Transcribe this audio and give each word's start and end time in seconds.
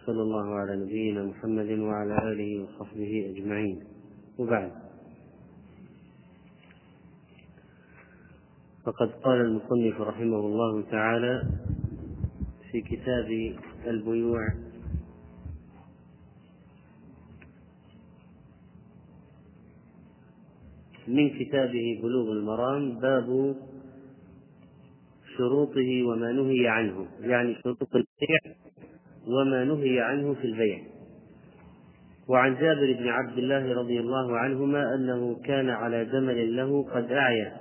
وصلى 0.00 0.22
الله 0.22 0.54
على 0.54 0.76
نبينا 0.76 1.24
محمد 1.24 1.70
وعلى 1.78 2.32
آله 2.32 2.64
وصحبه 2.64 3.32
أجمعين. 3.36 3.80
وبعد. 4.38 4.72
فقد 8.84 9.10
قال 9.24 9.40
المصنف 9.40 10.00
رحمه 10.00 10.40
الله 10.40 10.82
تعالى 10.90 11.42
في 12.72 12.80
كتاب 12.80 13.28
البيوع 13.86 14.48
من 21.08 21.30
كتابه 21.38 22.00
بلوغ 22.02 22.32
المرام 22.32 22.98
باب 22.98 23.56
شروطه 25.36 25.90
وما 26.06 26.32
نهي 26.32 26.68
عنه 26.68 27.06
يعني 27.20 27.54
شروط 27.54 27.82
البيع 27.94 28.56
وما 29.32 29.64
نهي 29.64 30.00
عنه 30.00 30.34
في 30.34 30.44
البيع 30.44 30.78
وعن 32.28 32.54
جابر 32.54 32.96
بن 32.98 33.08
عبد 33.08 33.38
الله 33.38 33.74
رضي 33.74 34.00
الله 34.00 34.36
عنهما 34.36 34.94
أنه 34.94 35.36
كان 35.44 35.70
على 35.70 36.04
جمل 36.04 36.56
له 36.56 36.82
قد 36.94 37.12
أعيا. 37.12 37.52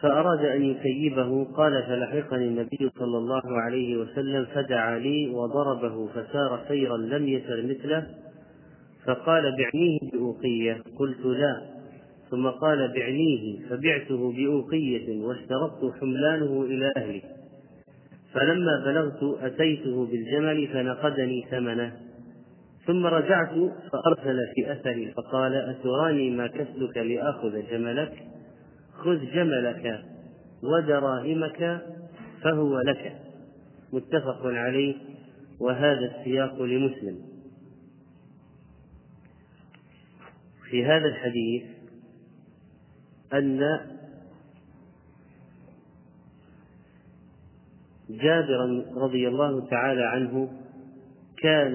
فأراد 0.00 0.44
أن 0.44 0.62
يكيبه 0.62 1.44
قال 1.44 1.82
فلحقني 1.82 2.44
النبي 2.44 2.90
صلى 2.98 3.18
الله 3.18 3.42
عليه 3.60 3.96
وسلم 3.96 4.46
فدعا 4.54 4.98
لي 4.98 5.28
وضربه 5.28 6.06
فسار 6.06 6.60
سيرا 6.68 6.96
لم 6.96 7.28
يسر 7.28 7.62
مثله. 7.62 8.06
فقال 9.06 9.42
بعنيه 9.42 9.98
بأوقية 10.12 10.82
قلت 10.98 11.24
لا 11.24 11.62
ثم 12.30 12.48
قال 12.48 12.92
بعنيه 12.92 13.68
فبعته 13.70 14.32
بأوقية 14.32 15.22
واشترطت 15.22 15.94
حملانه 16.00 16.62
إلى 16.62 16.92
أهلي 16.96 17.22
فلما 18.34 18.82
بلغت 18.84 19.38
أتيته 19.42 20.06
بالجمل 20.06 20.68
فنقدني 20.68 21.46
ثمنه 21.50 21.92
ثم 22.86 23.06
رجعت 23.06 23.54
فأرسل 23.92 24.38
في 24.54 24.72
أثري 24.72 25.12
فقال 25.12 25.54
أتراني 25.54 26.30
ما 26.30 26.46
كسلك 26.46 26.96
لآخذ 26.96 27.70
جملك؟ 27.70 28.12
خذ 28.92 29.18
جملك 29.34 30.04
ودراهمك 30.62 31.80
فهو 32.42 32.80
لك. 32.80 33.16
متفق 33.92 34.40
عليه 34.44 34.94
وهذا 35.60 36.16
السياق 36.16 36.62
لمسلم. 36.62 37.18
في 40.70 40.84
هذا 40.84 41.06
الحديث 41.06 41.62
أن 43.32 43.80
جابرا 48.10 48.84
رضي 48.96 49.28
الله 49.28 49.66
تعالى 49.66 50.02
عنه 50.02 50.48
كان 51.42 51.74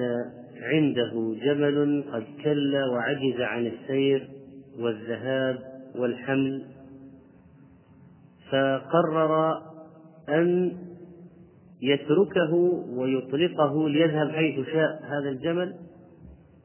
عنده 0.61 1.35
جمل 1.43 2.03
قد 2.13 2.23
كل 2.43 2.75
وعجز 2.93 3.41
عن 3.41 3.67
السير 3.67 4.29
والذهاب 4.79 5.59
والحمل 5.95 6.63
فقرر 8.51 9.61
أن 10.29 10.77
يتركه 11.81 12.53
ويطلقه 12.89 13.89
ليذهب 13.89 14.31
حيث 14.31 14.65
شاء 14.65 15.03
هذا 15.03 15.29
الجمل 15.29 15.75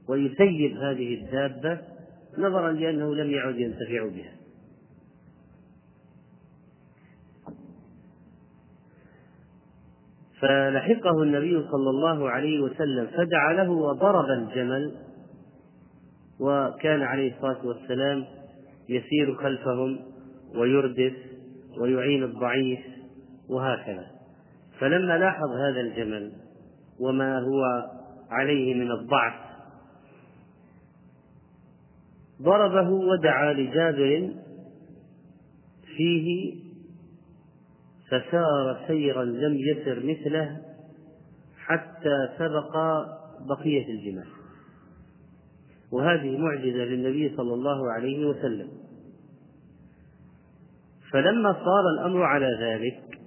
ويسيب 0.09 0.77
هذه 0.77 1.15
الدابة 1.15 1.79
نظرا 2.39 2.73
لأنه 2.73 3.15
لم 3.15 3.31
يعد 3.31 3.57
ينتفع 3.57 4.09
بها. 4.09 4.42
فلحقه 10.43 11.23
النبي 11.23 11.63
صلى 11.71 11.91
الله 11.91 12.31
عليه 12.31 12.61
وسلم 12.61 13.07
فدعا 13.07 13.53
له 13.53 13.71
وضرب 13.71 14.31
الجمل 14.31 14.93
وكان 16.41 17.03
عليه 17.03 17.35
الصلاة 17.35 17.67
والسلام 17.67 18.25
يسير 18.89 19.35
خلفهم 19.35 19.99
ويردف 20.55 21.13
ويعين 21.81 22.23
الضعيف 22.25 22.81
وهكذا. 23.49 24.07
فلما 24.79 25.19
لاحظ 25.19 25.51
هذا 25.51 25.81
الجمل 25.81 26.33
وما 27.01 27.39
هو 27.39 27.63
عليه 28.31 28.75
من 28.75 28.91
الضعف 28.91 29.35
ضربه 32.43 32.91
ودعا 32.91 33.53
لجابر 33.53 34.31
فيه 35.97 36.55
فسار 38.13 38.85
سيرا 38.87 39.25
لم 39.25 39.55
يسر 39.55 40.03
مثله 40.05 40.61
حتى 41.57 42.29
سبق 42.39 42.77
بقية 43.49 43.87
الجمال 43.89 44.27
وهذه 45.93 46.39
معجزة 46.39 46.85
للنبي 46.85 47.37
صلى 47.37 47.55
الله 47.55 47.93
عليه 47.93 48.27
وسلم. 48.27 48.69
فلما 51.13 51.53
صار 51.53 51.91
الأمر 51.99 52.23
على 52.23 52.59
ذلك 52.61 53.19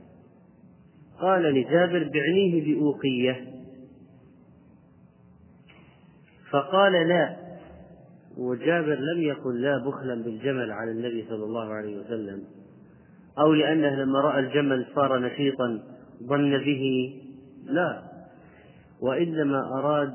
قال 1.20 1.44
لجابر 1.44 2.10
بعنيه 2.14 2.76
بأوقية. 2.76 3.56
فقال 6.52 7.08
لا 7.08 7.36
وجابر 8.38 8.96
لم 8.96 9.22
يقل 9.22 9.62
لا 9.62 9.78
بخلا 9.78 10.16
بالجمل 10.24 10.72
على 10.72 10.92
النبي 10.92 11.26
صلى 11.30 11.44
الله 11.44 11.74
عليه 11.74 11.98
وسلم. 11.98 12.44
أو 13.40 13.54
لأنه 13.54 13.96
لما 13.96 14.20
رأى 14.22 14.40
الجمل 14.40 14.86
صار 14.96 15.20
نشيطا 15.20 15.80
ظن 16.30 16.58
به 16.58 17.14
لا 17.66 18.02
وإنما 19.02 19.60
أراد 19.80 20.14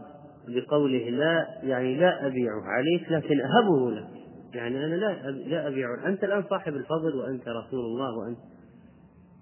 بقوله 0.48 1.10
لا 1.10 1.46
يعني 1.62 1.96
لا 1.96 2.26
أبيعه 2.26 2.62
عليك 2.64 3.12
لكن 3.12 3.40
أهبه 3.40 3.90
لك 3.90 4.20
يعني 4.54 4.84
أنا 4.84 4.94
لا 4.94 5.30
لا 5.30 5.68
أبيعه. 5.68 6.06
أنت 6.06 6.24
الآن 6.24 6.44
صاحب 6.50 6.74
الفضل 6.74 7.16
وأنت 7.16 7.48
رسول 7.48 7.84
الله 7.84 8.18
وأنت 8.18 8.38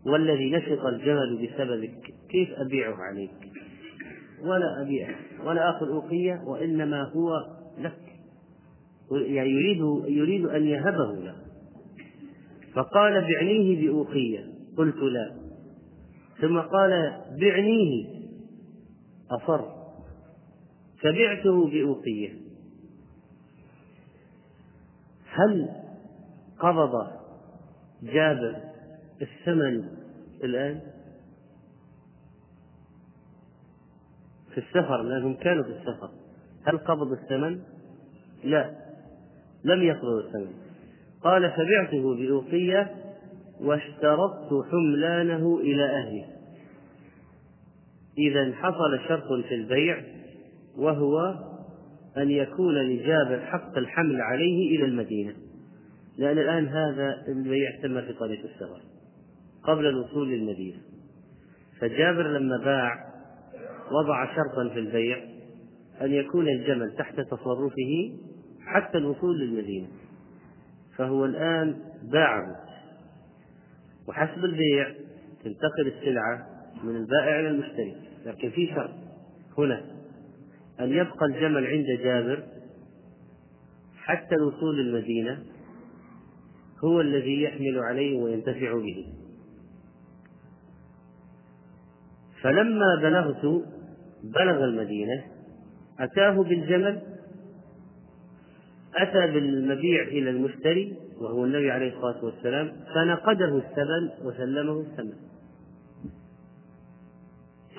والذي 0.06 0.50
نشط 0.50 0.84
الجمل 0.84 1.36
بسببك. 1.36 2.14
كيف 2.30 2.48
أبيعه 2.66 2.96
عليك؟ 2.96 3.30
ولا 4.42 4.82
أبيعه. 4.82 5.16
ولا 5.44 5.70
آخذ 5.70 5.86
أوقية 5.86 6.42
وإنما 6.46 7.02
هو 7.02 7.30
لك. 7.78 7.98
يعني 9.10 9.50
يريد 9.50 9.80
يريد 10.06 10.46
أن 10.46 10.64
يهبه 10.66 11.12
لك 11.12 11.47
فقال 12.78 13.20
بعنيه 13.20 13.86
بأوقية. 13.86 14.44
قلت 14.76 14.96
لا. 14.96 15.36
ثم 16.40 16.60
قال 16.60 17.22
بعنيه. 17.40 18.06
أصر. 19.30 19.60
فبعته 21.00 21.70
بأوقية. 21.70 22.34
هل 25.30 25.68
قبض 26.58 27.10
جابر 28.02 28.56
الثمن 29.22 29.88
الآن؟ 30.44 30.80
في 34.50 34.58
السفر 34.58 35.02
لأنهم 35.02 35.34
كانوا 35.34 35.64
في 35.64 35.70
السفر. 35.70 36.10
هل 36.64 36.78
قبض 36.78 37.12
الثمن؟ 37.12 37.60
لا. 38.44 38.74
لم 39.64 39.82
يقبض 39.82 40.24
الثمن. 40.26 40.67
قال 41.24 41.50
فبعته 41.50 42.14
بأوقية 42.14 42.94
واشترطت 43.60 44.66
حملانه 44.70 45.58
إلى 45.58 45.84
أهله. 45.84 46.24
إذا 48.18 48.54
حصل 48.54 49.00
شرط 49.08 49.44
في 49.48 49.54
البيع 49.54 50.02
وهو 50.76 51.34
أن 52.16 52.30
يكون 52.30 52.74
لجابر 52.74 53.40
حق 53.40 53.78
الحمل 53.78 54.20
عليه 54.20 54.76
إلى 54.76 54.84
المدينة 54.84 55.34
لأن 56.18 56.38
الآن 56.38 56.66
هذا 56.66 57.14
البيع 57.28 57.70
تم 57.82 58.00
في 58.00 58.12
طريق 58.12 58.40
السفر 58.44 58.80
قبل 59.62 59.86
الوصول 59.86 60.28
للمدينة. 60.28 60.78
فجابر 61.80 62.22
لما 62.22 62.56
باع 62.64 62.92
وضع 63.92 64.26
شرطا 64.26 64.74
في 64.74 64.78
البيع 64.78 65.19
أن 66.02 66.12
يكون 66.12 66.48
الجمل 66.48 66.94
تحت 66.98 67.20
تصرفه 67.20 68.12
حتى 68.66 68.98
الوصول 68.98 69.38
للمدينة. 69.40 69.88
فهو 70.98 71.24
الآن 71.24 71.76
باعه. 72.02 72.56
وحسب 74.08 74.44
البيع 74.44 74.94
تنتقل 75.44 75.86
السلعة 75.86 76.46
من 76.84 76.96
البائع 76.96 77.40
إلى 77.40 77.48
المشتري. 77.48 77.96
لكن 78.26 78.50
في 78.50 78.66
شرط 78.66 78.90
هنا. 79.58 79.84
أن 80.80 80.90
يبقى 80.92 81.26
الجمل 81.26 81.66
عند 81.66 81.86
جابر 82.02 82.42
حتى 83.96 84.34
الوصول 84.34 84.76
للمدينة 84.78 85.42
هو 86.84 87.00
الذي 87.00 87.42
يحمل 87.42 87.78
عليه 87.78 88.18
وينتفع 88.22 88.74
به. 88.74 89.06
فلما 92.42 92.96
بلغت 93.02 93.64
بلغ 94.24 94.64
المدينة 94.64 95.24
أتاه 96.00 96.42
بالجمل 96.42 97.02
أتى 99.02 99.32
بالمبيع 99.32 100.02
إلى 100.02 100.30
المشتري 100.30 100.96
وهو 101.20 101.44
النبي 101.44 101.70
عليه 101.70 101.96
الصلاة 101.96 102.24
والسلام 102.24 102.72
فنقده 102.94 103.56
الثمن 103.56 104.26
وسلمه 104.26 104.80
الثمن 104.80 105.12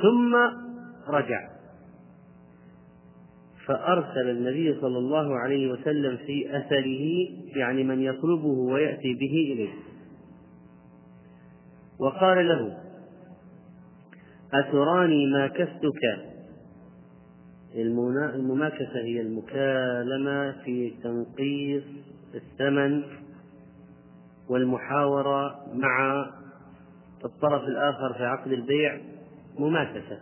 ثم 0.01 0.36
رجع. 1.07 1.50
فأرسل 3.66 4.30
النبي 4.30 4.81
صلى 4.81 4.98
الله 4.98 5.36
عليه 5.39 5.71
وسلم 5.71 6.18
في 6.18 6.57
أثره 6.57 7.06
يعني 7.56 7.83
من 7.83 8.01
يطلبه 8.01 8.48
ويأتي 8.48 9.13
به 9.13 9.54
إليه. 9.54 9.74
وقال 12.00 12.48
له 12.48 12.77
أتراني 14.54 15.27
ماكستك 15.27 16.29
المماكسة 17.75 19.00
هي 19.04 19.21
المكالمة 19.21 20.51
في 20.51 20.94
تنقيص 21.04 21.83
الثمن 22.36 23.04
والمحاورة 24.50 25.66
مع 25.74 26.25
الطرف 27.25 27.63
الآخر 27.63 28.13
في 28.18 28.25
عقد 28.25 28.51
البيع 28.51 29.01
مماكسة. 29.60 30.19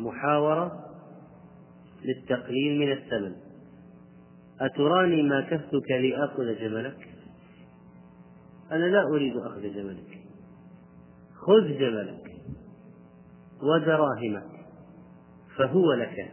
محاورة 0.00 0.84
للتقليل 2.04 2.78
من 2.78 2.92
الثمن. 2.92 3.34
أتراني 4.60 5.22
ماكستك 5.22 5.90
لآخذ 5.90 6.58
جملك؟ 6.60 7.08
أنا 8.72 8.84
لا 8.84 9.02
أريد 9.14 9.36
أخذ 9.36 9.62
جملك. 9.62 10.18
خذ 11.34 11.78
جملك 11.78 12.24
ودراهمك 13.62 14.57
فهو 15.58 15.92
لك. 15.92 16.32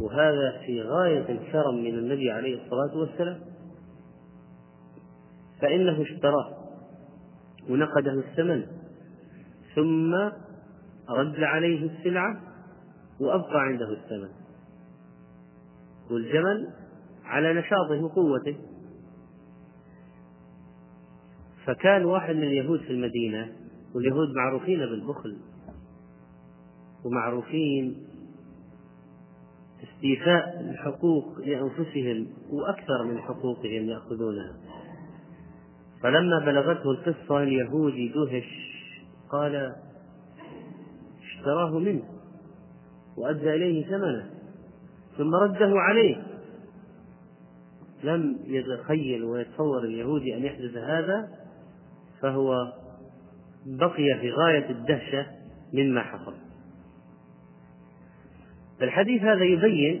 وهذا 0.00 0.60
في 0.66 0.82
غاية 0.82 1.28
الكرم 1.28 1.74
من 1.74 1.98
النبي 1.98 2.30
عليه 2.30 2.64
الصلاة 2.64 2.96
والسلام. 2.98 3.40
فإنه 5.60 6.02
اشتراه 6.02 6.56
ونقده 7.70 8.12
الثمن 8.12 8.66
ثم 9.74 10.14
رد 11.10 11.40
عليه 11.40 11.90
السلعة 11.90 12.40
وأبقى 13.20 13.60
عنده 13.60 13.92
الثمن. 13.92 14.28
والجمل 16.10 16.68
على 17.24 17.54
نشاطه 17.54 18.04
وقوته. 18.04 18.56
فكان 21.66 22.04
واحد 22.04 22.34
من 22.34 22.42
اليهود 22.42 22.80
في 22.80 22.90
المدينة 22.90 23.52
واليهود 23.94 24.28
معروفين 24.36 24.78
بالبخل 24.78 25.36
ومعروفين 27.04 28.06
استيفاء 29.82 30.60
الحقوق 30.60 31.38
لأنفسهم 31.38 32.26
وأكثر 32.50 33.04
من 33.04 33.18
حقوقهم 33.18 33.88
يأخذونها. 33.88 34.56
فلما 36.02 36.38
بلغته 36.38 36.90
القصة 36.90 37.42
اليهودي 37.42 38.08
دهش 38.08 38.44
قال 39.30 39.74
اشتراه 41.22 41.78
منه 41.78 42.02
وأدى 43.16 43.54
إليه 43.54 43.86
ثمنه 43.86 44.30
ثم 45.18 45.34
رده 45.34 45.72
عليه. 45.74 46.22
لم 48.04 48.38
يتخيل 48.46 49.24
ويتصور 49.24 49.84
اليهودي 49.84 50.36
أن 50.36 50.44
يحدث 50.44 50.76
هذا 50.76 51.28
فهو 52.20 52.72
بقي 53.66 54.18
في 54.20 54.30
غاية 54.30 54.70
الدهشة 54.70 55.26
مما 55.72 56.02
حصل. 56.02 56.41
الحديث 58.84 59.22
هذا 59.22 59.44
يبين 59.44 60.00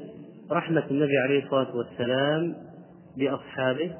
رحمة 0.50 0.84
النبي 0.90 1.18
عليه 1.18 1.44
الصلاة 1.44 1.76
والسلام 1.76 2.54
بأصحابه 3.18 3.90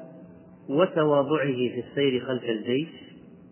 وتواضعه 0.69 1.53
في 1.53 1.83
السير 1.89 2.25
خلف 2.25 2.43
الجيش 2.43 2.89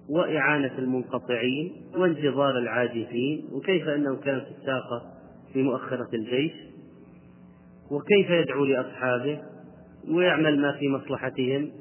وإعانة 0.09 0.71
المنقطعين 0.77 1.71
وانتظار 1.97 2.57
العاجزين 2.57 3.45
وكيف 3.51 3.87
أنه 3.87 4.15
كان 4.15 4.39
في 4.39 4.51
الساقة 4.59 5.01
في 5.53 5.63
مؤخرة 5.63 6.09
الجيش 6.13 6.53
وكيف 7.91 8.29
يدعو 8.29 8.65
لأصحابه 8.65 9.39
ويعمل 10.09 10.61
ما 10.61 10.71
في 10.71 10.89
مصلحتهم 10.89 11.71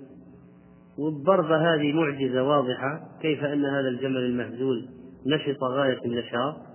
والضربة 0.99 1.75
هذه 1.75 1.93
معجزة 1.93 2.43
واضحة 2.43 3.00
كيف 3.23 3.44
أن 3.44 3.64
هذا 3.64 3.88
الجمل 3.88 4.17
المهزول 4.17 4.88
نشط 5.26 5.62
غاية 5.62 5.99
النشاط 6.05 6.69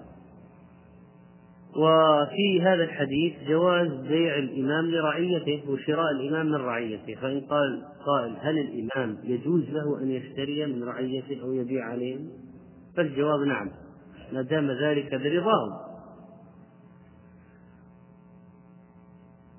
وفي 1.75 2.61
هذا 2.61 2.83
الحديث 2.83 3.33
جواز 3.47 3.87
بيع 3.87 4.37
الإمام 4.37 4.85
لرعيته 4.85 5.63
وشراء 5.69 6.11
الإمام 6.11 6.45
من 6.45 6.55
رعيته 6.55 7.15
فإن 7.21 7.41
قال 7.41 7.83
قائل 8.05 8.35
هل 8.39 8.57
الإمام 8.57 9.17
يجوز 9.23 9.69
له 9.69 10.01
أن 10.01 10.11
يشتري 10.11 10.65
من 10.65 10.83
رعيته 10.83 11.41
أو 11.41 11.53
يبيع 11.53 11.85
عليهم 11.85 12.29
فالجواب 12.97 13.39
نعم 13.39 13.71
ما 14.33 14.41
دام 14.41 14.71
ذلك 14.71 15.09
برضاهم 15.11 15.85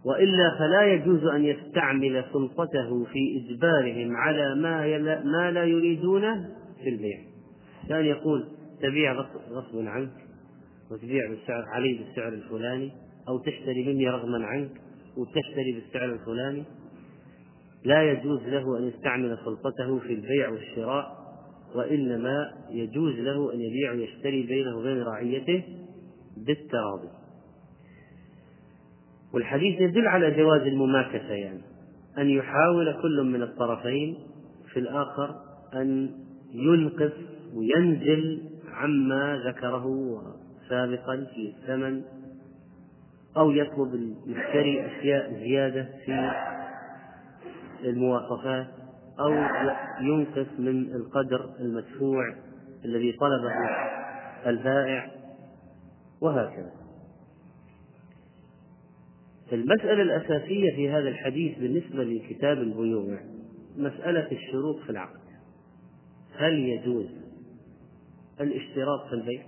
وإلا 0.05 0.57
فلا 0.59 0.83
يجوز 0.93 1.25
أن 1.25 1.45
يستعمل 1.45 2.25
سلطته 2.33 3.05
في 3.05 3.43
إجبارهم 3.45 4.17
على 4.17 4.55
ما 4.55 4.99
ما 5.25 5.51
لا 5.51 5.65
يريدونه 5.65 6.49
في 6.83 6.89
البيع. 6.89 7.19
كان 7.89 8.05
يقول 8.05 8.45
تبيع 8.83 9.13
غصبا 9.51 9.91
عنك؟ 9.91 10.26
وتبيع 10.91 11.29
بالسعر 11.29 11.65
علي 11.69 11.95
بالسعر 11.95 12.33
الفلاني 12.33 12.93
أو 13.29 13.39
تشتري 13.39 13.85
مني 13.87 14.09
رغما 14.09 14.47
عنك 14.47 14.71
وتشتري 15.17 15.73
بالسعر 15.73 16.13
الفلاني. 16.13 16.65
لا 17.85 18.13
يجوز 18.13 18.43
له 18.43 18.79
أن 18.79 18.89
يستعمل 18.89 19.39
سلطته 19.45 19.99
في 19.99 20.13
البيع 20.13 20.49
والشراء 20.49 21.17
وإنما 21.75 22.53
يجوز 22.71 23.15
له 23.15 23.55
أن 23.55 23.61
يبيع 23.61 23.93
ويشتري 23.93 24.43
بينه 24.43 24.79
وبين 24.79 25.03
رعيته 25.03 25.65
بالتراضي. 26.37 27.09
والحديث 29.35 29.81
يدل 29.81 30.07
على 30.07 30.31
جواز 30.31 30.61
المماكسة 30.61 31.33
يعني 31.33 31.61
أن 32.19 32.31
يحاول 32.31 33.03
كل 33.03 33.23
من 33.23 33.43
الطرفين 33.43 34.19
في 34.73 34.81
الآخر 34.81 35.35
أن 35.75 36.11
ينقص 36.53 37.13
وينزل 37.55 38.43
عما 38.69 39.43
ذكره 39.47 39.87
سابقا 40.69 41.27
في 41.35 41.55
الثمن 41.57 42.03
أو 43.37 43.51
يطلب 43.51 43.95
المشتري 43.95 44.87
أشياء 44.87 45.33
زيادة 45.33 45.89
في 46.05 46.31
المواصفات 47.85 48.67
أو 49.21 49.33
ينقص 50.01 50.47
من 50.59 50.95
القدر 50.95 51.51
المدفوع 51.61 52.35
الذي 52.85 53.13
طلبه 53.13 53.53
البائع 54.47 55.11
وهكذا. 56.21 56.73
المسألة 59.53 60.03
الأساسية 60.03 60.77
في 60.77 60.91
هذا 60.91 61.09
الحديث 61.09 61.59
بالنسبة 61.59 62.05
لكتاب 62.05 62.59
البيوع 62.59 63.21
مسألة 63.77 64.33
الشروط 64.33 64.79
في 64.79 64.91
العقد. 64.91 65.21
هل 66.37 66.59
يجوز 66.59 67.07
الاشتراط 68.41 69.07
في 69.09 69.13
البيع؟ 69.13 69.43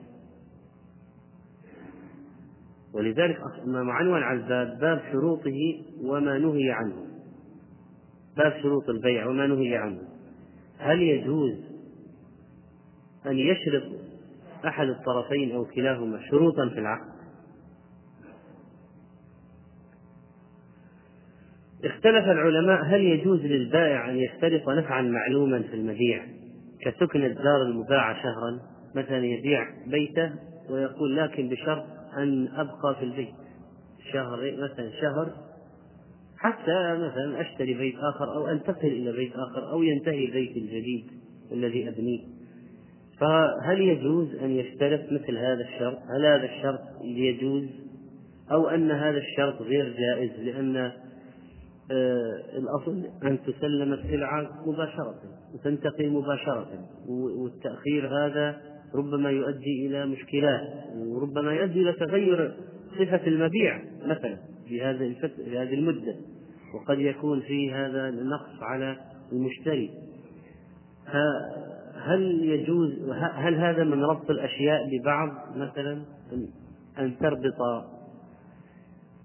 ولذلك 2.94 3.38
عنوان 3.74 4.22
على 4.22 4.38
الباب 4.40 4.78
باب 4.78 5.02
شروطه 5.12 5.84
وما 6.02 6.38
نهي 6.38 6.70
عنه. 6.70 7.06
باب 8.36 8.52
شروط 8.62 8.88
البيع 8.88 9.26
وما 9.26 9.46
نهي 9.46 9.76
عنه. 9.76 10.02
هل 10.78 11.02
يجوز 11.02 11.54
أن 13.26 13.38
يشرط 13.38 13.82
أحد 14.66 14.88
الطرفين 14.88 15.52
أو 15.52 15.64
كلاهما 15.64 16.20
شروطا 16.30 16.68
في 16.68 16.80
العقد؟ 16.80 17.18
اختلف 21.84 22.24
العلماء 22.24 22.84
هل 22.84 23.00
يجوز 23.00 23.40
للبائع 23.40 24.10
أن 24.10 24.16
يشترط 24.16 24.68
نفعا 24.68 25.02
معلوما 25.02 25.62
في 25.62 25.74
المبيع 25.74 26.24
كسكن 26.80 27.24
الدار 27.24 27.62
المباعة 27.62 28.22
شهرا 28.22 28.60
مثلا 28.94 29.26
يبيع 29.26 29.66
بيته 29.86 30.32
ويقول 30.70 31.16
لكن 31.16 31.48
بشرط 31.48 31.97
أن 32.18 32.48
أبقى 32.48 32.94
في 32.98 33.04
البيت 33.04 33.34
شهر 34.12 34.52
مثلا 34.58 34.90
شهر 35.00 35.32
حتى 36.38 36.94
مثلا 36.94 37.40
أشتري 37.40 37.74
بيت 37.74 37.94
آخر 37.98 38.34
أو 38.34 38.46
أنتقل 38.46 38.88
إلى 38.88 39.12
بيت 39.12 39.32
آخر 39.32 39.70
أو 39.70 39.82
ينتهي 39.82 40.24
البيت 40.24 40.56
الجديد 40.56 41.06
الذي 41.52 41.88
أبنيه 41.88 42.20
فهل 43.20 43.80
يجوز 43.80 44.34
أن 44.34 44.50
يشترط 44.50 45.00
مثل 45.12 45.38
هذا 45.38 45.60
الشرط؟ 45.60 45.98
هل 46.16 46.26
هذا 46.26 46.44
الشرط 46.44 46.80
يجوز 47.02 47.64
أو 48.52 48.68
أن 48.68 48.90
هذا 48.90 49.18
الشرط 49.18 49.62
غير 49.62 49.96
جائز 49.98 50.30
لأن 50.40 50.76
آه 50.76 50.92
الأصل 52.58 53.04
أن 53.22 53.38
تسلم 53.42 53.92
السلعة 53.92 54.62
مباشرة 54.66 55.14
وتنتقل 55.54 56.10
مباشرة 56.10 56.68
والتأخير 57.08 58.08
هذا 58.08 58.60
ربما 58.94 59.30
يؤدي 59.30 59.86
إلى 59.86 60.06
مشكلات 60.06 60.68
وربما 60.96 61.52
يؤدي 61.52 61.82
إلى 61.82 61.92
تغير 61.92 62.54
صفة 62.98 63.26
المبيع 63.26 63.82
مثلا 64.06 64.36
في 64.68 64.82
هذه 64.82 65.14
في 65.36 65.58
هذه 65.58 65.74
المدة 65.74 66.14
وقد 66.74 66.98
يكون 66.98 67.40
في 67.40 67.72
هذا 67.72 68.10
نقص 68.10 68.62
على 68.62 68.96
المشتري. 69.32 69.90
هل 71.94 72.44
يجوز 72.44 73.10
هل 73.12 73.54
هذا 73.54 73.84
من 73.84 74.04
ربط 74.04 74.30
الأشياء 74.30 74.88
ببعض 74.90 75.30
مثلا؟ 75.56 76.02
أن 76.98 77.18
تربط 77.18 77.84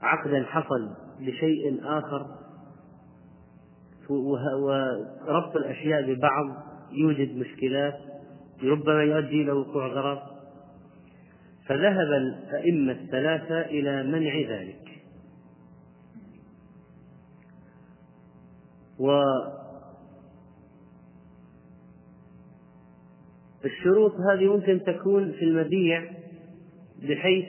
عقدا 0.02 0.44
حصل 0.44 0.90
بشيء 1.20 1.80
آخر؟ 1.84 2.26
وربط 4.10 5.56
الأشياء 5.56 6.14
ببعض 6.14 6.46
يوجد 6.92 7.38
مشكلات؟ 7.38 8.13
ربما 8.64 9.04
يؤدي 9.04 9.42
إلى 9.42 9.52
وقوع 9.52 9.88
غرض. 9.88 10.20
فذهب 11.66 12.08
الأئمة 12.08 12.92
الثلاثة 12.92 13.62
إلى 13.62 14.04
منع 14.04 14.40
ذلك. 14.50 14.80
والشروط 23.64 24.14
هذه 24.32 24.56
ممكن 24.56 24.82
تكون 24.84 25.32
في 25.32 25.46
المبيع 25.46 26.12
بحيث 27.10 27.46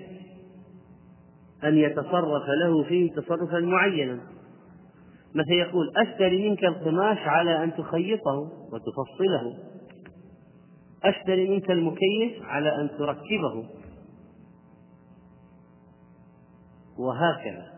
أن 1.65 1.77
يتصرف 1.77 2.49
له 2.63 2.83
فيه 2.85 3.13
تصرفا 3.13 3.61
معينا. 3.61 4.21
مثل 5.35 5.53
يقول 5.53 5.93
أشتري 5.97 6.49
منك 6.49 6.65
القماش 6.65 7.19
على 7.19 7.65
أن 7.65 7.75
تخيطه 7.75 8.53
وتفصله. 8.73 9.64
أشتري 11.05 11.49
منك 11.49 11.71
المكيف 11.71 12.43
على 12.43 12.81
أن 12.81 12.91
تركبه. 12.99 13.65
وهكذا. 16.99 17.75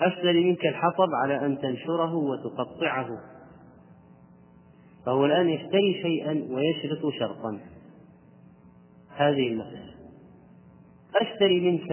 أشتري 0.00 0.44
منك 0.44 0.66
الحطب 0.66 1.08
على 1.22 1.46
أن 1.46 1.58
تنشره 1.58 2.14
وتقطعه. 2.14 3.08
فهو 5.06 5.24
الآن 5.24 5.48
يشتري 5.48 6.02
شيئا 6.02 6.46
ويشرط 6.50 7.12
شرطا. 7.18 7.60
هذه 9.16 9.48
المسألة. 9.48 9.94
أشتري 11.20 11.60
منك 11.60 11.88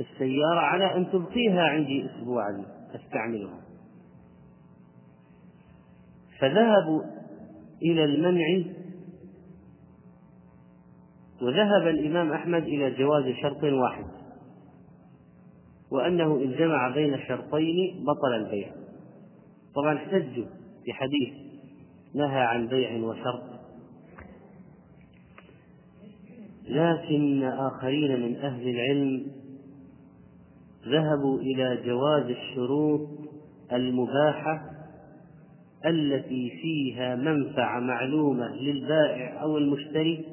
السيارة 0.00 0.60
على 0.60 0.96
أن 0.96 1.10
تبقيها 1.10 1.62
عندي 1.62 2.06
أسبوعا. 2.06 2.64
أستعملها. 2.94 3.60
فذهبوا 6.40 7.17
إلى 7.82 8.04
المنع. 8.04 8.64
وذهب 11.42 11.86
الإمام 11.86 12.32
أحمد 12.32 12.62
إلى 12.62 12.90
جواز 12.90 13.24
شرط 13.42 13.64
واحد 13.64 14.04
وأنه 15.92 16.36
إن 16.36 16.52
جمع 16.58 16.94
بين 16.94 17.14
الشرطين 17.14 18.04
بطل 18.04 18.34
البيع. 18.34 18.72
طبعا 19.74 19.96
احتجوا 19.96 20.46
بحديث 20.86 21.34
نهى 22.14 22.40
عن 22.40 22.66
بيع 22.66 23.00
وشرط. 23.00 23.42
لكن 26.68 27.44
آخرين 27.44 28.20
من 28.22 28.36
أهل 28.36 28.68
العلم 28.68 29.26
ذهبوا 30.86 31.40
إلى 31.40 31.82
جواز 31.86 32.24
الشروط 32.24 33.08
المباحة 33.72 34.77
التي 35.86 36.50
فيها 36.62 37.14
منفعة 37.14 37.80
معلومة 37.80 38.48
للبائع 38.56 39.42
أو 39.42 39.58
المشتري 39.58 40.24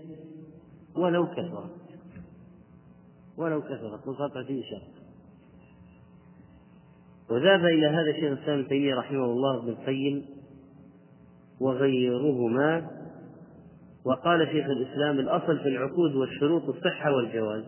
ولو 0.95 1.27
كثرت. 1.27 1.75
ولو 3.37 3.61
كثرت 3.61 4.07
وقطع 4.07 4.43
فيه 4.43 4.63
شرط 4.63 4.95
وذهب 7.29 7.65
إلى 7.65 7.87
هذا 7.87 8.09
الشيخ 8.09 8.31
الإسلام 8.31 8.59
ابن 8.59 8.67
تيمية 8.67 8.95
رحمه 8.95 9.25
الله 9.25 9.57
ابن 9.57 9.69
القيم 9.69 10.25
وغيرهما 11.61 12.87
وقال 14.05 14.47
شيخ 14.47 14.65
الإسلام 14.65 15.19
الأصل 15.19 15.59
في 15.59 15.67
العقود 15.69 16.15
والشروط 16.15 16.69
الصحة 16.69 17.11
والجواز 17.11 17.63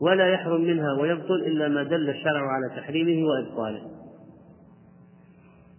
ولا 0.00 0.32
يحرم 0.32 0.60
منها 0.60 0.92
ويبطل 0.92 1.34
إلا 1.34 1.68
ما 1.68 1.82
دل 1.82 2.10
الشرع 2.10 2.52
على 2.52 2.80
تحريمه 2.80 3.28
وإبطاله. 3.28 3.81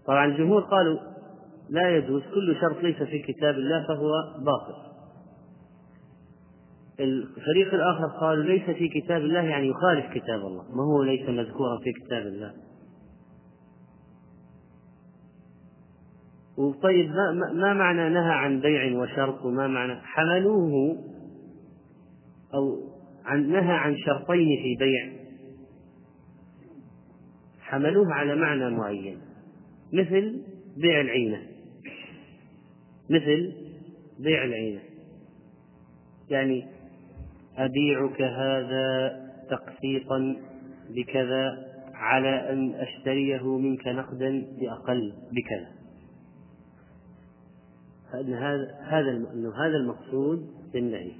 طبعا 0.08 0.26
الجمهور 0.26 0.62
قالوا 0.62 1.00
لا 1.70 1.98
يجوز 1.98 2.22
كل 2.22 2.56
شرط 2.62 2.84
ليس 2.84 3.04
في 3.04 3.20
كتاب 3.20 3.56
الله 3.56 3.88
فهو 3.88 4.12
باطل. 4.46 4.94
الفريق 7.00 7.74
الآخر 7.74 8.08
قالوا 8.20 8.44
ليس 8.44 8.64
في 8.64 8.88
كتاب 8.88 9.22
الله 9.22 9.42
يعني 9.42 9.68
يخالف 9.68 10.06
كتاب 10.14 10.40
الله 10.40 10.64
ما 10.64 10.84
هو 10.84 11.04
ليس 11.04 11.30
مذكورا 11.30 11.78
في 11.84 11.92
كتاب 11.94 12.22
الله. 12.22 12.54
وطيب 16.58 17.10
ما, 17.10 17.54
ما 17.54 17.74
معنى 17.74 18.10
نهى 18.10 18.34
عن 18.34 18.60
بيع 18.60 18.98
وشرط 19.00 19.46
وما 19.46 19.68
معنى؟ 19.68 19.96
حملوه 19.96 20.98
أو 22.54 22.94
عن 23.26 23.50
نهى 23.50 23.74
عن 23.74 23.98
شرطين 23.98 24.48
في 24.64 24.76
بيع. 24.80 25.14
حملوه 27.62 28.14
على 28.14 28.36
معنى 28.36 28.70
معين. 28.70 29.23
مثل 29.94 30.42
بيع 30.78 31.02
العينة. 31.02 31.42
مثل 33.10 33.54
بيع 34.20 34.44
العينة. 34.44 34.80
يعني 36.30 36.68
أبيعك 37.58 38.22
هذا 38.22 39.20
تقسيطا 39.50 40.36
بكذا 40.90 41.74
على 41.94 42.50
أن 42.50 42.74
أشتريه 42.74 43.58
منك 43.58 43.88
نقدا 43.88 44.46
بأقل 44.60 45.14
بكذا. 45.32 45.84
فإن 48.12 48.34
هذا 48.34 48.76
هذا 49.58 49.78
المقصود 49.78 50.50
بالنهي 50.74 51.12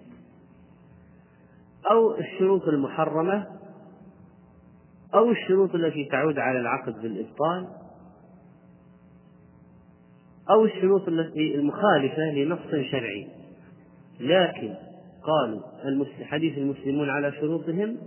أو 1.92 2.18
الشروط 2.18 2.68
المحرمة 2.68 3.48
أو 5.14 5.32
الشروط 5.32 5.76
التي 5.76 6.06
تعود 6.06 6.40
على 6.40 6.60
العقد 6.60 7.02
بالإبطال 7.02 7.83
أو 10.50 10.66
الشروط 10.66 11.08
التي 11.08 11.56
المخالفة 11.56 12.32
لنص 12.36 12.90
شرعي. 12.92 13.28
لكن 14.20 14.74
قالوا 15.24 15.62
حديث 16.24 16.58
المسلمون 16.58 17.10
على 17.10 17.32
شروطهم 17.32 17.98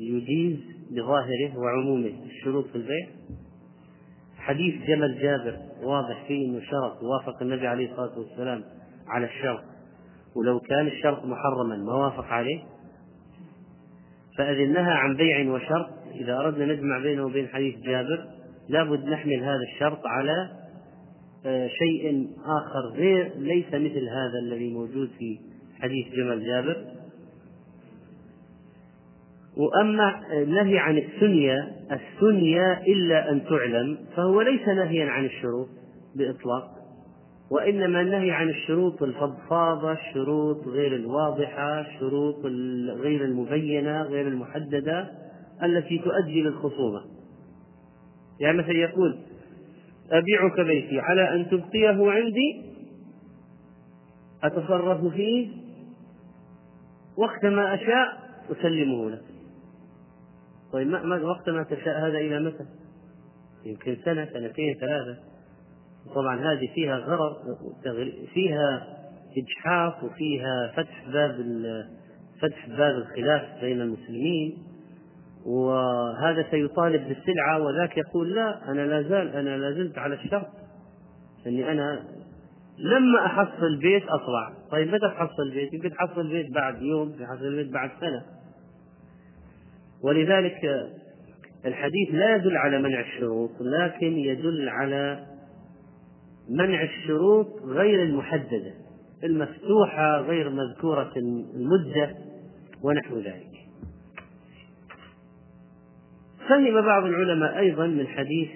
يجيز 0.00 0.58
بظاهره 0.90 1.58
وعمومه 1.58 2.12
الشروط 2.24 2.66
في 2.66 2.76
البيع. 2.76 3.06
حديث 4.36 4.74
جمل 4.88 5.18
جابر 5.18 5.56
واضح 5.82 6.24
فيه 6.28 6.46
إنه 6.46 6.60
شرط 6.60 7.02
وافق 7.02 7.42
النبي 7.42 7.66
عليه 7.66 7.90
الصلاة 7.92 8.18
والسلام 8.18 8.62
على 9.08 9.26
الشرط. 9.26 9.62
ولو 10.36 10.60
كان 10.60 10.86
الشرط 10.86 11.24
محرما 11.24 11.76
ما 11.76 11.94
وافق 11.94 12.24
عليه. 12.24 12.62
فإذا 14.38 14.66
نهى 14.66 14.92
عن 14.92 15.16
بيع 15.16 15.50
وشرط. 15.52 15.90
إذا 16.14 16.38
أردنا 16.38 16.74
نجمع 16.74 16.98
بينه 16.98 17.24
وبين 17.24 17.48
حديث 17.48 17.76
جابر 17.78 18.26
لابد 18.68 19.04
نحمل 19.04 19.42
هذا 19.42 19.62
الشرط 19.74 20.06
على 20.06 20.65
شيء 21.78 22.28
آخر 22.44 22.96
غير 22.96 23.32
ليس 23.36 23.66
مثل 23.66 24.08
هذا 24.08 24.38
الذي 24.42 24.70
موجود 24.70 25.08
في 25.18 25.38
حديث 25.80 26.06
جمل 26.16 26.46
جابر. 26.46 26.76
وأما 29.56 30.22
النهي 30.32 30.78
عن 30.78 30.98
السنية 30.98 31.72
السنية 31.92 32.72
إلا 32.72 33.30
أن 33.30 33.44
تعلم 33.44 33.98
فهو 34.16 34.42
ليس 34.42 34.68
نهيا 34.68 35.06
عن 35.06 35.24
الشروط 35.24 35.68
بإطلاق 36.16 36.76
وإنما 37.50 38.00
النهي 38.00 38.30
عن 38.30 38.48
الشروط 38.48 39.02
الفضفاضة 39.02 39.92
الشروط 39.92 40.68
غير 40.68 40.96
الواضحة 40.96 41.80
الشروط 41.80 42.46
غير 43.00 43.24
المبينة 43.24 44.02
غير 44.02 44.28
المحددة 44.28 45.10
التي 45.62 45.98
تؤدي 45.98 46.42
للخصومة. 46.42 47.00
يعني 48.40 48.58
مثلا 48.58 48.72
يقول 48.72 49.18
أبيعك 50.12 50.60
بيتي 50.60 51.00
على 51.00 51.34
أن 51.34 51.50
تبقيه 51.50 52.10
عندي. 52.10 52.76
أتصرف 54.42 55.12
فيه 55.14 55.48
وقت 57.18 57.44
ما 57.44 57.74
أشاء 57.74 58.26
أسلمه 58.50 59.10
لك. 59.10 59.22
طيب 60.72 60.88
ما 60.88 61.22
وقت 61.22 61.48
ما 61.48 61.62
تشاء 61.62 61.98
هذا 61.98 62.18
إلى 62.18 62.40
متى؟ 62.40 62.66
يمكن 63.64 63.96
سنة 64.04 64.24
سنتين 64.24 64.74
ثلاثة. 64.80 65.18
طبعا 66.14 66.36
هذه 66.36 66.68
فيها 66.74 66.96
غرض 66.96 67.36
فيها 68.34 68.96
إجحاف 69.36 70.04
وفيها 70.04 70.72
فتح 70.76 71.08
باب 71.08 71.36
فتح 72.42 72.68
باب 72.68 72.94
الخلاف 72.94 73.60
بين 73.60 73.80
المسلمين. 73.80 74.65
وهذا 75.46 76.46
سيطالب 76.50 77.08
بالسلعة 77.08 77.62
وذاك 77.62 77.96
يقول 77.96 78.34
لا 78.34 78.70
أنا 78.70 78.80
لا 78.80 79.02
زال 79.02 79.28
أنا 79.28 79.56
لا 79.56 79.72
زلت 79.72 79.98
على 79.98 80.14
الشرط. 80.14 80.46
أني 81.46 81.72
أنا 81.72 82.02
لما 82.78 83.26
أحصل 83.26 83.66
البيت 83.66 84.02
أطلع. 84.02 84.52
طيب 84.70 84.88
متى 84.88 85.08
تحصل 85.08 85.42
البيت؟ 85.42 85.74
يمكن 85.74 85.90
تحصل 85.90 86.20
البيت 86.20 86.54
بعد 86.54 86.82
يوم 86.82 87.12
تحصل 87.12 87.44
البيت 87.44 87.72
بعد 87.72 87.90
سنة. 88.00 88.22
ولذلك 90.02 90.90
الحديث 91.64 92.08
لا 92.12 92.36
يدل 92.36 92.56
على 92.56 92.78
منع 92.78 93.00
الشروط 93.00 93.50
لكن 93.60 94.18
يدل 94.18 94.68
على 94.68 95.26
منع 96.50 96.82
الشروط 96.82 97.46
غير 97.64 98.02
المحددة 98.02 98.74
المفتوحة 99.24 100.20
غير 100.20 100.50
مذكورة 100.50 101.12
المدة 101.54 102.14
ونحو 102.82 103.18
ذلك. 103.18 103.55
فهم 106.48 106.80
بعض 106.80 107.04
العلماء 107.04 107.58
أيضا 107.58 107.86
من 107.86 108.06
حديث 108.06 108.50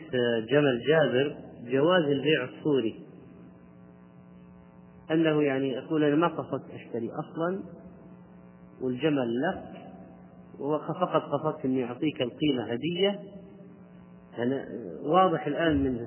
جمل 0.50 0.80
جابر 0.88 1.37
جواز 1.73 2.04
البيع 2.04 2.44
الصوري. 2.44 2.94
أنه 5.11 5.42
يعني 5.42 5.68
يقول 5.68 6.04
أنا 6.04 6.16
ما 6.16 6.28
قصدت 6.28 6.70
أشتري 6.70 7.11
أصلا 7.11 7.62
والجمل 8.82 9.40
لك 9.40 9.62
وفقط 10.61 11.23
قصدت 11.23 11.64
إني 11.64 11.85
أعطيك 11.85 12.23
القيمة 12.23 12.64
هدية. 12.73 13.20
يعني 14.38 14.64
واضح 15.02 15.47
الآن 15.47 15.85
من 15.85 16.06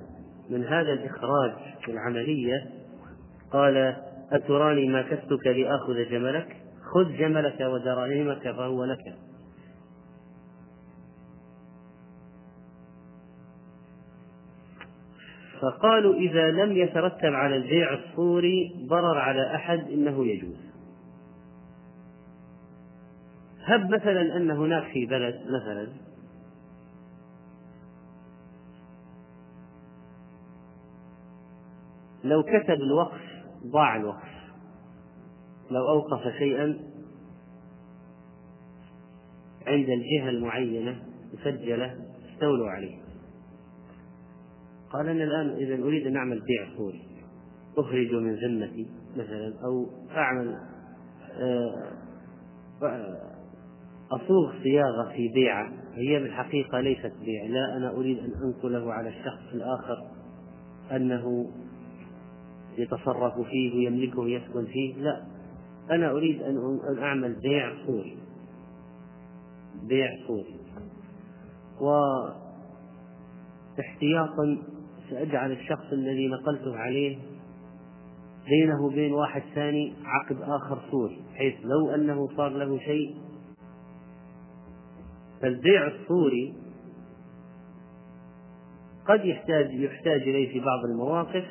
من 0.50 0.64
هذا 0.64 0.94
الإخراج 0.94 1.52
في 1.86 1.92
العملية. 1.92 2.70
قال 3.52 3.96
أتراني 4.32 4.88
ما 4.88 5.02
كستك 5.02 5.48
لآخذ 5.48 6.10
جملك؟ 6.12 6.58
خذ 6.94 7.18
جملك 7.18 7.62
ودراهمك 7.62 8.52
فهو 8.52 8.84
لك. 8.84 9.16
فقالوا 15.64 16.16
إذا 16.16 16.52
لم 16.52 16.78
يترتب 16.78 17.34
على 17.34 17.56
البيع 17.56 17.94
الصوري 17.94 18.86
ضرر 18.88 19.18
على 19.18 19.56
أحد 19.56 19.80
إنه 19.80 20.26
يجوز. 20.26 20.74
هب 23.66 23.90
مثلا 23.90 24.38
أن 24.38 24.52
هناك 24.52 24.84
في 24.94 25.06
بلد 25.06 25.36
مثلا 25.48 25.88
لو 32.24 32.44
كتب 32.44 32.82
الوقف 32.82 33.22
ضاع 33.66 33.96
الوقف. 33.96 34.34
لو 35.72 35.88
أوقف 35.88 36.34
شيئا 36.38 36.80
عند 39.68 39.90
الجهة 39.90 40.30
المعينة 40.30 41.04
مسجلة 41.34 41.98
استولوا 42.34 42.70
عليه. 42.70 43.03
قال 44.94 45.10
أنا 45.10 45.24
الآن 45.24 45.50
إذا 45.50 45.84
أريد 45.84 46.08
أن 46.08 46.16
أعمل 46.16 46.42
بيع 46.42 46.78
صوري 46.78 47.02
أخرج 47.78 48.14
من 48.14 48.36
ذمتي 48.36 48.88
مثلا 49.18 49.54
أو 49.66 49.90
أعمل 50.12 50.58
آه، 51.40 51.94
أصوغ 54.12 54.54
صياغة 54.64 55.12
في 55.16 55.28
بيعة. 55.28 55.72
هي 55.94 56.20
بالحقيقة 56.20 56.80
ليست 56.80 57.12
بيع 57.26 57.46
لا 57.46 57.78
أنا 57.78 57.92
أريد 57.92 58.20
أن 58.20 58.32
أنقله 58.44 58.94
على 58.94 59.10
الشخص 59.10 59.54
الآخر 59.54 59.98
أنه 60.92 61.52
يتصرف 62.78 63.34
فيه 63.48 63.76
ويملكه 63.76 64.20
ويسكن 64.20 64.66
فيه 64.66 64.96
لا. 64.96 65.24
أنا 65.92 66.12
أريد 66.12 66.42
أن 66.42 66.80
أعمل 67.00 67.36
بيع 67.40 67.86
صوري 67.86 68.18
بيع 69.84 70.10
صوري 70.28 70.60
واحتياطا 73.78 74.73
سأجعل 75.14 75.52
الشخص 75.52 75.94
الذي 75.94 76.28
نقلته 76.28 76.78
عليه 76.78 77.18
بينه 78.48 78.86
وبين 78.86 79.14
واحد 79.14 79.44
ثاني 79.56 79.94
عقد 80.06 80.42
آخر 80.42 80.80
صوري 80.92 81.22
بحيث 81.34 81.54
لو 81.64 81.96
أنه 81.96 82.28
صار 82.38 82.50
له 82.50 82.80
شيء 82.80 83.16
فالبيع 85.42 85.88
الصوري 85.88 86.54
قد 89.08 89.26
يحتاج 89.26 89.74
يحتاج 89.74 90.22
إليه 90.22 90.54
في 90.54 90.60
بعض 90.60 90.80
المواقف 90.86 91.46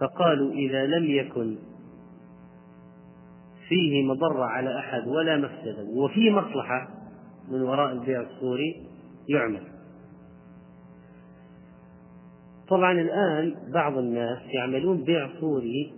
فقالوا 0.00 0.52
إذا 0.52 0.86
لم 0.86 1.04
يكن 1.04 1.58
فيه 3.68 4.04
مضرة 4.04 4.44
على 4.44 4.78
أحد 4.78 5.08
ولا 5.08 5.36
مفسدة 5.36 5.84
وفي 5.96 6.30
مصلحة 6.30 6.88
من 7.48 7.62
وراء 7.62 7.92
البيع 7.92 8.20
الصوري 8.20 8.86
يعمل. 9.28 9.77
طبعا 12.68 12.92
الآن 12.92 13.54
بعض 13.72 13.98
الناس 13.98 14.38
يعملون 14.54 15.04
بيع 15.04 15.30
صوري 15.40 15.92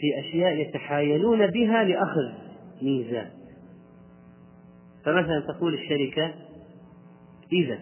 في 0.00 0.20
أشياء 0.20 0.52
يتحايلون 0.52 1.46
بها 1.46 1.84
لأخذ 1.84 2.32
ميزات 2.82 3.32
فمثلا 5.04 5.40
تقول 5.40 5.74
الشركة 5.74 6.34
إذا 7.52 7.78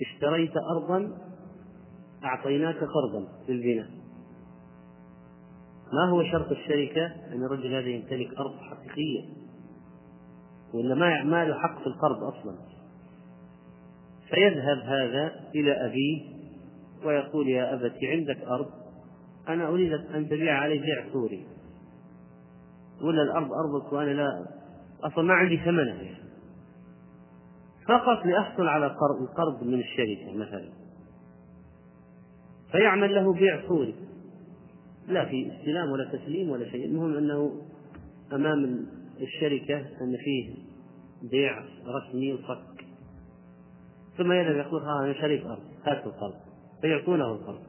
اشتريت 0.00 0.52
أرضا 0.76 1.18
أعطيناك 2.24 2.76
قرضا 2.76 3.28
للبناء. 3.48 3.88
ما 5.92 6.10
هو 6.10 6.24
شرط 6.24 6.50
الشركة؟ 6.50 7.06
أن 7.06 7.44
الرجل 7.44 7.74
هذا 7.74 7.88
يمتلك 7.88 8.38
أرض 8.38 8.56
حقيقية. 8.56 9.22
ولا 10.74 10.94
ما 10.94 11.22
ما 11.22 11.44
له 11.44 11.54
حق 11.54 11.80
في 11.80 11.86
القرض 11.86 12.22
أصلا؟ 12.22 12.58
فيذهب 14.30 14.78
هذا 14.78 15.32
إلى 15.54 15.72
أبيه 15.72 16.38
ويقول 17.04 17.48
يا 17.48 17.74
أبت 17.74 17.96
عندك 18.02 18.40
أرض 18.40 18.70
أنا 19.48 19.68
أريد 19.68 19.92
أن 19.92 20.28
تبيع 20.28 20.54
علي 20.54 20.78
بيع 20.78 21.12
سوري. 21.12 21.46
ولا 23.02 23.22
الأرض 23.22 23.48
أرضك 23.52 23.92
وأنا 23.92 24.10
لا 24.10 24.46
أصلا 25.02 25.24
ما 25.24 25.34
عندي 25.34 25.56
ثمنها. 25.56 26.18
فقط 27.88 28.26
لأحصل 28.26 28.66
على 28.66 28.86
القرض 28.86 29.62
من 29.62 29.80
الشركة 29.80 30.36
مثلا. 30.36 30.68
فيعمل 32.72 33.14
له 33.14 33.32
بيع 33.32 33.68
صوري 33.68 33.94
لا 35.08 35.24
في 35.24 35.52
استلام 35.52 35.90
ولا 35.90 36.04
تسليم 36.04 36.50
ولا 36.50 36.70
شيء. 36.70 36.84
المهم 36.84 37.16
أنه 37.16 37.62
أمام 38.32 38.86
الشركة 39.20 39.78
أن 39.78 40.16
فيه 40.24 40.54
بيع 41.30 41.64
رسمي 41.86 42.32
وصك 42.32 42.77
ثم 44.18 44.32
يذهب 44.32 44.56
يقول 44.56 44.82
ها 44.82 45.04
أنا 45.04 45.12
شريك 45.12 45.46
أرض 45.46 45.62
هات 45.86 46.06
القرض 46.06 46.34
فيعطونه 46.80 47.32
القرض 47.32 47.60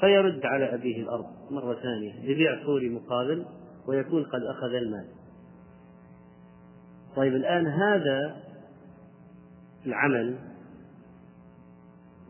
فيرد 0.00 0.46
على 0.46 0.74
أبيه 0.74 1.02
الأرض 1.02 1.26
مرة 1.50 1.74
ثانية 1.74 2.12
ببيع 2.22 2.64
صوري 2.64 2.88
مقابل 2.88 3.44
ويكون 3.88 4.22
قد 4.22 4.42
أخذ 4.42 4.74
المال. 4.74 5.06
طيب 7.16 7.34
الآن 7.34 7.66
هذا 7.66 8.36
العمل 9.86 10.38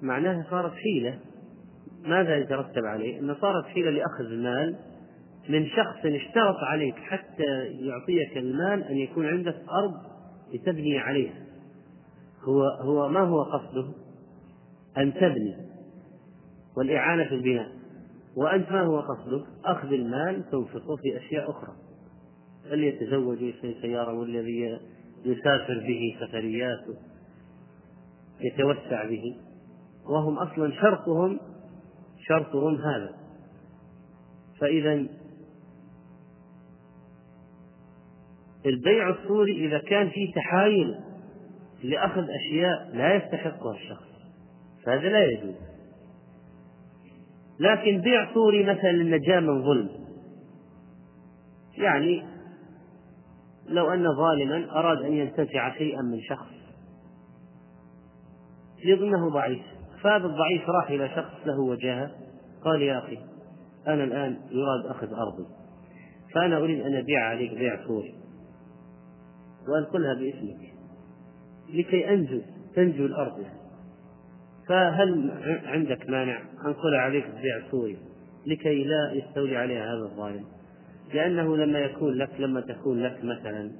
معناها 0.02 0.46
صارت 0.50 0.72
حيلة. 0.72 1.18
ماذا 2.02 2.36
يترتب 2.36 2.84
عليه؟ 2.84 3.20
أن 3.20 3.34
صارت 3.40 3.64
حيلة 3.64 3.90
لأخذ 3.90 4.24
المال 4.24 4.76
من 5.48 5.66
شخص 5.66 5.98
اشترط 6.04 6.56
عليك 6.56 6.94
حتى 6.94 7.64
يعطيك 7.64 8.36
المال 8.36 8.84
أن 8.84 8.96
يكون 8.96 9.26
عندك 9.26 9.56
أرض 9.70 9.94
لتبني 10.54 10.98
عليها. 10.98 11.43
هو 12.48 12.62
هو 12.62 13.08
ما 13.08 13.20
هو 13.20 13.42
قصده؟ 13.42 13.86
أن 14.98 15.14
تبني 15.14 15.56
والإعانة 16.76 17.24
في 17.24 17.34
البناء 17.34 17.72
وأنت 18.36 18.72
ما 18.72 18.82
هو 18.82 19.00
قصدك؟ 19.00 19.46
أخذ 19.64 19.92
المال 19.92 20.50
تنفقه 20.50 20.96
في 20.96 21.18
أشياء 21.18 21.50
أخرى 21.50 21.74
اللي 22.72 22.86
يتزوج 22.86 23.42
ويشتري 23.42 23.76
سيارة 23.82 24.18
والذي 24.18 24.78
يسافر 25.24 25.84
به 25.86 26.16
سفريات 26.20 26.84
يتوسع 28.40 29.08
به 29.08 29.36
وهم 30.06 30.38
أصلا 30.38 30.72
شرطهم 30.80 31.40
شرطهم 32.28 32.74
هذا 32.74 33.14
فإذا 34.60 35.06
البيع 38.66 39.08
الصوري 39.10 39.66
إذا 39.66 39.78
كان 39.78 40.10
فيه 40.10 40.32
تحايل 40.34 40.94
لأخذ 41.84 42.22
أشياء 42.30 42.96
لا 42.96 43.14
يستحقها 43.14 43.74
الشخص 43.74 44.08
فهذا 44.84 45.08
لا 45.08 45.24
يجوز. 45.24 45.54
لكن 47.60 48.00
بيع 48.00 48.34
صوري 48.34 48.64
مثلا 48.64 48.92
للنجاة 48.92 49.40
من 49.40 49.62
ظلم 49.62 49.90
يعني 51.78 52.22
لو 53.68 53.90
أن 53.90 54.16
ظالما 54.16 54.70
أراد 54.78 55.02
أن 55.02 55.12
ينتزع 55.12 55.78
شيئا 55.78 56.02
من 56.02 56.20
شخص 56.20 56.54
يظنه 58.84 59.30
ضعيف. 59.30 59.62
فهذا 60.02 60.26
الضعيف 60.26 60.68
راح 60.68 60.90
إلى 60.90 61.08
شخص 61.08 61.46
له 61.46 61.60
وجاهة 61.60 62.10
قال 62.64 62.82
يا 62.82 62.98
أخي 62.98 63.18
أنا 63.86 64.04
الآن 64.04 64.38
يراد 64.50 64.86
أخذ 64.86 65.08
أرضي 65.12 65.46
فأنا 66.34 66.56
أريد 66.56 66.80
أن 66.80 66.94
أبيع 66.94 67.24
عليك 67.24 67.54
بيع 67.54 67.86
صوري 67.86 68.14
وأنقلها 69.68 70.14
باسمك. 70.14 70.73
لكي 71.74 72.10
أنجو 72.10 72.40
تنجو 72.74 73.06
الأرض. 73.06 73.40
يعني. 73.40 73.64
فهل 74.68 75.30
عندك 75.64 76.10
مانع 76.10 76.42
أنقلها 76.66 77.00
عليك 77.00 77.24
ببيع 77.26 77.70
صوري 77.70 77.98
لكي 78.46 78.84
لا 78.84 79.12
يستولي 79.12 79.56
عليها 79.56 79.84
هذا 79.84 80.02
الظالم؟ 80.02 80.44
لأنه 81.14 81.56
لما 81.56 81.78
يكون 81.78 82.14
لك 82.14 82.30
لما 82.38 82.60
تكون 82.60 83.02
لك 83.02 83.24
مثلا 83.24 83.70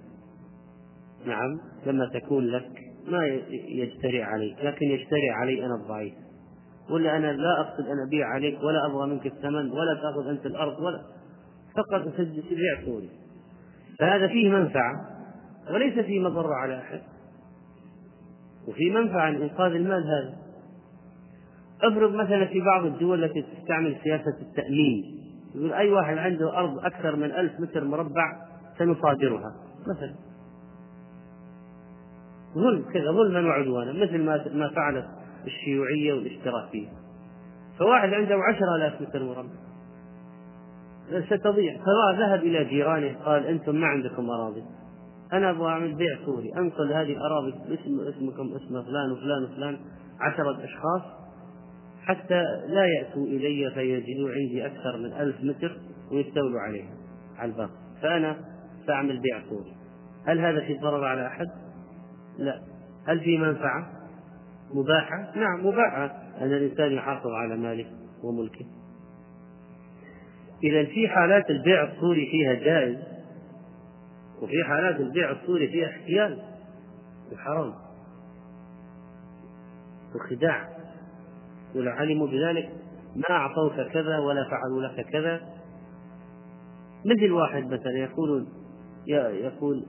نعم 1.26 1.61
لما 1.87 2.11
تكون 2.14 2.46
لك 2.46 2.70
ما 3.09 3.26
يجترئ 3.50 4.22
عليك 4.22 4.57
لكن 4.64 4.87
يجترئ 4.87 5.30
علي 5.30 5.66
أنا 5.66 5.74
الضعيف. 5.74 6.14
ولا 6.90 7.16
أنا 7.16 7.33
لا 7.33 7.61
أقصد 7.61 7.87
أن 7.87 8.07
أبيع 8.07 8.26
عليك 8.26 8.62
ولا 8.62 8.87
أبغى 8.87 9.07
منك 9.07 9.26
الثمن 9.26 9.70
ولا 9.70 9.94
تأخذ 9.94 10.28
أنت 10.28 10.46
الأرض 10.46 10.80
ولا 10.80 11.00
فقط 11.76 12.14
تبيع 12.16 12.85
سوري. 12.85 13.11
فهذا 13.98 14.28
فيه 14.28 14.48
منفعة 14.48 14.92
وليس 15.70 15.98
فيه 15.98 16.20
مضرة 16.20 16.54
على 16.54 16.78
أحد. 16.78 17.00
وفي 18.68 18.90
منفعة 18.90 19.31
لإنقاذ 19.31 19.72
المال 19.72 20.05
هذا. 20.05 20.35
افرض 21.83 22.14
مثلا 22.14 22.46
في 22.46 22.61
بعض 22.61 22.85
الدول 22.85 23.24
التي 23.24 23.42
تستعمل 23.42 23.96
سياسة 24.05 24.40
التأمين 24.40 25.05
يقول 25.55 25.72
أي 25.72 25.90
واحد 25.90 26.18
عنده 26.18 26.59
أرض 26.59 26.79
أكثر 26.79 27.16
من 27.16 27.31
ألف 27.31 27.61
متر 27.61 27.85
مربع 27.85 28.33
سنصادرها 28.79 29.55
مثلا. 29.87 30.14
ظلم 32.55 32.85
كذا 32.92 33.12
ظلما 33.12 33.48
وعدوانا 33.48 33.92
مثل 33.92 34.18
ما 34.18 34.44
ما 34.53 34.68
فعلت 34.68 35.07
الشيوعية 35.46 36.12
والإشتراكية. 36.12 36.88
فواحد 37.79 38.09
عنده 38.09 38.35
عشرة 38.35 38.77
آلاف 38.77 39.00
متر 39.00 39.24
مربع. 39.24 39.64
ستضيع. 41.31 41.77
فذهب 41.77 42.40
إلى 42.40 42.64
جيرانه 42.64 43.16
قال 43.24 43.46
أنتم 43.46 43.74
ما 43.74 43.87
عندكم 43.87 44.31
أراضي. 44.31 44.62
أنا 45.35 45.51
أبغى 45.51 45.68
أعمل 45.68 45.94
بيع 45.94 46.18
سوري 46.25 46.53
أنقل 46.57 46.92
هذه 46.92 47.12
الأراضي 47.12 47.51
باسم 47.51 48.01
اسمكم 48.01 48.55
اسم 48.55 48.83
فلان 48.83 49.12
وفلان 49.12 49.44
وفلان 49.44 49.79
عشرة 50.20 50.64
أشخاص 50.64 51.03
حتى 52.05 52.42
لا 52.68 52.87
يأتوا 52.87 53.27
إلي 53.27 53.70
فيجدوا 53.75 54.31
عندي 54.31 54.66
أكثر 54.66 54.97
من 54.97 55.12
ألف 55.12 55.37
متر 55.44 55.77
ويستولوا 56.12 56.61
عليها 56.61 56.90
على 57.38 57.53
الباقي 57.53 57.73
فأنا 58.03 58.37
سأعمل 58.87 59.20
بيع 59.20 59.40
سوري 59.49 59.73
هل 60.27 60.38
هذا 60.38 60.61
في 60.61 60.75
ضرر 60.75 61.05
على 61.05 61.27
أحد؟ 61.27 61.47
لا 62.38 62.61
هل 63.07 63.20
في 63.20 63.38
منفعة؟ 63.38 63.90
مباحة؟ 64.75 65.33
نعم 65.37 65.66
مباحة 65.66 66.05
أن 66.40 66.53
الإنسان 66.53 66.92
يحافظ 66.92 67.31
على 67.31 67.57
ماله 67.57 67.87
وملكه 68.25 68.66
إذا 70.64 70.85
في 70.85 71.09
حالات 71.09 71.51
البيع 71.51 71.92
الصوري 71.92 72.27
فيها 72.31 72.55
جائز 72.55 73.13
وفي 74.44 74.64
حالات 74.64 75.00
البيع 75.00 75.30
الصوري 75.30 75.68
فيها 75.68 75.88
احتيال. 75.88 76.42
وحرام. 77.33 77.74
وخداع. 80.14 80.68
ولو 81.74 81.90
علموا 81.90 82.26
بذلك 82.26 82.70
ما 83.16 83.37
أعطوك 83.37 83.72
كذا 83.92 84.18
ولا 84.18 84.48
فعلوا 84.50 84.83
لك 84.83 85.07
كذا. 85.07 85.40
مثل 87.07 87.33
واحد 87.33 87.66
مثلا 87.66 87.98
يقول 87.98 88.46
يقول 89.07 89.87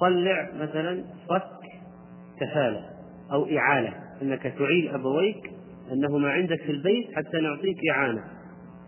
طلع 0.00 0.50
مثلا 0.54 1.04
صك 1.28 1.58
كفالة 2.40 2.90
أو 3.32 3.46
إعالة. 3.58 3.94
أنك 4.22 4.42
تعيل 4.42 4.88
أبويك 4.88 5.52
أنهما 5.92 6.30
عندك 6.30 6.62
في 6.62 6.72
البيت 6.72 7.06
حتى 7.16 7.40
نعطيك 7.40 7.76
إعانة. 7.94 8.24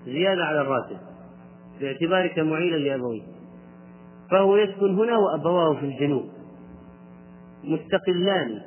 زيادة 0.04 0.44
على 0.44 0.60
الراتب. 0.60 0.98
باعتبارك 1.80 2.38
معينا 2.38 2.76
لأبويك. 2.76 3.24
فهو 4.30 4.56
يسكن 4.56 4.98
هنا 4.98 5.18
وأبواه 5.18 5.74
في 5.74 5.86
الجنوب. 5.86 6.24
مستقلان 7.64 8.60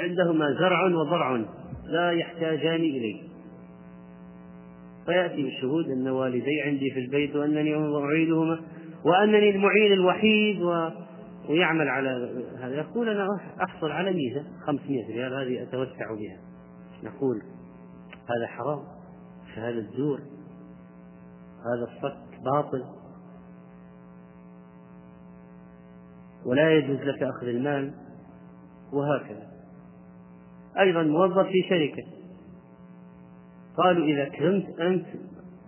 عندهما 0.00 0.52
زرع 0.52 0.84
وضرع 0.84 1.44
لا 1.84 2.10
يحتاجان 2.10 2.80
إليه. 2.80 3.22
فيأتي 5.06 5.42
بالشهود 5.42 5.90
أن 5.90 6.08
والدي 6.08 6.62
عندي 6.62 6.90
في 6.90 7.00
البيت 7.00 7.36
وأنني 7.36 7.74
أعيدهما 7.96 8.60
وأنني 9.04 9.50
المعين 9.50 9.92
الوحيد 9.92 10.62
و... 10.62 10.88
ويعمل 11.48 11.88
على 11.88 12.08
هذا. 12.58 12.74
يقول 12.74 13.08
أنا 13.08 13.28
أحصل 13.62 13.90
على 13.90 14.12
ميزة 14.12 14.44
500 14.66 15.06
ريال 15.06 15.34
هذه 15.34 15.62
أتوسع 15.62 16.14
بها. 16.14 16.38
نقول 17.02 17.42
هذا 18.28 18.46
حرام 18.46 18.80
شهادة 19.54 19.86
زور 19.96 20.20
هذا 21.66 21.84
الصك 21.92 22.42
باطل. 22.44 22.84
ولا 26.46 26.70
يجوز 26.70 27.00
لك 27.00 27.22
أخذ 27.22 27.46
المال 27.46 27.94
وهكذا. 28.92 29.46
أيضا 30.80 31.02
موظف 31.02 31.46
في 31.46 31.62
شركة. 31.68 32.02
قالوا 33.76 34.06
إذا 34.06 34.24
كنت 34.28 34.80
أنت 34.80 35.06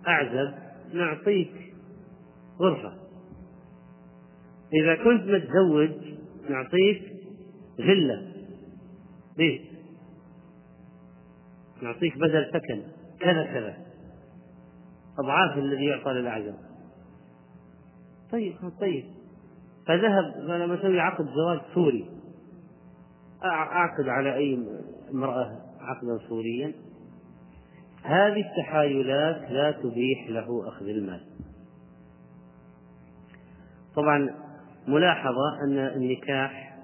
أعزب 0.07 0.53
نعطيك 0.93 1.73
غرفة. 2.59 2.93
إذا 4.73 4.95
كنت 4.95 5.23
متزوج 5.23 5.91
نعطيك 6.49 7.01
فيلا. 7.77 8.33
بيت 9.37 9.61
نعطيك 11.81 12.17
بدل 12.17 12.45
سكن. 12.53 12.83
كذا 13.19 13.43
كذا. 13.43 13.77
أضعاف 15.19 15.57
الذي 15.57 15.85
يعطى 15.85 16.09
للأعزب. 16.11 16.55
طيب 18.31 18.55
طيب. 18.81 19.18
فذهب 19.89 20.49
قال 20.49 20.77
بسوي 20.77 20.99
عقد 20.99 21.25
زواج 21.25 21.61
سوري. 21.73 22.09
أعقد 23.43 24.07
على 24.07 24.35
أي 24.35 24.67
امرأة 25.11 25.61
عقدا 25.79 26.27
سوريا. 26.29 26.73
هذه 28.03 28.43
التحايلات 28.49 29.51
لا 29.51 29.71
تبيح 29.71 30.29
له 30.29 30.67
أخذ 30.67 30.87
المال. 30.87 31.25
طبعا 33.95 34.29
ملاحظة 34.87 35.63
أن 35.63 35.77
النكاح 35.77 36.79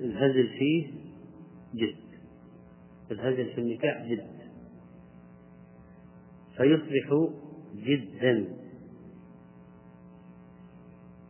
الهزل 0.00 0.48
فيه 0.58 0.86
جد. 1.74 2.06
الهزل 3.10 3.54
في 3.54 3.60
النكاح 3.60 4.02
جد. 4.02 4.36
فيصبح 6.56 7.30
جدا. 7.74 8.65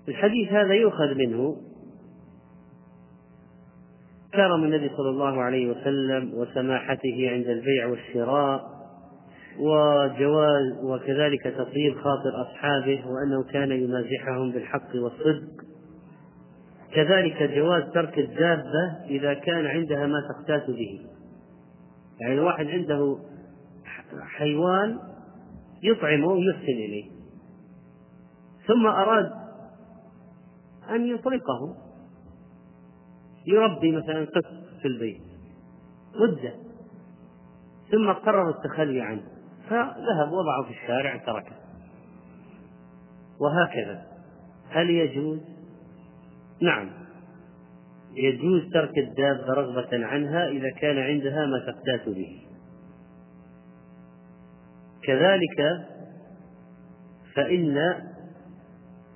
الحديث 0.09 0.53
هذا 0.53 0.75
يؤخذ 0.75 1.15
منه 1.15 1.57
كرم 4.35 4.65
النبي 4.65 4.91
صلى 4.97 5.11
الله 5.11 5.43
عليه 5.43 5.71
وسلم 5.71 6.35
وسماحته 6.35 7.31
عند 7.31 7.47
البيع 7.47 7.87
والشراء 7.87 8.77
وجواز 9.59 10.85
وكذلك 10.85 11.43
تطيب 11.43 11.95
خاطر 11.95 12.43
أصحابه 12.43 13.05
وأنه 13.07 13.45
كان 13.53 13.71
يمازحهم 13.71 14.53
بالحق 14.53 14.95
والصدق. 14.95 15.65
كذلك 16.95 17.43
جواز 17.43 17.83
ترك 17.95 18.19
الدابة 18.19 19.05
إذا 19.09 19.35
كان 19.35 19.67
عندها 19.67 20.07
ما 20.07 20.29
تقتات 20.29 20.71
به. 20.71 21.01
يعني 22.21 22.35
الواحد 22.35 22.67
عنده 22.67 23.19
حيوان 24.23 24.99
يطعمه 25.83 26.27
ويحسن 26.27 26.63
إليه. 26.63 27.11
ثم 28.67 28.87
أراد 28.87 29.46
أن 30.91 31.07
يطلقه 31.07 31.77
يربي 33.47 33.97
مثلا 33.97 34.25
قط 34.25 34.45
في 34.83 34.89
البيت. 34.89 35.23
مدة 36.15 36.55
ثم 37.91 38.13
قرر 38.13 38.51
التخلي 38.51 39.01
عنه. 39.01 39.23
فذهب 39.69 40.33
وضعه 40.33 40.63
في 40.65 40.71
الشارع 40.71 41.17
تركه 41.17 41.57
وهكذا. 43.41 44.07
هل 44.71 44.91
يجوز؟ 44.91 45.41
نعم. 46.63 46.91
يجوز 48.15 48.73
ترك 48.73 48.99
الدابة 48.99 49.53
رغبة 49.53 50.07
عنها 50.07 50.49
إذا 50.49 50.71
كان 50.71 50.99
عندها 50.99 51.47
ما 51.47 51.59
تقتات 51.59 52.09
به. 52.09 52.43
كذلك 55.03 55.87
فإن 57.35 57.79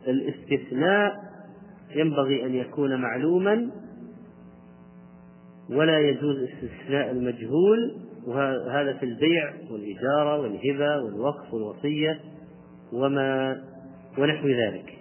الاستثناء 0.06 1.29
ينبغي 1.94 2.46
أن 2.46 2.54
يكون 2.54 3.00
معلوما 3.00 3.70
ولا 5.70 5.98
يجوز 5.98 6.36
استثناء 6.42 7.10
المجهول 7.10 7.96
وهذا 8.26 8.92
في 8.92 9.02
البيع 9.02 9.52
والإجارة 9.70 10.40
والهبة 10.40 11.04
والوقف 11.04 11.54
والوصية 11.54 12.20
وما 12.92 13.60
ونحو 14.18 14.48
ذلك. 14.48 15.00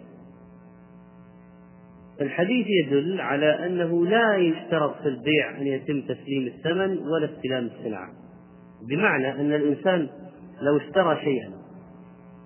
الحديث 2.22 2.68
يدل 2.68 3.22
على 3.22 3.66
أنه 3.66 4.06
لا 4.06 4.36
يشترط 4.36 5.02
في 5.02 5.08
البيع 5.08 5.58
أن 5.62 5.68
يتم 5.68 6.02
تسليم 6.02 6.48
الثمن 6.48 6.98
ولا 6.98 7.30
استلام 7.36 7.66
السلعة 7.66 8.10
بمعنى 8.90 9.32
أن 9.32 9.54
الإنسان 9.54 10.10
لو 10.62 10.78
اشترى 10.78 11.20
شيئا 11.24 11.52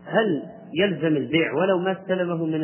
هل 0.05 0.43
يلزم 0.73 1.17
البيع 1.17 1.53
ولو 1.53 1.79
ما 1.79 1.91
استلمه 1.91 2.45
من 2.45 2.63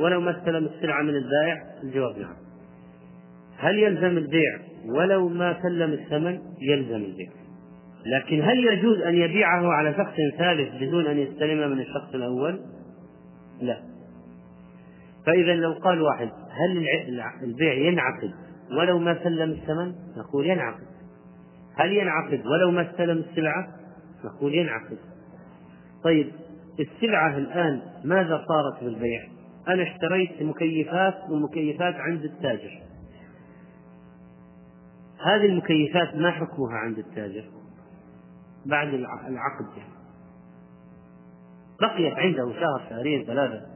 ولو 0.00 0.20
ما 0.20 0.38
استلم 0.38 0.66
السلعة 0.66 1.02
من 1.02 1.14
البائع؟ 1.14 1.62
الجواب 1.82 2.18
نعم. 2.18 2.36
هل 3.56 3.78
يلزم 3.78 4.18
البيع 4.18 4.58
ولو 4.96 5.28
ما 5.28 5.62
سلم 5.62 5.92
الثمن؟ 5.92 6.38
يلزم 6.60 6.96
البيع. 6.96 7.30
لكن 8.06 8.42
هل 8.42 8.64
يجوز 8.64 9.00
أن 9.00 9.14
يبيعه 9.14 9.72
على 9.72 9.94
شخص 9.94 10.14
ثالث 10.38 10.82
بدون 10.82 11.06
أن 11.06 11.18
يستلم 11.18 11.70
من 11.70 11.80
الشخص 11.80 12.14
الأول؟ 12.14 12.60
لا. 13.60 13.76
فإذا 15.26 15.54
لو 15.54 15.72
قال 15.72 16.02
واحد 16.02 16.28
هل 16.50 16.86
البيع 17.42 17.72
ينعقد 17.72 18.30
ولو 18.78 18.98
ما 18.98 19.24
سلم 19.24 19.50
الثمن؟ 19.50 19.92
نقول 20.16 20.46
ينعقد. 20.46 20.86
هل 21.76 21.92
ينعقد 21.92 22.46
ولو 22.46 22.70
ما 22.70 22.90
استلم 22.90 23.18
السلعة؟ 23.18 23.68
نقول 24.24 24.54
ينعقد. 24.54 24.98
طيب 26.04 26.26
السلعة 26.80 27.36
الآن 27.36 27.82
ماذا 28.04 28.44
صارت 28.48 28.84
بالبيع؟ 28.84 29.28
أنا 29.68 29.82
اشتريت 29.82 30.42
مكيفات 30.42 31.30
ومكيفات 31.30 31.94
عند 31.94 32.24
التاجر. 32.24 32.82
هذه 35.20 35.46
المكيفات 35.46 36.14
ما 36.14 36.30
حكمها 36.30 36.76
عند 36.76 36.98
التاجر؟ 36.98 37.44
بعد 38.66 38.88
العقد. 38.88 39.76
يعني 39.76 39.92
بقيت 41.80 42.14
عنده 42.14 42.52
شهر 42.52 42.82
شهرين 42.90 43.24
ثلاثة. 43.24 43.66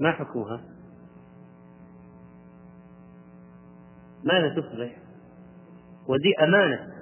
ما 0.00 0.12
حكمها؟ 0.12 0.60
ماذا 4.24 4.48
تصبح؟ 4.48 4.96
ودي 6.08 6.34
أمانة. 6.44 6.92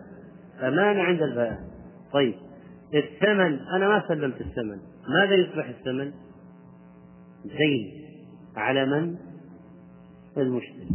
أمانة 0.62 1.02
عند 1.02 1.22
البائع 1.22 1.58
طيب 2.12 2.34
الثمن 2.94 3.58
أنا 3.76 3.88
ما 3.88 4.08
سلمت 4.08 4.40
الثمن. 4.40 4.89
ماذا 5.08 5.34
يصبح 5.34 5.68
الثمن؟ 5.68 6.12
دين 7.44 8.04
على 8.56 8.86
من؟ 8.86 9.16
المشتري. 10.36 10.88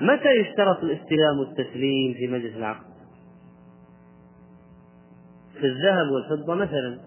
متى 0.00 0.28
يشترط 0.40 0.78
الاستلام 0.78 1.38
والتسليم 1.38 2.14
في 2.14 2.26
مجلس 2.26 2.56
العقد؟ 2.56 2.88
في 5.52 5.66
الذهب 5.66 6.06
والفضة 6.10 6.54
مثلا. 6.54 7.00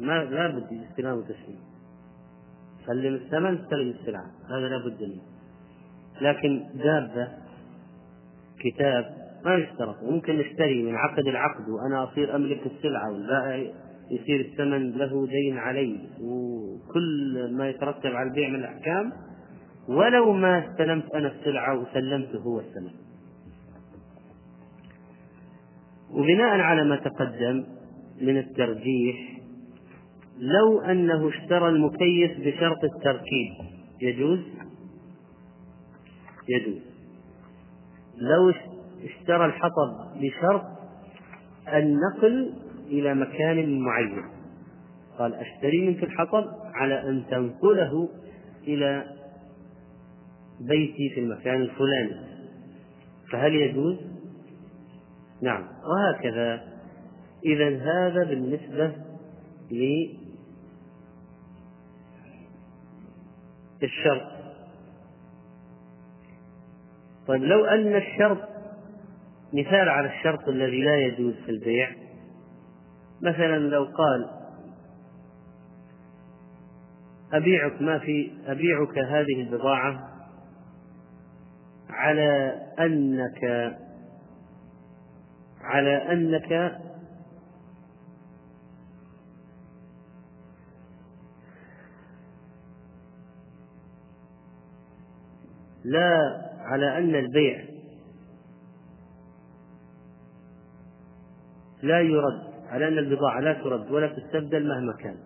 ما 0.00 0.24
لا 0.24 0.48
بد 0.48 0.86
استلام 0.90 1.18
وتسليم 1.18 1.60
سلم 2.86 3.14
الثمن 3.14 3.58
سلم 3.70 3.90
السلعة. 3.90 4.30
هذا 4.48 4.68
لا 4.68 4.78
بد 4.78 5.02
منه. 5.02 5.22
لكن 6.20 6.66
دابة 6.74 7.28
كتاب 8.58 9.21
ما 9.44 9.54
يشترط. 9.54 10.02
ممكن 10.02 10.38
نشتري 10.38 10.82
من 10.82 10.94
عقد 10.94 11.26
العقد 11.26 11.68
وأنا 11.68 12.04
أصير 12.04 12.36
أملك 12.36 12.60
السلعة 12.66 13.12
والبائع 13.12 13.72
يصير 14.10 14.40
الثمن 14.40 14.90
له 14.90 15.26
دين 15.26 15.58
علي 15.58 16.00
وكل 16.20 17.50
ما 17.56 17.68
يترتب 17.68 18.10
على 18.10 18.28
البيع 18.28 18.48
من 18.48 18.54
الأحكام 18.54 19.12
ولو 19.88 20.32
ما 20.32 20.58
استلمت 20.58 21.14
أنا 21.14 21.32
السلعة 21.32 21.78
وسلمته 21.78 22.38
هو 22.38 22.60
الثمن. 22.60 22.90
وبناء 26.10 26.60
على 26.60 26.84
ما 26.84 26.96
تقدم 26.96 27.64
من 28.20 28.38
الترجيح 28.38 29.38
لو 30.38 30.80
أنه 30.80 31.28
اشترى 31.28 31.68
المكيف 31.68 32.40
بشرط 32.40 32.84
التركيب 32.84 33.52
يجوز؟ 34.00 34.40
يجوز. 36.48 36.82
لو 38.16 38.52
اشترى 39.04 39.46
الحطب 39.46 40.20
بشرط 40.20 40.62
النقل 41.68 42.54
إلى 42.86 43.14
مكان 43.14 43.80
معين. 43.80 44.24
قال 45.18 45.34
أشتري 45.34 45.86
منك 45.86 46.04
الحطب 46.04 46.44
على 46.74 47.08
أن 47.08 47.24
تنقله 47.30 48.08
إلى 48.62 49.04
بيتي 50.60 51.10
في 51.14 51.20
المكان 51.20 51.62
الفلاني. 51.62 52.16
فهل 53.32 53.54
يجوز؟ 53.54 53.96
نعم. 55.42 55.62
وهكذا. 55.62 56.72
إذا 57.44 57.78
هذا 57.78 58.24
بالنسبة 58.24 58.92
للشرط 63.82 64.32
طيب 67.26 67.42
لو 67.42 67.64
أن 67.64 67.96
الشرط 67.96 68.51
مثال 69.52 69.88
على 69.88 70.08
الشرط 70.08 70.48
الذي 70.48 70.82
لا 70.82 70.96
يجوز 70.96 71.34
في 71.44 71.50
البيع. 71.50 71.90
مثلا 73.22 73.58
لو 73.58 73.84
قال 73.84 74.30
أبيعك 77.32 77.82
ما 77.82 77.98
في 77.98 78.32
أبيعك 78.46 78.98
هذه 78.98 79.40
البضاعة 79.40 80.08
على 81.90 82.60
أنك 82.78 83.44
على 85.60 86.12
أنك 86.12 86.80
لا 95.84 96.42
على 96.60 96.98
أن 96.98 97.14
البيع 97.14 97.71
لا 101.82 102.00
يرد 102.00 102.42
على 102.68 102.88
أن 102.88 102.98
البضاعة 102.98 103.40
لا 103.40 103.52
ترد 103.52 103.90
ولا 103.90 104.06
تستبدل 104.08 104.68
مهما 104.68 104.92
كان. 104.92 105.16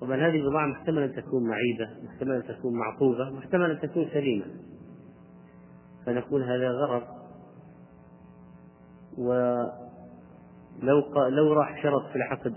طبعا 0.00 0.16
هذه 0.16 0.36
البضاعة 0.36 0.66
محتمل 0.66 1.02
أن 1.02 1.12
تكون 1.12 1.48
معيبة 1.48 1.88
محتمل 2.04 2.32
أن 2.32 2.42
تكون 2.42 2.78
معطوبة 2.78 3.30
محتمل 3.30 3.70
أن 3.70 3.80
تكون 3.80 4.08
سليمة. 4.12 4.44
فنقول 6.06 6.42
هذا 6.42 6.70
غرض. 6.70 7.02
ولو 9.18 9.68
لو 11.28 11.52
راح 11.52 11.82
شرط 11.82 12.06
في 12.10 12.16
العقد 12.16 12.56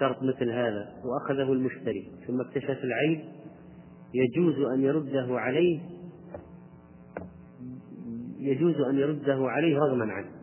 شرط 0.00 0.22
مثل 0.22 0.50
هذا 0.50 0.88
وأخذه 1.04 1.52
المشتري 1.52 2.12
ثم 2.26 2.40
اكتشف 2.40 2.84
العيب 2.84 3.20
يجوز 4.14 4.54
أن 4.74 4.80
يرده 4.80 5.26
عليه 5.30 5.80
يجوز 8.38 8.80
أن 8.80 8.98
يرده 8.98 9.38
عليه 9.48 9.78
رغما 9.78 10.12
عنه. 10.12 10.39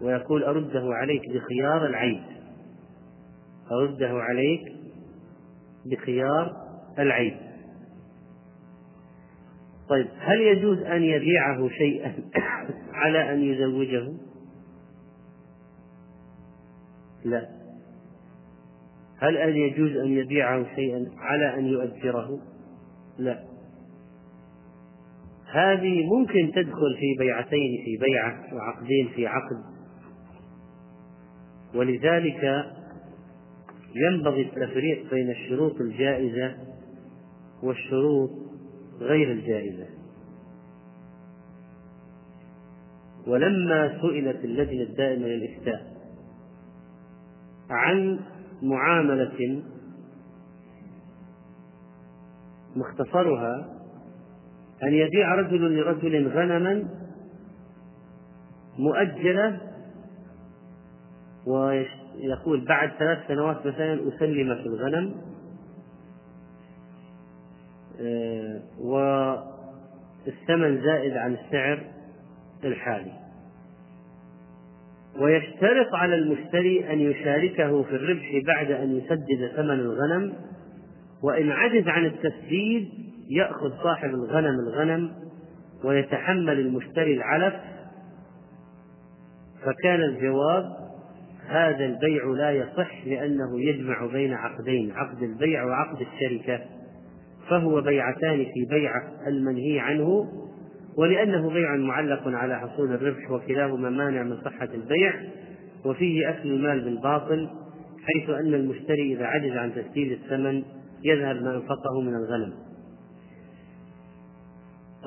ويقول 0.00 0.44
أرده 0.44 0.94
عليك 0.94 1.22
بخيار 1.28 1.86
العيب 1.86 2.22
أرده 3.70 4.08
عليك 4.08 4.72
بخيار 5.86 6.56
العيب 6.98 7.36
طيب 9.88 10.06
هل 10.18 10.40
يجوز 10.40 10.78
أن 10.78 11.02
يبيعه 11.02 11.68
شيئا 11.68 12.14
على 13.02 13.32
أن 13.32 13.42
يزوجه؟ 13.42 14.12
لا. 17.24 17.48
هل 19.18 19.36
أن 19.36 19.56
يجوز 19.56 19.96
أن 19.96 20.12
يبيعه 20.12 20.74
شيئا 20.74 21.06
على 21.18 21.54
أن 21.54 21.66
يؤجره؟ 21.66 22.40
لا. 23.18 23.44
هذه 25.52 26.06
ممكن 26.06 26.52
تدخل 26.54 26.96
في 27.00 27.14
بيعتين 27.18 27.84
في 27.84 27.96
بيعة 27.96 28.54
وعقدين 28.54 29.08
في 29.14 29.26
عقد. 29.26 29.71
ولذلك 31.74 32.66
ينبغي 33.94 34.42
التفريق 34.42 35.10
بين 35.10 35.30
الشروط 35.30 35.80
الجائزة 35.80 36.54
والشروط 37.62 38.30
غير 39.00 39.32
الجائزة. 39.32 39.86
ولما 43.26 44.00
سئلت 44.00 44.44
اللجنة 44.44 44.82
الدائمة 44.82 45.26
للإفتاء 45.26 45.92
عن 47.70 48.20
معاملة 48.62 49.62
مختصرها 52.76 53.68
أن 54.82 54.92
يبيع 54.94 55.34
رجل 55.34 55.76
لرجل 55.76 56.28
غنما 56.28 56.88
مؤجلة 58.78 59.71
ويقول 61.46 62.64
بعد 62.64 62.90
ثلاث 62.98 63.18
سنوات 63.28 63.66
مثلا 63.66 63.94
أسلم 63.94 64.54
في 64.54 64.66
الغنم. 64.66 65.14
آه، 68.00 68.60
والثمن 68.80 70.82
زائد 70.82 71.16
عن 71.16 71.34
السعر 71.34 71.84
الحالي. 72.64 73.12
ويشترط 75.20 75.94
على 75.94 76.14
المشتري 76.14 76.92
أن 76.92 77.00
يشاركه 77.00 77.82
في 77.82 77.96
الربح 77.96 78.42
بعد 78.46 78.70
أن 78.70 78.96
يسدد 78.96 79.52
ثمن 79.56 79.80
الغنم. 79.80 80.34
وإن 81.22 81.50
عجز 81.50 81.88
عن 81.88 82.04
التسديد 82.04 82.88
يأخذ 83.30 83.82
صاحب 83.82 84.08
الغنم 84.08 84.54
الغنم 84.68 85.12
ويتحمل 85.84 86.60
المشتري 86.60 87.14
العلف. 87.14 87.54
فكان 89.64 90.00
الجواب 90.00 90.91
هذا 91.48 91.84
البيع 91.84 92.24
لا 92.24 92.50
يصح 92.50 93.06
لأنه 93.06 93.60
يجمع 93.60 94.06
بين 94.06 94.32
عقدين 94.32 94.92
عقد 94.92 95.22
البيع 95.22 95.64
وعقد 95.64 95.98
الشركة 96.00 96.60
فهو 97.48 97.80
بيعتان 97.80 98.36
في 98.36 98.66
بيع 98.70 98.92
المنهي 99.26 99.80
عنه 99.80 100.28
ولأنه 100.98 101.50
بيع 101.50 101.76
معلق 101.76 102.22
على 102.28 102.58
حصول 102.58 102.92
الربح 102.92 103.30
وكلاهما 103.30 103.90
مانع 103.90 104.22
من 104.22 104.36
صحة 104.44 104.68
البيع 104.74 105.14
وفيه 105.84 106.30
أكل 106.30 106.48
المال 106.48 106.84
بالباطل 106.84 107.48
حيث 108.04 108.30
أن 108.30 108.54
المشتري 108.54 109.14
إذا 109.14 109.26
عجز 109.26 109.56
عن 109.56 109.74
تسديد 109.74 110.12
الثمن 110.12 110.62
يذهب 111.04 111.42
ما 111.42 111.54
أنفقه 111.54 112.00
من 112.00 112.14
الغنم. 112.14 112.52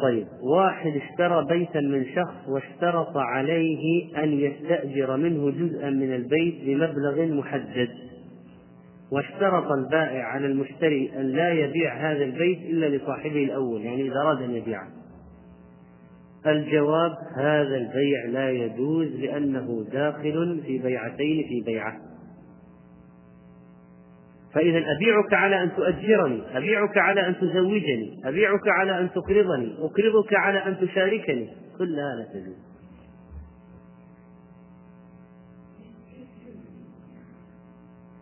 طيب 0.02 0.28
واحد 0.42 0.92
اشترى 0.92 1.46
بيتا 1.46 1.80
من 1.80 2.06
شخص 2.16 2.50
واشترط 2.50 3.18
عليه 3.18 4.18
أن 4.24 4.40
يستأجر 4.40 5.18
منه 5.18 5.52
جزءا 5.52 5.90
من 5.90 6.16
البيت 6.16 6.56
بمبلغ 6.66 7.26
محدد 7.26 7.90
واشترط 9.12 9.72
البائع 9.72 10.24
على 10.24 10.46
المشتري 10.46 11.12
أن 11.16 11.26
لا 11.26 11.50
يبيع 11.54 12.12
هذا 12.12 12.24
البيت 12.24 12.60
إلا 12.60 12.98
لصاحبه 12.98 13.44
الأول 13.44 13.82
يعني 13.82 14.02
إذا 14.02 14.22
أراد 14.22 14.42
أن 14.42 14.56
يبيعه. 14.56 14.88
الجواب 16.48 17.12
هذا 17.36 17.78
البيع 17.78 18.26
لا 18.30 18.52
يجوز 18.52 19.08
لأنه 19.08 19.86
داخل 19.92 20.62
في 20.66 20.78
بيعتين 20.78 21.48
في 21.48 21.62
بيعة. 21.66 21.94
فإذا 24.56 24.78
أبيعك 24.98 25.34
على 25.34 25.64
أن 25.64 25.76
تؤجرني 25.76 26.58
أبيعك 26.58 26.98
على 26.98 27.28
أن 27.28 27.36
تزوجني 27.36 28.22
أبيعك 28.26 28.68
على 28.68 29.00
أن 29.00 29.12
تقرضني 29.12 29.74
أقرضك 29.80 30.34
على 30.34 30.60
أن 30.60 30.78
تشاركني. 30.80 31.50
كلها 31.78 32.16
لا 32.16 32.26
تجوز. 32.34 32.56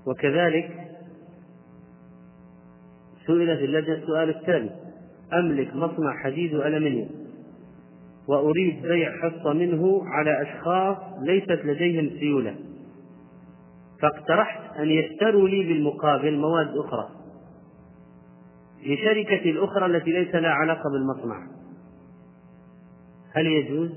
وكذلك 0.08 0.70
سئلت 3.28 3.60
اللجنة 3.62 3.96
السؤال 3.96 4.30
التالي 4.30 4.70
أملك 5.34 5.76
مصنع 5.76 6.24
حديد 6.24 6.54
وألمنيوم 6.54 7.10
وأريد 8.28 8.82
بيع 8.82 9.12
حصة 9.22 9.54
منه 9.54 10.02
على 10.06 10.42
أشخاص 10.42 10.98
ليست 11.22 11.66
لديهم 11.66 12.10
سيولة. 12.20 12.56
فاقترحت 14.04 14.78
أن 14.78 14.90
يشتروا 14.90 15.48
لي 15.48 15.64
بالمقابل 15.64 16.38
مواد 16.38 16.78
أخرى 16.78 17.10
لشركة 18.86 19.52
الأخرى 19.52 19.86
التي 19.86 20.12
ليس 20.12 20.36
لها 20.36 20.52
علاقة 20.52 20.90
بالمصنع 20.90 21.48
هل 23.32 23.46
يجوز؟ 23.46 23.92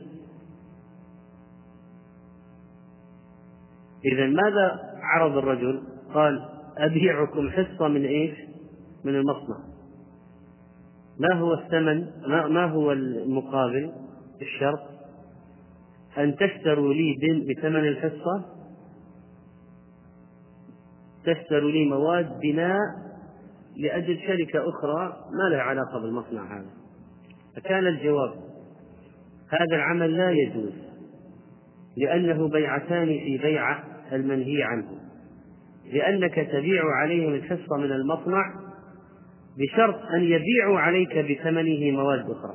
إذا 4.04 4.26
ماذا 4.26 4.80
عرض 5.02 5.36
الرجل؟ 5.36 5.82
قال 6.14 6.48
أبيعكم 6.78 7.50
حصة 7.50 7.88
من 7.88 8.04
إيش؟ 8.04 8.38
من 9.04 9.14
المصنع 9.14 9.56
ما 11.20 11.34
هو 11.34 11.54
الثمن 11.54 12.06
ما 12.28 12.64
هو 12.64 12.92
المقابل 12.92 13.92
الشرط 14.42 14.80
أن 16.18 16.36
تشتروا 16.36 16.94
لي 16.94 17.16
بثمن 17.48 17.88
الحصة 17.88 18.55
تشتروا 21.26 21.70
لي 21.70 21.84
مواد 21.84 22.40
بناء 22.40 22.78
لأجل 23.76 24.18
شركة 24.26 24.68
أخرى 24.68 25.16
ما 25.32 25.54
لها 25.54 25.62
علاقة 25.62 26.00
بالمصنع 26.02 26.58
هذا. 26.58 26.70
فكان 27.56 27.86
الجواب 27.86 28.30
هذا 29.50 29.76
العمل 29.76 30.16
لا 30.16 30.30
يجوز 30.30 30.72
لأنه 31.96 32.48
بيعتان 32.48 33.06
في 33.06 33.38
بيعة 33.38 33.84
المنهي 34.12 34.62
عنه. 34.62 34.90
لأنك 35.92 36.34
تبيع 36.34 36.82
عليهم 37.02 37.34
الحصة 37.34 37.76
من 37.76 37.92
المصنع 37.92 38.54
بشرط 39.58 40.02
أن 40.14 40.22
يبيعوا 40.22 40.78
عليك 40.78 41.18
بثمنه 41.18 41.90
مواد 41.90 42.30
أخرى. 42.30 42.54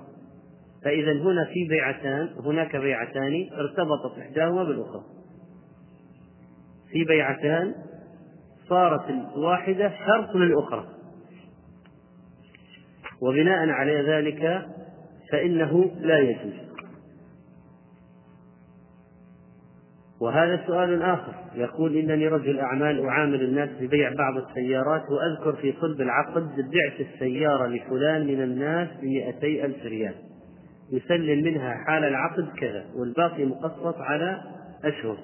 فإذا 0.84 1.12
هنا 1.12 1.46
في 1.46 1.68
بيعتان 1.70 2.30
هناك 2.46 2.76
بيعتان 2.76 3.34
ارتبطت 3.54 4.20
إحداهما 4.20 4.64
بالأخرى. 4.64 5.02
في 6.92 7.04
بيعتان 7.04 7.74
صارت 8.72 9.10
الواحدة 9.10 9.92
شرط 10.08 10.36
للأخرى. 10.36 10.88
وبناء 13.22 13.70
على 13.70 14.02
ذلك 14.02 14.66
فإنه 15.32 15.92
لا 16.00 16.20
يجوز. 16.20 16.54
وهذا 20.22 20.64
سؤال 20.68 21.04
آخر. 21.04 21.34
يقول 21.56 21.96
إنني 21.98 22.28
رجل 22.28 22.60
أعمال 22.60 23.06
أعامل 23.06 23.42
الناس 23.42 23.70
ببيع 23.82 24.14
بعض 24.18 24.38
السيارات 24.38 25.04
وأذكر 25.12 25.62
في 25.62 25.74
صلب 25.82 26.02
العقد 26.02 26.56
بعت 26.56 27.00
السيارة 27.00 27.68
لفلان 27.68 28.28
من 28.28 28.42
الناس 28.42 28.90
بمئتي 29.02 29.66
ألف 29.66 29.86
ريال. 29.86 30.16
يسلم 30.92 31.44
منها 31.44 31.76
حال 31.88 32.04
العقد 32.04 32.48
كذا 32.58 32.86
والباقي 32.96 33.46
مقسط 33.46 33.96
على 33.98 34.42
أشهر 34.86 35.18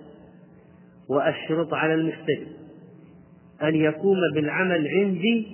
وأشرط 1.10 1.73
على 1.73 1.93
المشتري. 1.93 2.66
أن 3.63 3.76
يقوم 3.76 4.17
بالعمل 4.36 4.88
عندي 4.88 5.48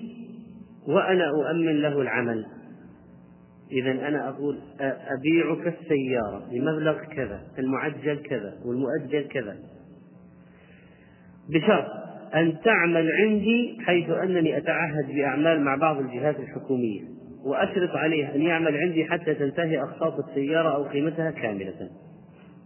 وأنا 0.88 1.30
أؤمن 1.30 1.82
له 1.82 2.02
العمل. 2.02 2.46
إذا 3.72 3.92
أنا 3.92 4.30
أقول 4.30 4.60
أبيعك 5.20 5.68
السيارة 5.68 6.48
بمبلغ 6.52 7.04
كذا 7.04 7.42
المعجل 7.60 8.16
كذا 8.16 8.54
والمؤجل 8.66 9.28
كذا. 9.28 9.56
بشرط 11.50 11.86
أن 12.36 12.58
تعمل 12.63 13.12
عندي 13.12 13.78
حيث 13.86 14.10
أنني 14.10 14.58
أتعهد 14.58 15.08
بأعمال 15.16 15.62
مع 15.62 15.76
بعض 15.76 16.00
الجهات 16.00 16.39
الحكومية 16.39 17.02
وأشرط 17.46 17.96
عليه 17.96 18.36
أن 18.36 18.42
يعمل 18.42 18.78
عندي 18.78 19.06
حتى 19.06 19.34
تنتهي 19.34 19.82
أقساط 19.82 20.30
السيارة 20.30 20.76
أو 20.76 20.84
قيمتها 20.84 21.32
كاملة. 21.32 21.89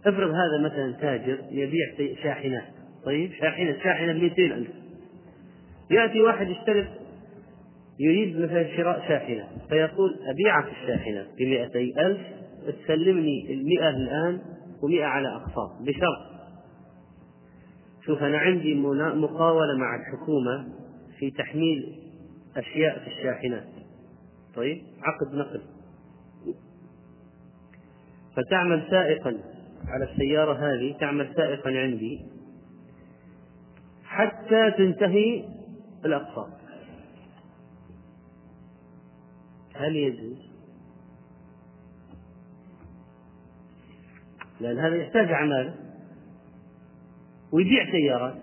افرض 0.06 0.30
هذا 0.30 0.64
مثلا 0.64 0.92
تاجر 1.00 1.38
يبيع 1.50 1.86
شاحنات 2.22 2.64
طيب 3.04 3.32
شاحنة 3.32 3.76
شاحنة 3.84 4.12
ب 4.12 4.16
200 4.16 4.42
ألف. 4.42 4.68
يأتي 5.90 6.20
واحد 6.20 6.48
يشترط 6.48 6.86
يريد 7.98 8.36
مثلا 8.36 8.76
شراء 8.76 9.08
شاحنة 9.08 9.48
فيقول 9.68 10.16
أبيعك 10.26 10.64
الشاحنة 10.64 11.26
بمئتي 11.38 12.00
ألف 12.00 12.20
تسلمني 12.84 13.52
المئة 13.52 13.88
الآن 13.88 14.40
ومئة 14.82 15.04
على 15.04 15.28
أقساط 15.28 15.82
بشرط. 15.82 16.28
شوف 18.06 18.22
أنا 18.22 18.38
عندي 18.38 18.74
مقاولة 18.74 19.78
مع 19.78 19.96
الحكومة 19.96 20.68
في 21.18 21.30
تحميل 21.30 21.98
أشياء 22.56 22.98
في 22.98 23.06
الشاحنات. 23.06 23.68
طيب 24.54 24.78
عقد 25.02 25.34
نقل. 25.34 25.60
فتعمل 28.36 28.82
سائقا 28.90 29.36
على 29.88 30.04
السيارة 30.12 30.52
هذه 30.52 30.96
تعمل 31.00 31.34
سائقا 31.36 31.70
عندي 31.70 32.20
حتى 34.04 34.70
تنتهي 34.70 35.57
الأقساط 36.04 36.48
هل 39.74 39.96
يجوز؟ 39.96 40.48
لأن 44.60 44.78
هذا 44.78 44.96
يحتاج 44.96 45.32
عمالة 45.32 45.74
ويبيع 47.52 47.90
سيارات 47.92 48.42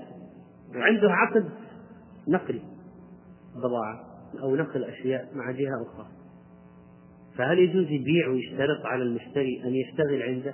وعنده 0.75 1.11
عقد 1.11 1.49
نقل 2.27 2.61
بضاعة 3.55 4.05
أو 4.41 4.55
نقل 4.55 4.83
أشياء 4.83 5.29
مع 5.35 5.51
جهة 5.51 5.81
أخرى 5.81 6.07
فهل 7.37 7.59
يجوز 7.59 7.85
يبيع 7.91 8.27
ويشترط 8.29 8.85
على 8.85 9.03
المشتري 9.03 9.63
أن 9.63 9.75
يشتغل 9.75 10.21
عنده؟ 10.21 10.53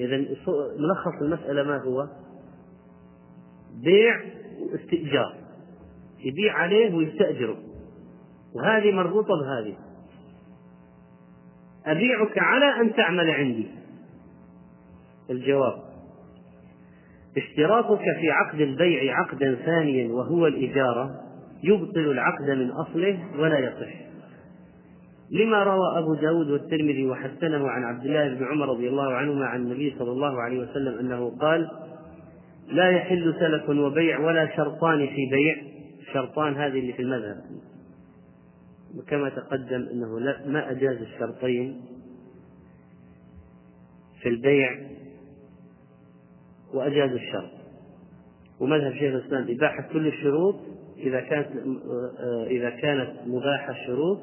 إذا 0.00 0.16
ملخص 0.78 1.22
المسألة 1.22 1.62
ما 1.62 1.82
هو؟ 1.82 2.08
بيع 3.74 4.41
واستئجار. 4.72 5.34
يبيع 6.24 6.54
عليه 6.54 6.94
ويستأجره. 6.94 7.56
وهذه 8.54 8.92
مربوطة 8.92 9.34
بهذه. 9.42 9.76
أبيعك 11.86 12.38
على 12.38 12.80
أن 12.80 12.94
تعمل 12.94 13.30
عندي. 13.30 13.68
الجواب. 15.30 15.82
اشتراطك 17.36 18.04
في 18.20 18.30
عقد 18.30 18.60
البيع 18.60 19.18
عقدا 19.18 19.54
ثانيا 19.54 20.12
وهو 20.12 20.46
الإجارة 20.46 21.10
يبطل 21.64 22.10
العقد 22.10 22.50
من 22.50 22.70
أصله 22.70 23.18
ولا 23.38 23.58
يصح. 23.58 24.02
لما 25.30 25.62
روى 25.62 25.98
أبو 25.98 26.14
داود 26.14 26.50
والترمذي 26.50 27.06
وحسنه 27.06 27.68
عن 27.68 27.84
عبد 27.84 28.04
الله 28.04 28.28
بن 28.28 28.44
عمر 28.44 28.68
رضي 28.68 28.88
الله 28.88 29.12
عنهما 29.12 29.46
عن 29.46 29.60
النبي 29.60 29.94
صلى 29.98 30.10
الله 30.10 30.42
عليه 30.42 30.58
وسلم 30.58 30.98
أنه 30.98 31.38
قال 31.40 31.70
لا 32.72 32.90
يحل 32.90 33.34
سلف 33.40 33.68
وبيع 33.68 34.20
ولا 34.20 34.56
شرطان 34.56 35.06
في 35.06 35.26
بيع. 35.30 35.56
شرطان 36.12 36.54
هذه 36.54 36.78
اللي 36.78 36.92
في 36.92 37.02
المذهب. 37.02 37.36
وكما 38.98 39.28
تقدم 39.28 39.88
إنه 39.92 40.20
لا 40.20 40.46
ما 40.46 40.70
أجاز 40.70 40.96
الشرطين 40.96 41.80
في 44.20 44.28
البيع 44.28 44.78
وأجاز 46.74 47.10
الشرط. 47.10 47.50
ومذهب 48.60 48.92
شيخ 48.92 49.14
الإسلام 49.14 49.46
إباحة 49.48 49.88
كل 49.92 50.06
الشروط 50.06 50.56
إذا 50.98 51.20
كانت 51.20 51.48
إذا 52.46 52.70
كانت 52.70 53.10
مباحة 53.26 53.72
الشروط 53.72 54.18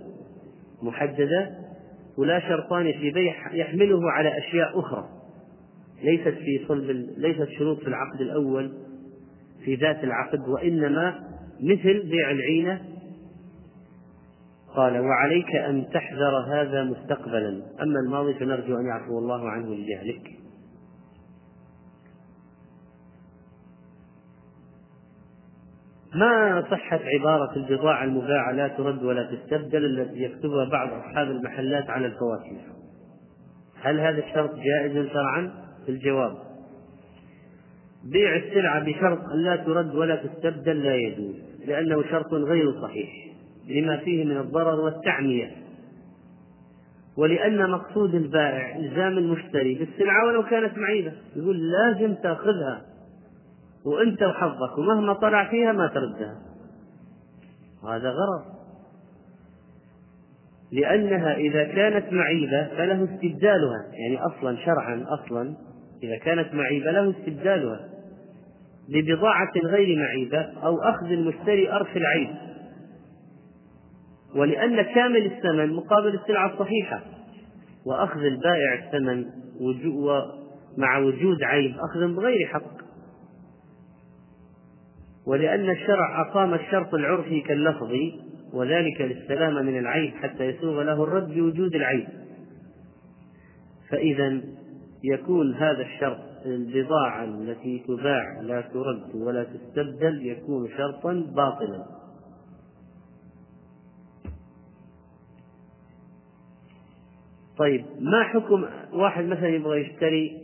محددة 0.81 1.51
ولا 2.17 2.39
شرطان 2.39 2.91
في 2.93 3.11
بيع 3.11 3.53
يحمله 3.53 4.11
على 4.11 4.37
أشياء 4.37 4.79
أخرى. 4.79 5.18
ليست 6.03 6.37
في 6.37 6.65
صلب 6.67 6.89
ليست 7.17 7.49
شروط 7.57 7.79
في 7.79 7.87
العقد 7.87 8.21
الأول 8.21 8.71
في 9.65 9.75
ذات 9.75 10.03
العقد 10.03 10.47
وإنما 10.47 11.19
مثل 11.59 12.09
بيع 12.09 12.31
العينة. 12.31 12.81
قال 14.75 14.99
وعليك 14.99 15.55
أن 15.55 15.89
تحذر 15.93 16.39
هذا 16.47 16.83
مستقبلا. 16.83 17.49
أما 17.81 17.99
الماضي 18.05 18.33
فنرجو 18.33 18.79
أن 18.79 18.85
يعفو 18.85 19.19
الله 19.19 19.49
عنه 19.49 19.75
لجهلك 19.75 20.39
ما 26.15 26.63
صحت 26.71 27.01
عبارة 27.03 27.55
البضاعة 27.55 28.03
المباعة 28.03 28.51
لا 28.51 28.67
ترد 28.67 29.03
ولا 29.03 29.23
تستبدل 29.23 29.85
التي 29.85 30.23
يكتبها 30.23 30.69
بعض 30.71 30.89
أصحاب 30.93 31.31
المحلات 31.31 31.89
على 31.89 32.05
الفواكه؟ 32.05 32.57
هل 33.81 33.99
هذا 33.99 34.17
الشرط 34.17 34.55
جائز 34.55 35.07
شرعا؟ 35.07 35.68
في 35.85 35.91
الجواب. 35.91 36.37
بيع 38.03 38.35
السلعة 38.35 38.83
بشرط 38.83 39.19
أن 39.29 39.39
لا 39.39 39.55
ترد 39.55 39.95
ولا 39.95 40.15
تستبدل 40.15 40.83
لا 40.83 40.95
يجوز 40.95 41.35
لأنه 41.67 42.03
شرط 42.03 42.33
غير 42.33 42.81
صحيح 42.81 43.09
لما 43.67 43.97
فيه 43.97 44.25
من 44.25 44.37
الضرر 44.37 44.79
والتعمية. 44.79 45.51
ولأن 47.17 47.69
مقصود 47.69 48.15
البائع 48.15 48.75
إلزام 48.75 49.17
المشتري 49.17 49.75
بالسلعة 49.75 50.27
ولو 50.27 50.43
كانت 50.43 50.77
معيبة. 50.77 51.13
يقول 51.35 51.71
لازم 51.71 52.15
تأخذها 52.15 52.81
وأنت 53.85 54.23
وحظك 54.23 54.77
ومهما 54.77 55.13
طلع 55.13 55.49
فيها 55.49 55.71
ما 55.71 55.87
تردها. 55.87 56.35
هذا 57.83 58.09
غرض. 58.09 58.59
لأنها 60.71 61.35
إذا 61.35 61.63
كانت 61.63 62.13
معيبة 62.13 62.67
فله 62.67 63.03
استبدالها 63.03 63.85
يعني 63.91 64.19
أصلا 64.25 64.57
شرعا 64.65 65.05
أصلا 65.07 65.55
إذا 66.03 66.17
كانت 66.17 66.53
معيبة 66.53 66.91
له 66.91 67.09
استبدالها 67.09 67.89
ببضاعة 68.89 69.51
غير 69.65 69.97
معيبة 69.97 70.41
أو 70.41 70.77
أخذ 70.77 71.05
المشتري 71.05 71.71
أرث 71.71 71.97
العيب. 71.97 72.29
ولأن 74.35 74.81
كامل 74.81 75.25
الثمن 75.25 75.73
مقابل 75.73 76.13
السلعة 76.13 76.53
الصحيحة. 76.53 77.01
وأخذ 77.85 78.19
البائع 78.19 78.73
الثمن 78.73 79.25
مع 80.77 80.97
وجود 80.97 81.43
عيب 81.43 81.75
أخذ 81.75 82.15
بغير 82.15 82.47
حق. 82.47 82.79
ولأن 85.27 85.69
الشرع 85.69 86.21
أقام 86.21 86.53
الشرط 86.53 86.93
العرفي 86.93 87.41
كاللفظي 87.41 88.19
وذلك 88.53 89.01
للسلامة 89.01 89.61
من 89.61 89.79
العيب 89.79 90.13
حتى 90.13 90.43
يسوغ 90.43 90.83
له 90.83 91.03
الرد 91.03 91.27
بوجود 91.33 91.75
العيب. 91.75 92.07
فإذا 93.89 94.41
يكون 95.03 95.55
هذا 95.55 95.81
الشرط 95.81 96.19
البضاعة 96.45 97.23
التي 97.23 97.83
تباع 97.87 98.41
لا 98.41 98.61
ترد 98.61 99.15
ولا 99.15 99.43
تستبدل 99.43 100.25
يكون 100.25 100.69
شرطا 100.77 101.13
باطلا. 101.35 101.85
طيب 107.57 107.85
ما 107.99 108.23
حكم 108.23 108.65
واحد 108.93 109.23
مثلا 109.23 109.47
يبغى 109.47 109.81
يشتري 109.81 110.41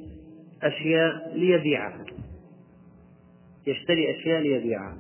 أشياء 0.64 1.38
ليبيعها؟ 1.38 2.06
يشتري 3.68 4.16
أشياء 4.16 4.42
ليبيعها. 4.42 4.98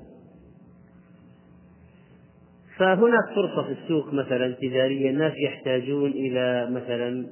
فهناك 2.77 3.35
فرصة 3.35 3.63
في 3.63 3.71
السوق 3.71 4.13
مثلا 4.13 4.51
تجارية 4.51 5.09
الناس 5.09 5.33
يحتاجون 5.37 6.11
إلى 6.11 6.69
مثلا 6.71 7.27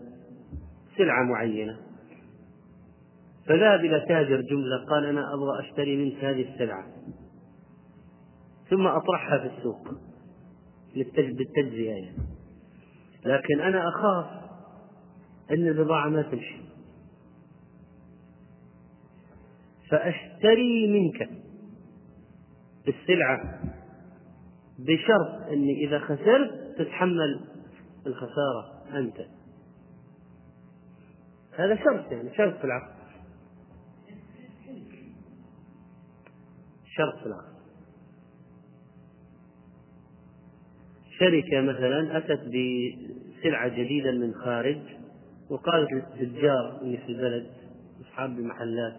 سلعة 0.97 1.23
معينة. 1.23 1.92
فذهب 3.47 3.79
إلى 3.79 4.05
تاجر 4.07 4.41
جملة 4.41 4.85
قال 4.89 5.05
أنا 5.05 5.33
أبغى 5.33 5.59
أشتري 5.59 5.97
منك 5.97 6.23
هذه 6.23 6.53
السلعة. 6.53 6.85
ثم 8.69 8.87
أطرحها 8.87 9.39
في 9.39 9.57
السوق 9.57 9.87
بالتجزئة 10.95 11.89
يعني. 11.89 12.17
لكن 13.25 13.59
أنا 13.59 13.89
أخاف 13.89 14.25
أن 15.51 15.67
البضاعة 15.67 16.09
ما 16.09 16.21
تمشي. 16.21 16.57
فأشتري 19.89 20.87
منك 20.87 21.29
السلعة 22.87 23.59
بشرط 24.79 25.51
أني 25.51 25.85
إذا 25.87 25.99
خسرت 25.99 26.75
تتحمل 26.77 27.39
الخسارة 28.07 28.83
أنت. 28.93 29.17
هذا 31.55 31.75
شرط 31.75 32.11
يعني 32.11 32.35
شرط 32.37 32.57
في 32.57 32.63
العقد. 32.63 32.92
شرط 36.97 37.25
العقد 37.25 37.53
شركة 41.19 41.61
مثلا 41.61 42.17
أتت 42.17 42.41
بسلعة 42.41 43.67
جديدة 43.67 44.11
من 44.11 44.33
خارج 44.33 44.79
وقالت 45.49 45.91
للتجار 45.91 46.79
اللي 46.81 46.97
في 46.97 47.09
البلد 47.09 47.47
أصحاب 48.01 48.39
المحلات 48.39 48.93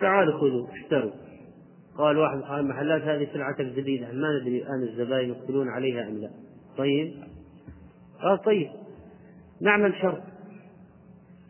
تعالوا 0.00 0.40
خذوا 0.40 0.66
اشتروا. 0.72 1.12
قال 1.98 2.18
واحد 2.18 2.36
من 2.36 2.58
المحلات 2.58 3.02
هذه 3.02 3.28
سلعتك 3.32 3.64
جديدة 3.64 4.12
ما 4.12 4.38
ندري 4.40 4.62
الآن 4.62 4.82
الزبائن 4.82 5.28
يقبلون 5.28 5.68
عليها 5.68 6.08
أم 6.08 6.18
لا. 6.18 6.30
طيب. 6.78 7.14
قال 8.22 8.42
طيب 8.42 8.70
نعمل 9.60 9.94
شرط. 10.02 10.22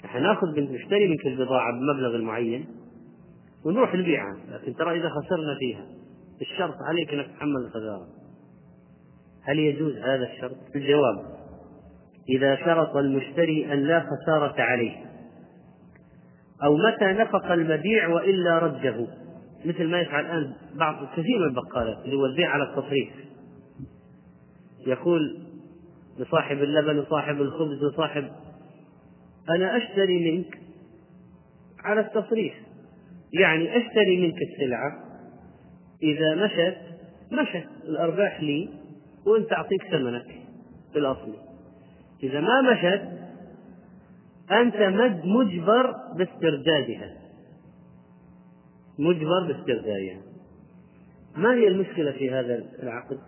نحن 0.04 0.22
نأخذ 0.22 0.60
نشتري 0.60 1.08
منك 1.08 1.26
البضاعة 1.26 1.72
بمبلغ 1.72 2.22
معين. 2.22 2.79
ونروح 3.64 3.94
نبيعها. 3.94 4.36
لكن 4.50 4.74
ترى 4.74 5.00
إذا 5.00 5.08
خسرنا 5.08 5.56
فيها 5.58 5.86
الشرط 6.40 6.74
عليك 6.88 7.14
أنك 7.14 7.26
تتحمل 7.26 7.56
الخسارة. 7.56 8.06
هل 9.42 9.58
يجوز 9.58 9.96
هذا 9.96 10.32
الشرط؟ 10.32 10.56
الجواب 10.76 11.40
إذا 12.28 12.56
شرط 12.56 12.96
المشتري 12.96 13.72
أن 13.72 13.78
لا 13.78 14.00
خسارة 14.00 14.62
عليه. 14.62 14.96
أو 16.64 16.76
متى 16.76 17.04
نفق 17.04 17.52
المبيع 17.52 18.08
وإلا 18.08 18.58
رده. 18.58 19.06
مثل 19.64 19.88
ما 19.88 20.00
يفعل 20.00 20.24
الآن 20.24 20.54
بعض 20.74 21.08
كثير 21.12 21.38
من 21.38 21.44
البقالات 21.44 22.04
اللي 22.04 22.16
هو 22.16 22.26
البيع 22.26 22.50
على 22.50 22.62
التصريف. 22.62 23.08
يقول 24.86 25.38
لصاحب 26.18 26.56
اللبن 26.56 26.98
وصاحب 26.98 27.40
الخبز 27.40 27.84
وصاحب 27.84 28.30
أنا 29.56 29.76
أشتري 29.76 30.32
منك 30.32 30.58
على 31.84 32.00
التصريف. 32.00 32.54
يعني 33.32 33.76
أشتري 33.76 34.20
منك 34.20 34.42
السلعة. 34.42 35.04
إذا 36.02 36.34
مشت 36.34 36.76
مشت 37.32 37.68
الأرباح 37.84 38.42
لي 38.42 38.68
وأنت 39.26 39.52
أعطيك 39.52 39.82
ثمنك 39.90 40.26
في 40.92 40.98
الأصل. 40.98 41.34
إذا 42.22 42.40
ما 42.40 42.60
مشت 42.72 43.08
أنت 44.50 44.76
مجبر 45.24 45.94
باستردادها. 46.16 47.16
مجبر 48.98 49.46
باستردادها. 49.46 50.20
ما 51.36 51.54
هي 51.54 51.68
المشكلة 51.68 52.12
في 52.12 52.30
هذا 52.30 52.64
العقد؟ 52.82 53.18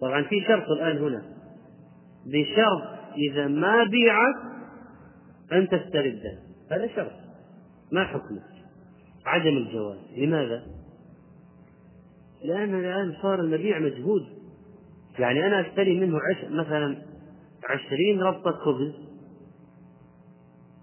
طبعا 0.00 0.22
في 0.22 0.40
شرط 0.40 0.68
الآن 0.68 0.98
هنا. 0.98 1.22
بشرط 2.26 2.94
إذا 3.30 3.46
ما 3.46 3.84
بيعت 3.84 4.34
أن 5.52 5.68
تستردها 5.68 6.38
هذا 6.70 6.86
شرط. 6.86 7.12
ما 7.92 8.04
حكمه؟ 8.04 8.53
عدم 9.26 9.56
الجواز. 9.56 9.98
لماذا؟ 10.16 10.62
لأن 12.44 12.80
الآن 12.80 13.14
صار 13.22 13.40
المبيع 13.40 13.78
مجهود. 13.78 14.26
يعني 15.18 15.46
أنا 15.46 15.60
أشتري 15.60 16.00
منه 16.00 16.18
عش 16.18 16.44
مثلا 16.50 16.96
عشرين 17.68 18.22
ربطة 18.22 18.50
خبز 18.50 18.92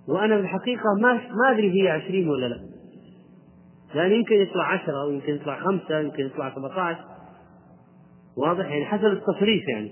وأنا 0.07 0.35
في 0.37 0.41
الحقيقة 0.41 0.93
ما 1.01 1.13
ما 1.13 1.51
أدري 1.51 1.83
هي 1.83 1.89
عشرين 1.89 2.29
ولا 2.29 2.45
لا. 2.45 2.71
يعني 3.95 4.15
يمكن 4.15 4.35
يطلع 4.35 4.73
عشرة 4.73 5.01
أو 5.01 5.11
يمكن 5.11 5.35
يطلع 5.35 5.59
خمسة 5.59 5.99
يمكن 5.99 6.25
يطلع 6.25 6.55
17 6.55 7.05
واضح؟ 8.37 8.65
يعني 8.65 8.85
حسب 8.85 9.05
التصريف 9.05 9.67
يعني. 9.67 9.91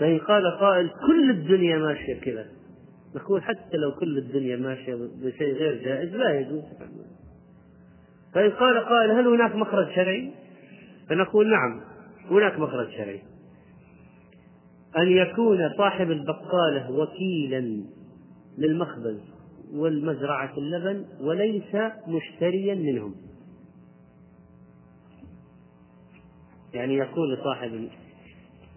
فإن 0.00 0.18
قال 0.18 0.58
قائل 0.60 0.90
كل 1.06 1.30
الدنيا 1.30 1.78
ماشية 1.78 2.20
كذا. 2.20 2.55
نقول 3.16 3.42
حتى 3.42 3.76
لو 3.76 3.92
كل 3.92 4.18
الدنيا 4.18 4.56
ماشية 4.56 4.94
بشيء 4.94 5.54
غير 5.54 5.82
جائز 5.84 6.14
لا 6.14 6.40
يجوز. 6.40 6.62
فإن 8.34 8.50
قال 8.50 8.84
قائل 8.84 9.10
هل 9.10 9.26
هناك 9.26 9.54
مخرج 9.54 9.94
شرعي؟ 9.94 10.32
فنقول 11.08 11.50
نعم 11.50 11.80
هناك 12.30 12.58
مخرج 12.58 12.90
شرعي. 12.90 13.22
أن 14.96 15.08
يكون 15.08 15.58
صاحب 15.78 16.10
البقالة 16.10 16.90
وكيلا 16.90 17.84
للمخبز 18.58 19.20
والمزرعة 19.72 20.52
اللبن 20.58 21.04
وليس 21.20 21.76
مشتريا 22.08 22.74
منهم. 22.74 23.14
يعني 26.74 26.94
يقول 26.94 27.34
لصاحب 27.34 27.88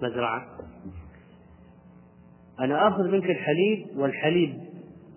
المزرعة 0.01 0.47
أنا 2.59 2.87
آخذ 2.87 3.03
منك 3.03 3.29
الحليب 3.29 3.97
والحليب 3.97 4.59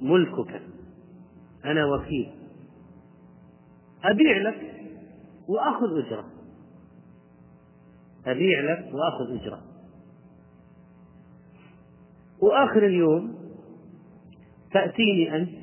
ملكك. 0.03 0.63
أنا 1.65 1.87
وكيل. 1.87 2.33
أبيع 4.05 4.37
لك 4.37 4.73
وآخذ 5.49 6.07
أجرة. 6.07 6.25
أبيع 8.27 8.61
لك 8.61 8.95
وآخذ 8.95 9.41
أجرة. 9.41 9.63
وآخر 12.43 12.87
اليوم 12.87 13.35
تأتيني 14.73 15.37
أنت. 15.37 15.63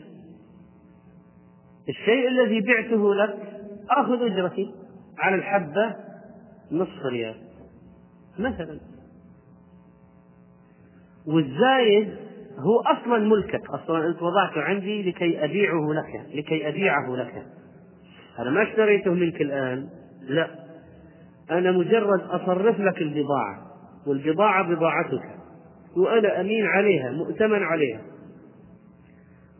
الشيء 1.90 2.28
الذي 2.28 2.62
بعته 2.62 3.16
لك 3.16 3.64
آخذ 3.90 4.32
أجرتي 4.32 4.74
على 5.18 5.36
الحبة 5.36 5.96
نصف 6.72 7.06
ريال. 7.06 7.36
مثلا. 8.40 8.80
والزايد 11.34 12.16
هو 12.60 12.80
أصلا 12.80 13.18
ملكك. 13.18 13.70
أصلا 13.70 14.08
أنت 14.08 14.22
وضعته 14.22 14.62
عندي 14.62 15.10
لكي 15.10 15.44
أبيعه 15.44 15.94
لك 15.94 16.36
لكي 16.36 16.70
أبيعه 16.70 17.16
لك. 17.16 17.46
أنا 18.40 18.50
ما 18.50 18.64
اشتريته 18.64 19.14
منك 19.14 19.42
الآن. 19.42 19.90
لا. 20.22 20.48
أنا 21.52 21.72
مجرد 21.72 22.22
أصرف 22.22 22.80
لك 22.80 23.02
البضاعة 23.02 23.58
والبضاعة 24.08 24.70
بضاعتك. 24.70 25.40
وأنا 25.98 26.42
أمين 26.42 26.66
عليها 26.66 27.12
مؤتمن 27.12 27.64
عليها. 27.64 28.02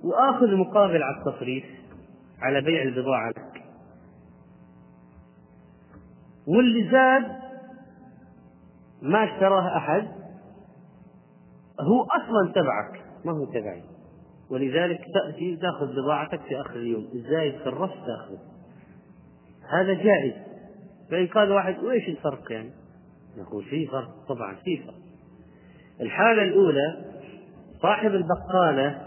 وآخذ 0.04 0.56
مقابل 0.56 1.04
على 1.04 1.16
التصريف 1.18 1.66
على 2.42 2.62
بيع 2.62 2.82
البضاعة 2.82 3.30
لك. 3.30 3.64
واللي 6.48 6.92
زاد 6.92 7.26
ما 9.02 9.24
اشتراه 9.24 9.78
أحد. 9.78 10.19
هو 11.80 12.04
أصلا 12.04 12.52
تبعك. 12.52 13.06
ما 13.26 13.32
هو 13.32 13.46
تبعي. 13.46 13.84
ولذلك 14.50 15.00
تأتي 15.14 15.56
تأخذ 15.56 15.96
بضاعتك 15.96 16.42
في 16.42 16.62
آخر 16.62 16.76
اليوم. 16.76 17.08
الزايد 17.14 17.54
في 17.54 17.68
الرف 17.68 17.92
تاخذه 17.92 18.40
هذا 19.70 19.94
جائز. 19.94 20.34
فإن 21.12 21.28
قال 21.28 21.52
واحد 21.52 21.84
وإيش 21.84 22.10
الفرق 22.10 22.52
يعني؟ 22.52 22.72
نقول 23.38 23.64
في 23.64 23.88
فرق. 23.88 24.26
طبعا 24.28 24.56
في 24.56 24.78
فرق. 24.78 24.96
الحالة 26.02 26.44
الأولى 26.44 27.06
صاحب 27.82 28.12
البقالة 28.16 29.06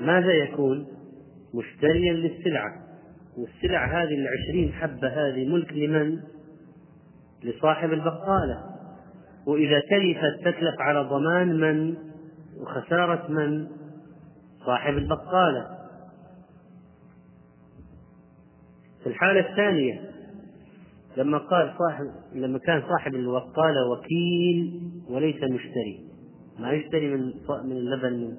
ماذا 0.00 0.32
يكون؟ 0.32 0.86
مشتريا 1.54 2.12
للسلعة. 2.12 2.82
والسلع 3.38 4.02
هذه 4.02 4.14
العشرين 4.14 4.72
حبة 4.72 5.08
هذه 5.08 5.48
ملك 5.48 5.72
لمن؟ 5.72 6.20
لصاحب 7.42 7.92
البقالة. 7.92 8.71
وإذا 9.46 9.80
تلفت 9.80 10.40
تتلف 10.44 10.80
على 10.80 11.00
ضمان 11.00 11.60
من؟ 11.60 11.94
وخسارة 12.60 13.30
من؟ 13.30 13.68
صاحب 14.66 14.94
البقالة 14.94 15.66
في 19.02 19.08
الحالة 19.08 19.50
الثانية 19.50 20.10
لما 21.16 21.38
قال 21.38 21.74
صاحب 21.78 22.04
لما 22.34 22.58
كان 22.58 22.82
صاحب 22.88 23.14
البقالة 23.14 23.90
وكيل 23.90 24.80
وليس 25.10 25.36
مشتري. 25.36 26.00
ما 26.58 26.72
يشتري 26.72 27.16
من 27.16 27.32
من 27.64 27.72
اللبن 27.72 28.12
من 28.12 28.36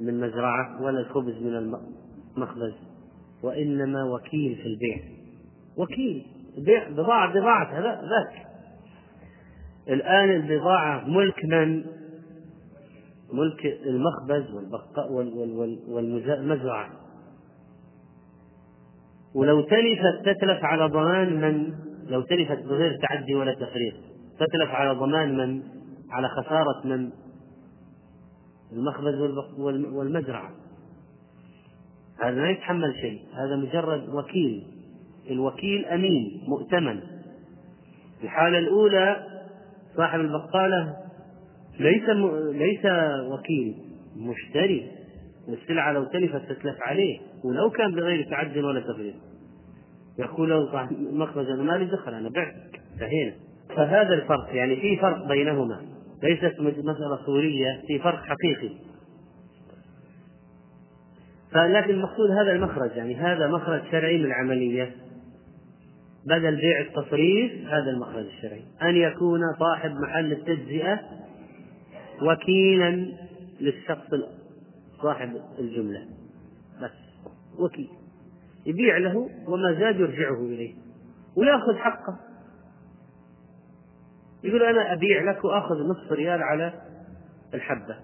من 0.00 0.20
مزرعة 0.20 0.82
ولا 0.82 1.00
الخبز 1.00 1.42
من 1.42 1.56
المخبز 2.36 2.74
وإنما 3.42 4.04
وكيل 4.04 4.56
في 4.56 4.66
البيع. 4.66 4.98
وكيل 5.76 6.26
بيع 6.58 6.88
بضاعة 6.88 7.32
بضاعة 7.32 7.80
ذاك. 7.80 8.45
الآن 9.88 10.30
البضاعة 10.30 11.08
ملك 11.08 11.44
من؟ 11.44 11.84
ملك 13.32 13.66
المخبز 13.86 14.54
والبقاء 14.54 15.12
والمزرعة 15.88 16.90
ولو 19.34 19.60
تلفت 19.60 20.20
تتلف 20.24 20.64
على 20.64 20.86
ضمان 20.86 21.40
من؟ 21.40 21.74
لو 22.08 22.22
تلفت 22.22 22.62
بغير 22.62 22.98
تعدي 23.02 23.34
ولا 23.34 23.54
تفريط 23.54 23.94
تتلف 24.38 24.70
على 24.70 24.98
ضمان 24.98 25.36
من؟ 25.36 25.62
على 26.10 26.28
خسارة 26.28 26.86
من؟ 26.86 27.10
المخبز 28.72 29.14
والمزرعة 29.88 30.50
هذا 32.20 32.34
ما 32.34 32.50
يتحمل 32.50 32.94
شيء 33.00 33.20
هذا 33.34 33.56
مجرد 33.56 34.08
وكيل 34.08 34.66
الوكيل 35.30 35.84
أمين 35.86 36.44
مؤتمن 36.48 37.00
الحالة 38.24 38.58
الأولى 38.58 39.35
صاحب 39.96 40.20
البقالة 40.20 40.96
ليس 41.80 42.08
م... 42.08 42.50
ليس 42.52 42.86
وكيل 43.32 43.74
مشتري 44.16 44.90
السلعة 45.48 45.92
لو 45.92 46.04
تلفت 46.04 46.52
تتلف 46.52 46.76
عليه 46.80 47.18
ولو 47.44 47.70
كان 47.70 47.94
بغير 47.94 48.30
تعد 48.30 48.58
ولا 48.58 48.80
تفريط 48.80 49.14
يقول 50.18 50.50
له 50.50 50.72
صاحب 50.72 50.92
المخرج 50.92 51.50
أنا 51.50 51.62
مالي 51.62 51.84
دخل 51.84 52.14
أنا 52.14 52.28
بعت 52.28 52.54
انتهينا. 52.94 53.32
فهذا 53.76 54.14
الفرق 54.14 54.54
يعني 54.54 54.76
في 54.76 54.96
فرق 54.96 55.28
بينهما. 55.28 55.82
ليست 56.22 56.60
مسألة 56.60 57.18
صورية 57.26 57.82
في 57.86 57.98
فرق 57.98 58.22
حقيقي. 58.24 58.74
فلكن 61.52 61.90
المقصود 61.90 62.30
هذا 62.30 62.52
المخرج 62.52 62.90
يعني 62.96 63.14
هذا 63.14 63.46
مخرج 63.46 63.80
شرعي 63.90 64.18
من 64.18 64.24
العملية 64.24 64.90
بدل 66.26 66.56
بيع 66.56 66.80
التصريف 66.80 67.52
هذا 67.52 67.90
المخرج 67.90 68.24
الشرعي. 68.26 68.64
أن 68.82 68.96
يكون 68.96 69.40
صاحب 69.58 69.90
محل 69.90 70.32
التجزئة 70.32 71.00
وكيلا 72.22 73.06
للشخص 73.60 74.06
صاحب 75.02 75.32
الجملة. 75.58 76.06
بس 76.82 76.90
وكيل. 77.58 77.88
يبيع 78.66 78.96
له 78.98 79.30
وما 79.48 79.72
زاد 79.78 80.00
يرجعه 80.00 80.40
إليه 80.40 80.74
ويأخذ 81.36 81.76
حقه. 81.76 82.18
يقول 84.44 84.62
أنا 84.62 84.92
أبيع 84.92 85.30
لك 85.30 85.44
وآخذ 85.44 85.74
نصف 85.74 86.12
ريال 86.12 86.42
على 86.42 86.72
الحبة. 87.54 87.96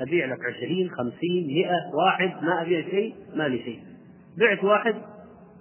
أبيع 0.00 0.26
لك 0.26 0.38
عشرين 0.44 0.90
خمسين 0.90 1.46
مئة 1.46 1.94
واحد 1.94 2.44
ما 2.44 2.62
أبيع 2.62 2.90
شيء 2.90 3.14
ما 3.34 3.48
لي 3.48 3.58
شيء. 3.58 3.82
بعت 4.38 4.64
واحد 4.64 4.94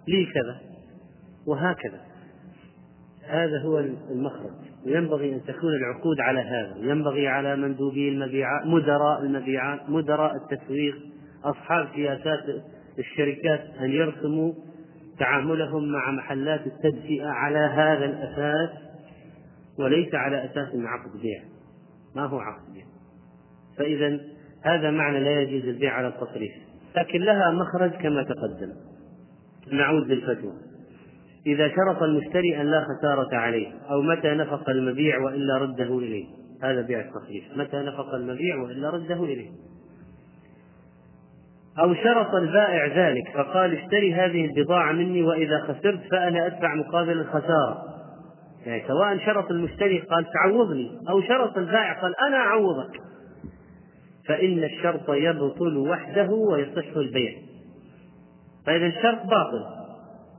لي 0.08 0.26
كذا. 0.26 0.67
وهكذا. 1.48 2.02
هذا 3.28 3.62
هو 3.66 3.80
المخرج. 4.12 4.52
وينبغي 4.86 5.36
أن 5.36 5.44
تكون 5.44 5.70
العقود 5.74 6.20
على 6.20 6.40
هذا. 6.40 6.78
ينبغي 6.78 7.28
على 7.28 7.56
مندوبي 7.56 8.10
المبيعات 8.10 8.66
مدراء 8.66 9.22
المبيعات 9.22 9.90
مدراء 9.90 10.32
التسويق 10.36 10.96
أصحاب 11.44 11.88
سياسات 11.96 12.44
الشركات 13.00 13.62
أن 13.80 13.90
يرسموا 13.90 14.54
تعاملهم 15.20 15.92
مع 15.92 16.12
محلات 16.12 16.62
التدفئة 16.68 17.28
على 17.28 17.60
هذا 17.60 18.06
الأساس 18.06 18.70
وليس 19.80 20.16
على 20.16 20.46
أساس 20.46 20.68
عقد 20.76 21.22
بيع. 21.22 21.44
ما 22.16 22.26
هو 22.26 22.40
عقد 22.40 22.74
بيع؟ 22.74 22.86
فإذا 23.78 24.20
هذا 24.62 24.92
معنى 24.92 25.20
لا 25.20 25.42
يجوز 25.42 25.70
البيع 25.70 25.94
على 25.94 26.08
التصريف. 26.08 26.52
لكن 26.98 27.22
لها 27.22 27.52
مخرج 27.52 27.92
كما 27.92 28.24
تقدم. 28.24 28.74
نعود 29.72 30.08
للفتوى. 30.08 30.54
إذا 31.48 31.68
شرط 31.68 32.04
المشتري 32.04 32.62
أن 32.62 32.66
لا 32.66 32.86
خسارة 32.86 33.36
عليه 33.36 33.68
أو 33.90 34.02
متى 34.02 34.34
نفق 34.34 34.70
المبيع 34.70 35.20
وإلا 35.20 35.58
رده 35.58 35.98
إليه. 35.98 36.26
هذا 36.64 36.82
بيع 36.82 37.00
التصريف 37.00 37.44
متى 37.58 37.78
نفق 37.78 38.14
المبيع 38.14 38.56
وإلا 38.56 38.90
رده 38.90 39.24
إليه. 39.24 39.50
أو 41.80 41.94
شرط 41.94 42.36
البائع 42.36 42.86
ذلك 42.86 43.24
فقال 43.34 43.78
اشتري 43.78 44.14
هذه 44.14 44.46
البضاعة 44.46 44.92
مني 44.92 45.24
وإذا 45.24 45.60
خسرت 45.60 46.02
فأنا 46.12 46.46
أدفع 46.46 46.76
مقابل 46.76 47.20
الخسارة. 47.20 47.84
يعني 48.66 48.84
سواء 48.88 49.18
شرط 49.18 49.52
المشتري 49.52 50.00
قال 50.00 50.26
تعوضني 50.34 50.92
أو 51.10 51.22
شرط 51.22 51.58
البائع 51.58 52.02
قال 52.02 52.14
أنا 52.28 52.38
أعوضك. 52.38 53.02
فإن 54.28 54.64
الشرط 54.64 55.10
يبطل 55.10 55.78
وحده 55.78 56.30
ويصح 56.32 56.98
البيع. 56.98 57.34
فإذا 58.66 58.86
الشرط 58.86 59.26
باطل. 59.26 59.77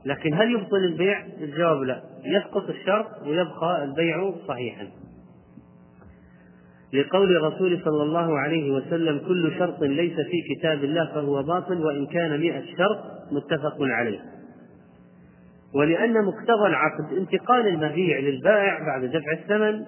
لكن 0.05 0.33
هل 0.33 0.51
يبطل 0.51 0.77
البيع؟ 0.77 1.25
الجواب 1.41 1.81
لا. 1.81 2.01
يسقط 2.25 2.69
الشرط 2.69 3.07
ويبقى 3.27 3.83
البيع 3.83 4.33
صحيحا. 4.47 4.87
لقول 6.93 7.35
الرسول 7.37 7.81
صلى 7.85 8.03
الله 8.03 8.39
عليه 8.39 8.71
وسلم 8.71 9.19
كل 9.27 9.51
شرط 9.59 9.81
ليس 9.83 10.13
في 10.13 10.55
كتاب 10.55 10.83
الله 10.83 11.05
فهو 11.13 11.43
باطل 11.43 11.85
وإن 11.85 12.05
كان 12.07 12.39
مئة 12.39 12.61
شرط 12.77 12.99
متفق 13.31 13.77
عليه. 13.81 14.19
ولأن 15.75 16.13
مقتضى 16.25 16.67
العقد 16.67 17.13
انتقال 17.17 17.67
المبيع 17.67 18.19
للبائع 18.19 18.79
بعد 18.85 19.05
دفع 19.05 19.31
الثمن 19.31 19.85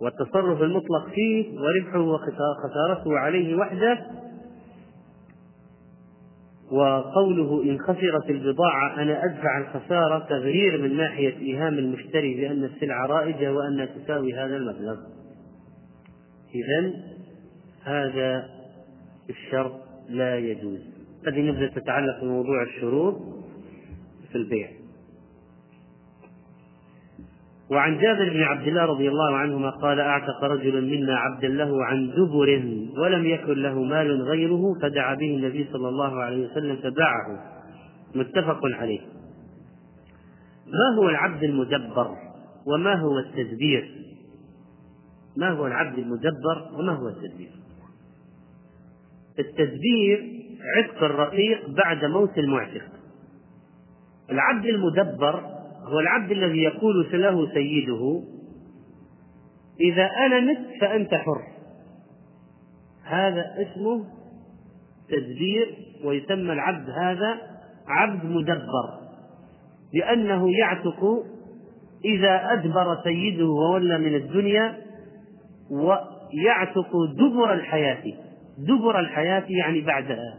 والتصرف 0.00 0.62
المطلق 0.62 1.08
فيه 1.14 1.58
وربحه 1.60 2.00
وخسارته 2.00 3.18
عليه 3.18 3.54
وحده 3.56 3.98
وقوله 6.70 7.62
إن 7.62 7.78
خسرت 7.78 8.30
البضاعة 8.30 9.02
أنا 9.02 9.24
أدفع 9.24 9.58
الخسارة 9.58 10.26
تغيير 10.28 10.82
من 10.82 10.96
ناحية 10.96 11.38
إيهام 11.38 11.78
المشتري 11.78 12.34
بأن 12.34 12.64
السلعة 12.64 13.06
رائجة 13.06 13.52
وأنها 13.52 13.86
تساوي 13.86 14.34
هذا 14.34 14.56
المبلغ. 14.56 14.96
إذا 16.54 16.92
هذا 17.84 18.48
الشرط 19.30 19.80
لا 20.08 20.38
يجوز. 20.38 20.80
هذه 21.26 21.40
نبدأ 21.40 21.68
تتعلق 21.68 22.20
بموضوع 22.22 22.62
الشروط 22.62 23.16
في 24.32 24.38
البيع. 24.38 24.79
وعن 27.70 27.98
جابر 27.98 28.30
بن 28.30 28.42
عبد 28.42 28.68
الله 28.68 28.84
رضي 28.84 29.08
الله 29.08 29.36
عنهما 29.36 29.70
قال 29.70 30.00
أعتق 30.00 30.44
رجل 30.44 30.84
منا 30.84 31.18
عبدا 31.18 31.48
له 31.48 31.84
عن 31.84 32.10
دبر 32.10 32.62
ولم 32.98 33.26
يكن 33.26 33.52
له 33.62 33.82
مال 33.82 34.22
غيره 34.22 34.74
فدعا 34.82 35.14
به 35.14 35.36
النبي 35.36 35.68
صلى 35.72 35.88
الله 35.88 36.22
عليه 36.22 36.46
وسلم 36.46 36.76
فباعه. 36.76 37.60
متفق 38.14 38.60
عليه. 38.64 39.00
ما 40.66 40.96
هو 40.98 41.08
العبد 41.08 41.42
المدبر 41.42 42.16
وما 42.66 42.94
هو 42.94 43.18
التدبير؟ 43.18 43.90
ما 45.36 45.50
هو 45.50 45.66
العبد 45.66 45.98
المدبر 45.98 46.70
وما 46.74 46.92
هو 46.92 47.08
التدبير؟ 47.08 47.50
التدبير 49.38 50.32
عتق 50.76 51.04
الرقيق 51.04 51.70
بعد 51.70 52.04
موت 52.04 52.38
المعتق. 52.38 52.82
العبد 54.30 54.66
المدبر 54.66 55.59
هو 55.90 56.00
العبد 56.00 56.30
الذي 56.30 56.62
يقول 56.62 57.10
له 57.12 57.54
سيده 57.54 58.22
إذا 59.80 60.10
أنا 60.26 60.40
مت 60.40 60.80
فأنت 60.80 61.14
حر. 61.14 61.42
هذا 63.04 63.54
اسمه 63.58 64.04
تدبير 65.08 65.76
ويسمى 66.04 66.52
العبد 66.52 66.90
هذا 66.90 67.40
عبد 67.86 68.24
مدبر 68.24 69.00
لأنه 69.94 70.58
يعتق 70.58 71.24
إذا 72.04 72.52
أدبر 72.52 73.00
سيده 73.04 73.46
وولى 73.46 73.98
من 73.98 74.14
الدنيا 74.14 74.76
ويعتق 75.70 76.90
دبر 77.18 77.52
الحياة. 77.52 78.02
دبر 78.58 79.00
الحياة 79.00 79.44
يعني 79.48 79.80
بعدها. 79.80 80.38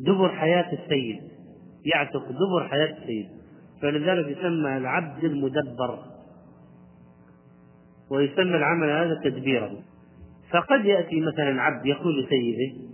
دبر 0.00 0.28
حياة 0.28 0.72
السيد. 0.72 1.20
يعتق 1.94 2.24
دبر 2.28 2.68
حياة 2.68 2.96
السيد. 2.98 3.35
فلذلك 3.82 4.38
يسمى 4.38 4.76
العبد 4.76 5.24
المدبر 5.24 5.98
ويسمى 8.10 8.56
العمل 8.56 8.90
هذا 8.90 9.20
تدبيرا. 9.24 9.70
فقد 10.50 10.84
يأتي 10.84 11.20
مثلا 11.20 11.62
عبد 11.62 11.86
يقول 11.86 12.24
لسيده 12.24 12.86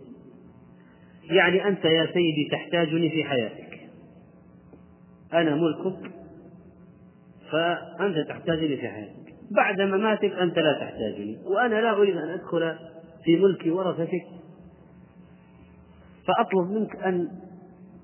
يعني 1.30 1.68
أنت 1.68 1.84
يا 1.84 2.06
سيدي 2.06 2.48
تحتاجني 2.52 3.10
في 3.10 3.24
حياتك. 3.24 3.80
أنا 5.32 5.54
ملكك 5.54 6.10
فأنت 7.50 8.28
تحتاجني 8.28 8.76
في 8.76 8.88
حياتك. 8.88 9.34
بعد 9.56 9.80
مماتك 9.80 10.32
أنت 10.32 10.58
لا 10.58 10.72
تحتاجني 10.80 11.38
وأنا 11.46 11.74
لا 11.74 11.90
أريد 11.96 12.16
أن 12.16 12.28
أدخل 12.28 12.74
في 13.24 13.36
ملك 13.36 13.62
ورثتك. 13.66 14.24
فأطلب 16.26 16.70
منك 16.70 16.96
أن 16.96 17.28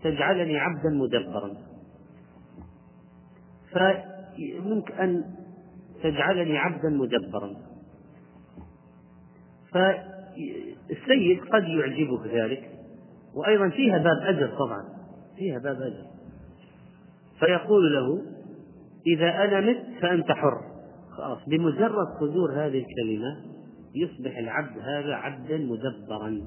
تجعلني 0.03 0.59
عبدا 0.59 0.91
مدبرا. 0.91 1.68
فمنك 3.73 4.93
أن 4.93 5.25
تجعلني 6.03 6.59
عبدا 6.59 6.89
مدبرا. 6.89 7.57
فالسيد 9.73 11.41
قد 11.53 11.65
يعجبك 11.69 12.27
ذلك 12.27 12.71
وأيضا 13.35 13.69
فيها 13.69 13.99
باب 13.99 14.17
أجر 14.23 14.49
طبعا 14.59 14.85
فيها 15.37 15.59
باب 15.59 15.83
أجر. 15.83 16.07
فيقول 17.39 17.95
له 17.95 18.23
إذا 19.07 19.45
أنا 19.45 19.61
مت 19.61 19.85
فأنت 20.01 20.33
حر. 20.33 20.61
خلاص 21.17 21.39
بمجرد 21.49 22.07
صدور 22.21 22.53
هذه 22.53 22.85
الكلمة 22.85 23.37
يصبح 23.95 24.39
العبد 24.39 24.79
هذا 24.79 25.15
عبدا 25.15 25.59
مدبرا. 25.59 26.41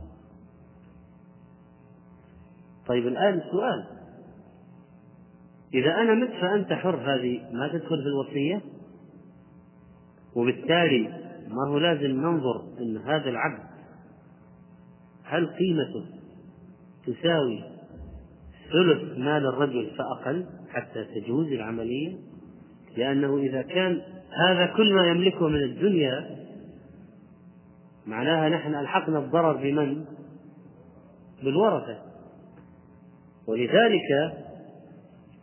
طيب 2.88 3.08
الآن 3.08 3.34
السؤال 3.34 4.01
إذا 5.74 5.96
أنا 5.96 6.14
مت 6.14 6.32
فأنت 6.42 6.74
حر. 6.74 6.96
هذه 6.96 7.40
ما 7.52 7.68
تدخل 7.68 8.02
في 8.02 8.08
الوصية؟ 8.08 8.62
وبالتالي 10.36 11.08
ما 11.48 11.68
هو 11.68 11.78
لازم 11.78 12.12
ننظر 12.12 12.64
أن 12.80 12.98
هذا 12.98 13.30
العبد 13.30 13.64
هل 15.24 15.48
قيمته 15.48 16.06
تساوي 17.08 17.64
ثلث 18.72 19.18
مال 19.18 19.46
الرجل 19.46 19.92
فأقل 19.98 20.46
حتى 20.70 21.04
تجوز 21.04 21.48
العملية؟ 21.48 22.18
لأنه 22.98 23.38
إذا 23.38 23.62
كان 23.62 24.02
هذا 24.48 24.66
كل 24.66 24.94
ما 24.94 25.08
يملكه 25.08 25.48
من 25.48 25.64
الدنيا 25.64 26.38
معناها 28.08 28.50
نحن 28.50 28.76
ألحقنا 28.76 29.20
الضرر 29.20 29.54
بمن؟ 29.54 30.06
بالورثة. 31.44 31.98
ولذلك 33.48 34.34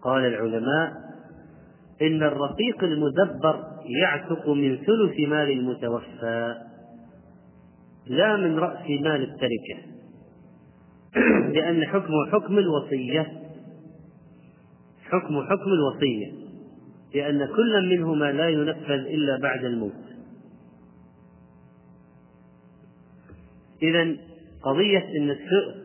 قال 0.03 0.27
العلماء 0.27 0.93
إن 2.03 2.23
الرقيق 2.23 2.85
المدبر 2.85 3.65
يعتق 4.03 4.49
من 4.49 4.77
ثلث 4.77 5.29
مال 5.29 5.51
المتوفى 5.51 6.55
لا 8.07 8.37
من 8.37 8.59
رأس 8.59 8.91
مال 8.91 9.23
التركة 9.23 9.89
لأن 11.55 11.85
حكمه 11.85 12.27
حكم 12.33 12.59
الوصية 12.59 13.33
حكم 15.11 15.43
حكم 15.43 15.73
الوصية 15.73 16.49
لأن 17.15 17.47
كل 17.47 17.89
منهما 17.89 18.33
لا 18.33 18.49
ينفذ 18.49 18.91
إلا 18.91 19.39
بعد 19.43 19.65
الموت. 19.65 19.93
إذا 23.83 24.17
قضية 24.63 25.05
أن 25.19 25.37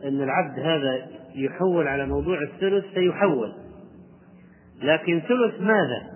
أن 0.04 0.22
العبد 0.22 0.58
هذا 0.58 1.06
يحول 1.34 1.88
على 1.88 2.06
موضوع 2.06 2.42
الثلث 2.42 2.84
سيحول. 2.94 3.52
لكن 4.82 5.20
ثلث 5.20 5.60
ماذا؟ 5.60 6.14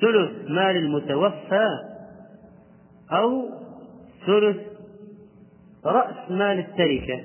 ثلث 0.00 0.50
مال 0.50 0.76
المتوفى 0.76 1.68
أو 3.12 3.48
ثلث 4.26 4.56
رأس 5.84 6.30
مال 6.30 6.58
التركة؟ 6.58 7.24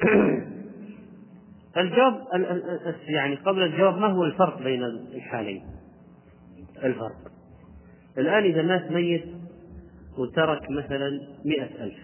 الجواب 1.76 2.26
يعني 3.08 3.34
قبل 3.34 3.62
الجواب 3.62 3.98
ما 3.98 4.06
هو 4.06 4.24
الفرق 4.24 4.62
بين 4.62 4.84
الحالين؟ 4.84 5.62
الفرق. 6.84 7.32
الآن 8.18 8.44
إذا 8.44 8.62
مات 8.62 8.90
ميت 8.90 9.24
وترك 10.18 10.70
مثلا 10.70 11.10
مئة 11.44 11.84
ألف. 11.84 11.98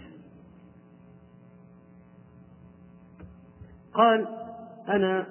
قال 3.94 4.45
أنا 4.88 5.26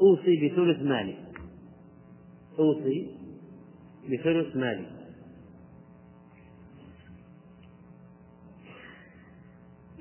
أوصي 0.00 0.48
بثلث 0.48 0.82
مالي. 0.82 1.16
أوصي 2.58 3.10
بثلث 4.04 4.56
مالي. 4.56 4.86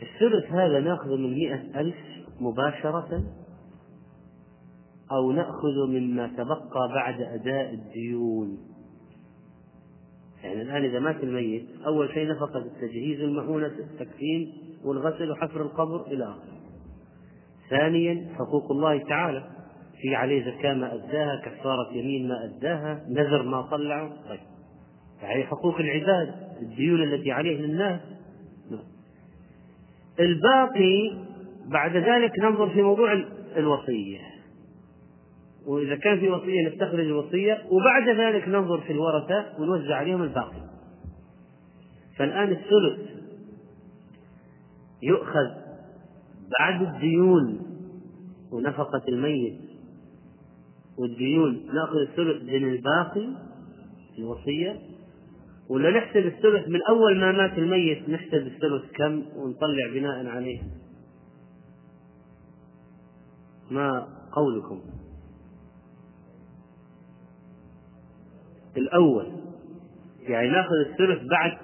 الثلث 0.02 0.52
هذا 0.52 0.80
نأخذ 0.80 1.18
من 1.18 1.34
مئة 1.34 1.80
ألف 1.80 1.96
مباشرة 2.40 3.24
أو 5.12 5.32
نأخذ 5.32 5.88
مما 5.88 6.28
تبقى 6.28 6.90
بعد 6.96 7.22
أداء 7.22 7.74
الديون. 7.74 8.58
يعني 10.44 10.62
الآن 10.62 10.84
إذا 10.84 11.00
مات 11.00 11.24
الميت 11.24 11.66
أول 11.86 12.10
شيء 12.14 12.28
نفقة 12.28 12.58
التجهيز 12.60 13.20
المؤونة 13.20 13.68
التكفين 13.68 14.54
والغسل 14.84 15.32
وحفر 15.32 15.62
القبر 15.62 16.08
إلى 16.08 16.24
آخره. 16.24 16.53
ثانيا 17.78 18.28
حقوق 18.38 18.72
الله 18.72 18.98
تعالى. 18.98 19.44
في 20.02 20.16
عليه 20.16 20.52
زكاة 20.52 20.74
ما 20.74 20.94
أداها 20.94 21.42
كفارة 21.46 21.94
يمين 21.94 22.28
ما 22.28 22.46
أداها 22.46 23.06
نذر 23.10 23.44
ما 23.44 23.62
طلعه 23.62 24.10
طيب. 24.30 24.40
عليه 25.22 25.46
حقوق 25.46 25.80
العباد 25.80 26.34
الديون 26.62 27.04
التي 27.04 27.32
عليه 27.32 27.58
للناس 27.58 28.00
الباقي 30.20 31.12
بعد 31.66 31.98
ذلك 31.98 32.40
ننظر 32.40 32.70
في 32.70 32.82
موضوع 32.82 33.24
الوصية. 33.58 34.20
وإذا 35.68 35.96
كان 35.96 36.20
في 36.20 36.30
وصية 36.30 36.68
نستخرج 36.68 37.06
الوصية 37.06 37.62
وبعد 37.72 38.10
ذلك 38.10 38.48
ننظر 38.48 38.82
في 38.82 38.94
الورثة 38.94 39.46
ونوزع 39.60 39.96
عليهم 39.96 40.24
الباقي. 40.24 40.62
فالآن 42.18 42.52
الثلث 42.52 43.10
يؤخذ 45.04 45.48
بعد 46.60 46.82
الديون. 46.82 47.63
ونفقة 48.54 49.02
الميت 49.08 49.60
والديون 50.98 51.66
نأخذ 51.66 51.98
الثلث 51.98 52.44
من 52.44 52.70
الباقي 52.70 53.30
الوصية. 54.18 54.80
ولا 55.70 55.90
نحسب 55.90 56.26
الثلث 56.26 56.68
من 56.68 56.80
أول 56.90 57.20
ما 57.20 57.32
مات 57.32 57.58
الميت 57.58 58.10
نحسب 58.10 58.34
الثلث 58.34 58.92
كم 58.96 59.24
ونطلع 59.36 59.94
بناء 59.94 60.26
عليه. 60.26 60.62
ما 63.72 64.08
قولكم؟ 64.32 64.82
الأول 68.78 69.32
يعني 70.22 70.50
نأخذ 70.50 70.76
الثلث 70.90 71.30
بعد 71.30 71.58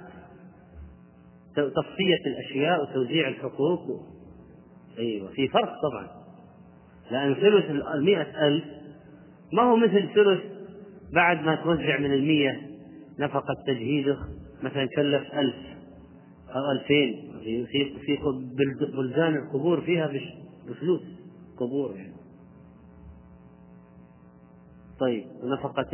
تصفية 1.55 2.21
الأشياء 2.27 2.81
وتوزيع 2.81 3.27
الحقوق. 3.27 4.05
أيوة 4.97 5.31
في 5.31 5.47
فرق 5.47 5.73
طبعا. 5.91 6.18
لأن 7.11 7.33
ثلث 7.33 7.69
المئة 7.69 8.47
ألف 8.47 8.63
ما 9.53 9.63
هو 9.63 9.75
مثل 9.75 10.09
ثلث 10.15 10.41
بعد 11.13 11.43
ما 11.43 11.55
توزع 11.55 11.99
من 11.99 12.13
المية 12.13 12.61
نفقة 13.19 13.55
تجهيزه 13.67 14.17
مثلا 14.63 14.87
كلف 14.95 15.33
ألف 15.33 15.55
أو 16.55 16.71
ألفين. 16.71 17.29
في 17.43 17.65
في 17.99 18.17
بلدان 18.97 19.35
القبور 19.35 19.81
فيها 19.81 20.11
بفلوس. 20.67 21.01
قبور 21.57 21.95
يعني. 21.95 22.13
طيب 24.99 25.25
ونفقة 25.43 25.89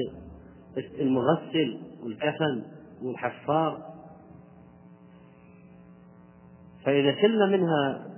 المغسل 1.00 1.80
والكفن 2.04 2.64
والحفار 3.02 3.96
فإذا 6.86 7.22
شلنا 7.22 7.46
منها 7.46 8.15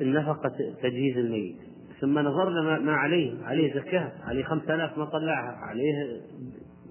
النفقة 0.00 0.52
تجهيز 0.82 1.16
الميت. 1.18 1.56
ثم 2.00 2.18
نظرنا 2.18 2.78
ما 2.78 2.92
عليه 2.92 3.44
عليه 3.44 3.74
زكاة 3.74 4.12
عليه 4.24 4.44
خمسة 4.44 4.74
آلاف 4.74 4.98
ما 4.98 5.04
طلعها 5.04 5.56
عليه 5.56 6.20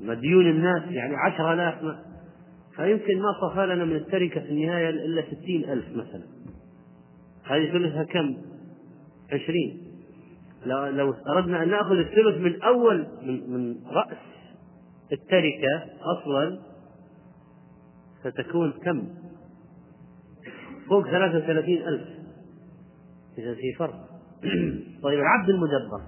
مديون 0.01 0.49
الناس 0.49 0.83
يعني 0.89 1.15
عشرة 1.15 1.53
آلاف 1.53 1.83
ما. 1.83 1.99
فيمكن 2.75 3.21
ما 3.21 3.33
صفى 3.41 3.65
لنا 3.65 3.85
من 3.85 3.95
التركة 3.95 4.41
في 4.41 4.49
النهاية 4.49 4.89
إلا 4.89 5.21
ستين 5.21 5.69
ألف 5.69 5.85
مثلا. 5.91 6.23
هذه 7.43 7.71
ثلثها 7.71 8.03
كم؟ 8.03 8.37
عشرين. 9.33 9.81
لو, 10.65 10.85
لو 10.85 11.13
أردنا 11.27 11.63
أن 11.63 11.69
نأخذ 11.69 11.95
الثلث 11.95 12.37
من 12.37 12.61
أول 12.61 13.07
من, 13.21 13.49
من 13.49 13.75
رأس 13.87 14.17
التركة 15.11 15.85
أصلا 16.01 16.59
ستكون 18.23 18.71
كم؟ 18.71 19.07
فوق 20.89 21.07
ثلاثة 21.07 21.37
وثلاثين 21.37 21.87
ألف. 21.87 22.18
إذا 23.39 23.55
في 23.55 23.73
فرق 23.79 23.95
طيب 25.03 25.19
العبد 25.19 25.49
المدبر 25.49 26.01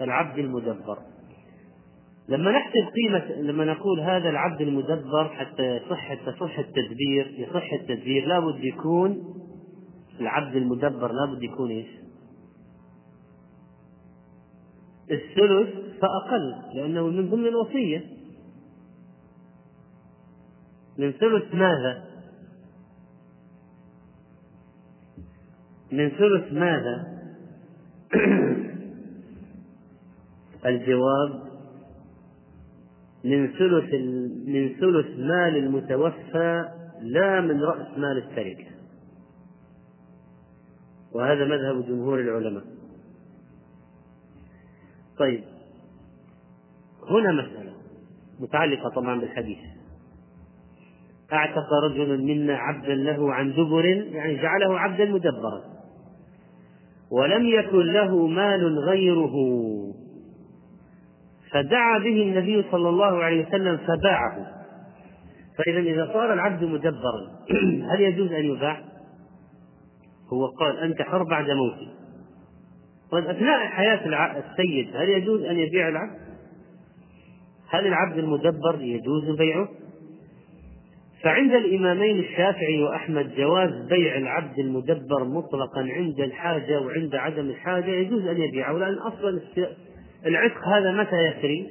العبد 0.00 0.38
المدبر 0.38 0.98
لما 2.28 2.50
نحسب 2.50 2.92
قيمة 2.94 3.42
لما 3.42 3.64
نقول 3.64 4.00
هذا 4.00 4.30
العبد 4.30 4.60
المدبر 4.60 5.28
حتى 5.28 5.76
يصح 5.76 6.14
تصح 6.14 6.58
التدبير 6.58 7.34
يصح 7.38 7.72
التدبير 7.72 8.26
لابد 8.26 8.64
يكون 8.64 9.22
العبد 10.20 10.56
المدبر 10.56 11.12
لابد 11.12 11.42
يكون 11.42 11.70
إيش؟ 11.70 11.88
الثلث 15.10 15.68
فأقل 16.00 16.74
لأنه 16.74 17.06
من 17.06 17.30
ضمن 17.30 17.46
الوصية 17.46 18.04
من 20.98 21.12
ثلث 21.12 21.54
ماذا؟ 21.54 22.11
من 25.92 26.08
ثلث 26.08 26.52
ماذا؟ 26.52 27.12
الجواب 30.66 31.42
من 33.24 33.48
ثلث 33.48 33.94
من 34.46 34.68
ثلث 34.80 35.18
مال 35.18 35.56
المتوفى 35.56 36.68
لا 37.00 37.40
من 37.40 37.62
رأس 37.62 37.98
مال 37.98 38.18
التركة. 38.18 38.70
وهذا 41.12 41.44
مذهب 41.44 41.86
جمهور 41.86 42.20
العلماء. 42.20 42.64
طيب. 45.18 45.44
هنا 47.10 47.32
مسألة 47.32 47.72
متعلقة 48.40 48.88
طبعا 48.88 49.20
بالحديث. 49.20 49.58
أعتق 51.32 51.72
رجل 51.84 52.22
منا 52.22 52.56
عبدا 52.56 52.94
له 52.94 53.32
عن 53.32 53.52
دبر 53.52 53.84
يعني 53.84 54.36
جعله 54.36 54.78
عبدا 54.78 55.04
مدبرا. 55.04 55.71
ولم 57.12 57.46
يكن 57.46 57.92
له 57.92 58.26
مال 58.26 58.78
غيره 58.78 59.34
فدعا 61.50 61.98
به 61.98 62.22
النبي 62.22 62.64
صلى 62.70 62.88
الله 62.88 63.24
عليه 63.24 63.46
وسلم 63.46 63.76
فباعه 63.76 64.46
فإذا 65.58 65.78
إذا 65.78 66.10
صار 66.12 66.32
العبد 66.32 66.64
مدبرا 66.64 67.22
هل 67.92 68.00
يجوز 68.00 68.32
أن 68.32 68.44
يباع؟ 68.44 68.80
هو 70.32 70.46
قال 70.46 70.78
أنت 70.78 71.02
حر 71.02 71.22
بعد 71.22 71.50
موتي 71.50 71.88
طيب 73.10 73.24
أثناء 73.24 73.66
حياة 73.66 74.06
السيد 74.38 74.96
هل 74.96 75.08
يجوز 75.08 75.42
أن 75.42 75.56
يبيع 75.56 75.88
العبد؟ 75.88 76.18
هل 77.70 77.86
العبد 77.86 78.18
المدبر 78.18 78.80
يجوز 78.80 79.36
بيعه؟ 79.38 79.68
فعند 81.22 81.52
الإمامين 81.52 82.18
الشافعي 82.18 82.82
وأحمد 82.82 83.34
جواز 83.36 83.70
بيع 83.88 84.16
العبد 84.16 84.58
المدبر 84.58 85.24
مطلقا 85.24 85.80
عند 85.80 86.20
الحاجة 86.20 86.80
وعند 86.80 87.14
عدم 87.14 87.50
الحاجة 87.50 87.90
يجوز 87.90 88.26
أن 88.26 88.36
يبيعه 88.36 88.72
لأن 88.72 88.98
أصلا 88.98 89.40
العتق 90.26 90.68
هذا 90.68 90.92
متى 90.92 91.16
يسري؟ 91.16 91.70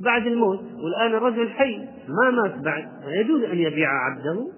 بعد 0.00 0.26
الموت 0.26 0.60
والآن 0.60 1.14
الرجل 1.14 1.50
حي 1.50 1.78
ما 2.08 2.30
مات 2.30 2.54
بعد 2.64 2.88
فيجوز 3.04 3.42
أن 3.42 3.58
يبيع 3.58 3.88
عبده 3.90 4.52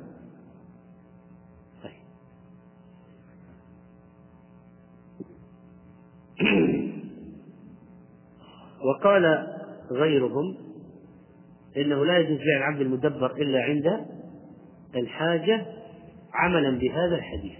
طيب. 1.82 2.02
وقال 8.86 9.46
غيرهم 9.90 10.71
إنه 11.76 12.04
لا 12.04 12.18
يجوز 12.18 12.38
بيع 12.38 12.56
العبد 12.58 12.80
المدبر 12.80 13.30
إلا 13.36 13.62
عند 13.62 14.06
الحاجة 14.96 15.66
عملا 16.34 16.78
بهذا 16.78 17.14
الحديث. 17.14 17.58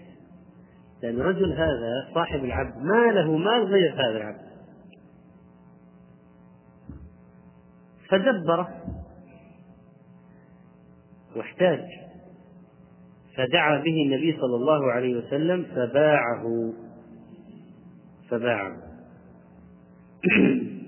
لأن 1.02 1.20
الرجل 1.20 1.52
هذا 1.52 2.08
صاحب 2.14 2.44
العبد 2.44 2.76
ما 2.76 3.12
له 3.12 3.36
مال 3.36 3.64
غير 3.64 3.94
هذا 3.94 4.16
العبد. 4.16 4.52
فدبره 8.08 8.68
واحتاج. 11.36 11.80
فدعا 13.36 13.78
به 13.78 14.02
النبي 14.06 14.36
صلى 14.40 14.56
الله 14.56 14.92
عليه 14.92 15.16
وسلم 15.16 15.64
فباعه. 15.64 16.72
فباعه. 18.30 18.76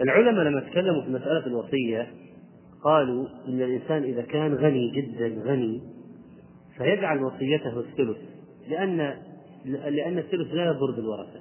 العلماء 0.00 0.44
لما 0.44 0.60
تكلموا 0.60 1.02
في 1.02 1.10
مسألة 1.10 1.46
الوصية 1.46 2.10
قالوا 2.84 3.28
إن 3.48 3.62
الإنسان 3.62 4.02
إذا 4.02 4.22
كان 4.22 4.54
غني 4.54 4.90
جدا 4.90 5.42
غني 5.42 5.82
فيجعل 6.76 7.22
وصيته 7.24 7.80
الثلث 7.80 8.18
لأن 8.68 9.14
لأن 9.64 10.18
الثلث 10.18 10.54
لا 10.54 10.64
يضر 10.64 10.90
بالورثة. 10.90 11.40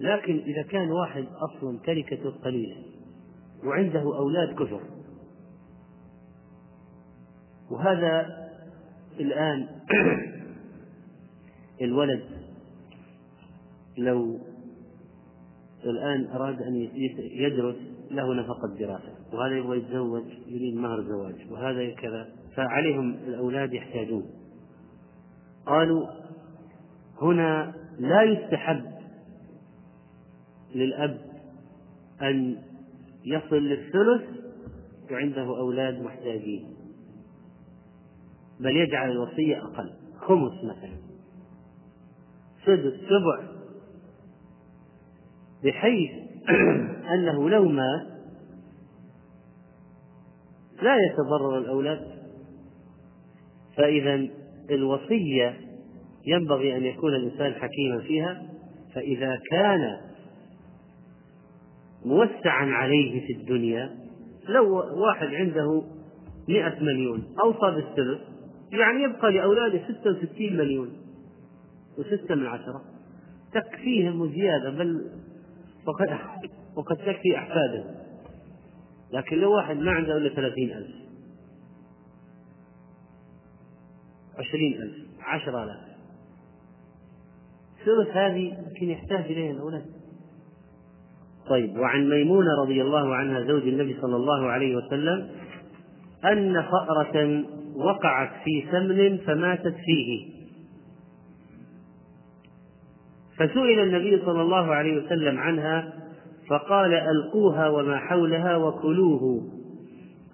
لكن 0.00 0.38
إذا 0.38 0.62
كان 0.62 0.90
واحد 0.90 1.24
أصلا 1.24 1.78
تركته 1.78 2.30
قليلة 2.30 2.76
وعنده 3.64 4.00
أولاد 4.00 4.54
كثر 4.54 4.80
وهذا 7.70 8.26
الآن 9.20 9.68
الولد 11.82 12.22
لو 13.98 14.38
الآن 15.84 16.26
أراد 16.26 16.62
أن 16.62 16.74
يدرس 17.18 17.76
له 18.10 18.34
نفقة 18.34 18.68
دراسة 18.78 19.12
وهذا 19.32 19.56
يبغى 19.56 19.78
يتزوج 19.78 20.24
يريد 20.46 20.74
مهر 20.74 21.02
زواج 21.02 21.34
وهذا 21.50 21.90
كذا. 21.90 22.28
فعليهم 22.56 23.14
الأولاد 23.14 23.72
يحتاجون. 23.72 24.24
قالوا 25.66 26.06
هنا 27.22 27.74
لا 27.98 28.22
يستحب 28.22 28.84
للأب 30.74 31.18
أن 32.22 32.56
يصل 33.24 33.56
للثلث 33.56 34.22
وعنده 35.10 35.42
أولاد 35.42 36.02
محتاجين. 36.02 36.66
بل 38.60 38.76
يجعل 38.76 39.10
الوصية 39.10 39.64
أقل. 39.64 39.90
خمس 40.18 40.64
مثلا. 40.64 40.96
سدس 42.66 42.94
سبع. 42.94 43.59
بحيث 45.64 46.10
أنه 47.14 47.48
لو 47.48 47.68
مات 47.68 48.06
لا 50.82 50.96
يتضرر 50.96 51.58
الأولاد. 51.58 52.20
فإذا 53.76 54.28
الوصية 54.70 55.56
ينبغي 56.26 56.76
أن 56.76 56.84
يكون 56.84 57.14
الإنسان 57.14 57.54
حكيما 57.54 57.98
فيها 57.98 58.42
فإذا 58.94 59.38
كان 59.50 59.96
موسعا 62.04 62.66
عليه 62.66 63.26
في 63.26 63.32
الدنيا 63.32 63.96
لو 64.48 64.74
واحد 64.76 65.26
عنده 65.26 65.82
مئة 66.48 66.82
مليون 66.82 67.24
أوصى 67.44 67.74
بالثلث 67.74 68.20
يعني 68.72 69.02
يبقى 69.02 69.32
لأولاده 69.32 69.80
ستة 69.84 70.10
وستين 70.10 70.56
مليون 70.56 70.88
وستة 71.98 72.34
من 72.34 72.46
عشرة. 72.46 72.82
تكفيهم 73.52 74.20
وزيادة 74.20 74.70
بل 74.70 75.10
وقد, 75.86 76.18
وقد 76.76 76.96
تكفي 76.96 77.36
أحفادهم 77.38 77.94
لكن 79.12 79.36
لو 79.36 79.56
واحد 79.56 79.76
ما 79.76 79.90
عنده 79.90 80.16
إلا 80.16 80.34
ثلاثين 80.34 80.70
ألف 80.72 80.96
عشرين 84.38 84.82
ألف 84.82 84.96
عشرة 85.20 85.64
آلاف 85.64 85.90
الثلث 87.80 88.16
هذه 88.16 88.58
يمكن 88.58 88.90
يحتاج 88.90 89.24
إليها 89.24 89.52
الأولاد. 89.52 89.84
طيب 91.48 91.78
وعن 91.78 92.10
ميمونة 92.10 92.50
رضي 92.62 92.82
الله 92.82 93.14
عنها 93.14 93.40
زوج 93.40 93.62
النبي 93.62 93.96
صلى 94.00 94.16
الله 94.16 94.46
عليه 94.46 94.76
وسلم 94.76 95.30
أن 96.24 96.62
فأرة 96.62 97.44
وقعت 97.74 98.30
في 98.44 98.64
سمن 98.70 99.18
فماتت 99.18 99.74
فيه. 99.74 100.39
فسئل 103.40 103.80
النبي 103.80 104.22
صلى 104.24 104.42
الله 104.42 104.74
عليه 104.74 105.02
وسلم 105.02 105.38
عنها 105.38 105.92
فقال 106.48 106.94
ألقوها 106.94 107.68
وما 107.68 107.98
حولها 107.98 108.56
وكلوه 108.56 109.50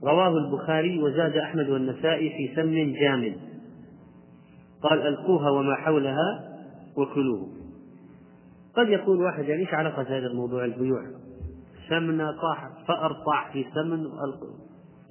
رواه 0.05 0.39
البخاري 0.39 1.03
وزاد 1.03 1.37
أحمد 1.37 1.71
والنسائي 1.71 2.31
في 2.31 2.55
سمن 2.57 2.93
جامد 2.93 3.37
قال 4.83 5.07
ألقوها 5.07 5.51
وما 5.51 5.75
حولها 5.75 6.57
وكلوه 6.97 7.49
قد 8.77 8.89
يقول 8.89 9.23
واحد 9.23 9.45
يعني 9.45 9.63
إيش 9.63 9.75
علاقة 9.75 10.03
هذا 10.03 10.27
الموضوع 10.27 10.65
البيوع؟ 10.65 11.03
سمنة 11.89 12.33
طاح 12.33 12.69
فأر 12.89 13.13
طاح 13.13 13.53
في 13.53 13.65
سمن 13.75 14.07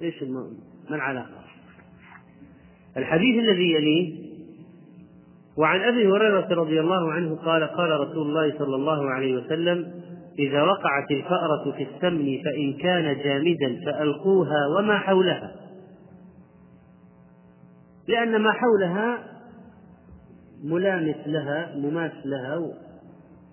إيش 0.02 0.22
ما 0.22 0.96
العلاقة؟ 0.96 1.44
الحديث 2.96 3.38
الذي 3.38 3.72
يليه 3.72 4.25
وعن 5.58 5.80
أبي 5.80 6.08
هريرة 6.08 6.48
رضي 6.50 6.80
الله 6.80 7.12
عنه 7.12 7.36
قال 7.36 7.64
قال 7.64 8.00
رسول 8.00 8.28
الله 8.28 8.58
صلى 8.58 8.76
الله 8.76 9.10
عليه 9.10 9.36
وسلم 9.36 9.92
إذا 10.38 10.62
وقعت 10.62 11.10
الفأرة 11.10 11.72
في 11.76 11.82
السمن 11.82 12.42
فإن 12.44 12.72
كان 12.72 13.16
جامدا 13.24 13.84
فألقوها 13.84 14.66
وما 14.78 14.98
حولها. 14.98 15.54
لأن 18.08 18.40
ما 18.40 18.52
حولها 18.52 19.18
ملامس 20.64 21.16
لها 21.26 21.76
مماس 21.76 22.12
لها 22.24 22.58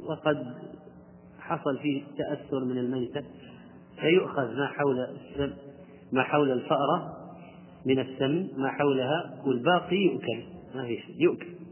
وقد 0.09 0.53
حصل 1.39 1.77
فيه 1.77 2.03
تأثر 2.17 2.65
من 2.65 2.77
الميتة 2.77 3.23
فيؤخذ 3.99 4.55
ما 4.57 4.67
حول 4.67 5.07
ما 6.11 6.23
حول 6.23 6.51
الفأرة 6.51 7.13
من 7.85 7.99
السمن 7.99 8.47
ما 8.57 8.69
حولها 8.69 9.33
والباقي 9.45 9.95
يؤكل 9.95 10.43
ما 10.75 10.83
في 10.83 10.99
يؤكل. 11.19 11.62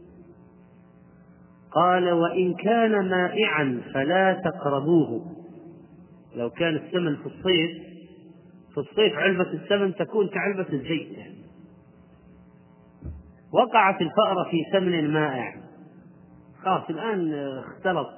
قال 1.74 2.12
وإن 2.12 2.54
كان 2.54 3.08
مائعا 3.08 3.82
فلا 3.94 4.40
تقربوه. 4.44 5.36
لو 6.36 6.50
كان 6.50 6.76
السمن 6.76 7.16
في 7.16 7.26
الصيف 7.26 7.70
في 8.74 8.78
الصيف 8.78 9.14
علبة 9.14 9.52
السمن 9.52 9.94
تكون 9.94 10.28
كعلبة 10.28 10.66
الزيت. 10.72 11.18
يعني 11.18 11.42
وقعت 13.52 14.02
الفأرة 14.02 14.50
في 14.50 14.64
سمن 14.72 15.10
مائع. 15.10 15.54
خلاص 16.62 16.90
الآن 16.90 17.34
اختلط 17.58 18.08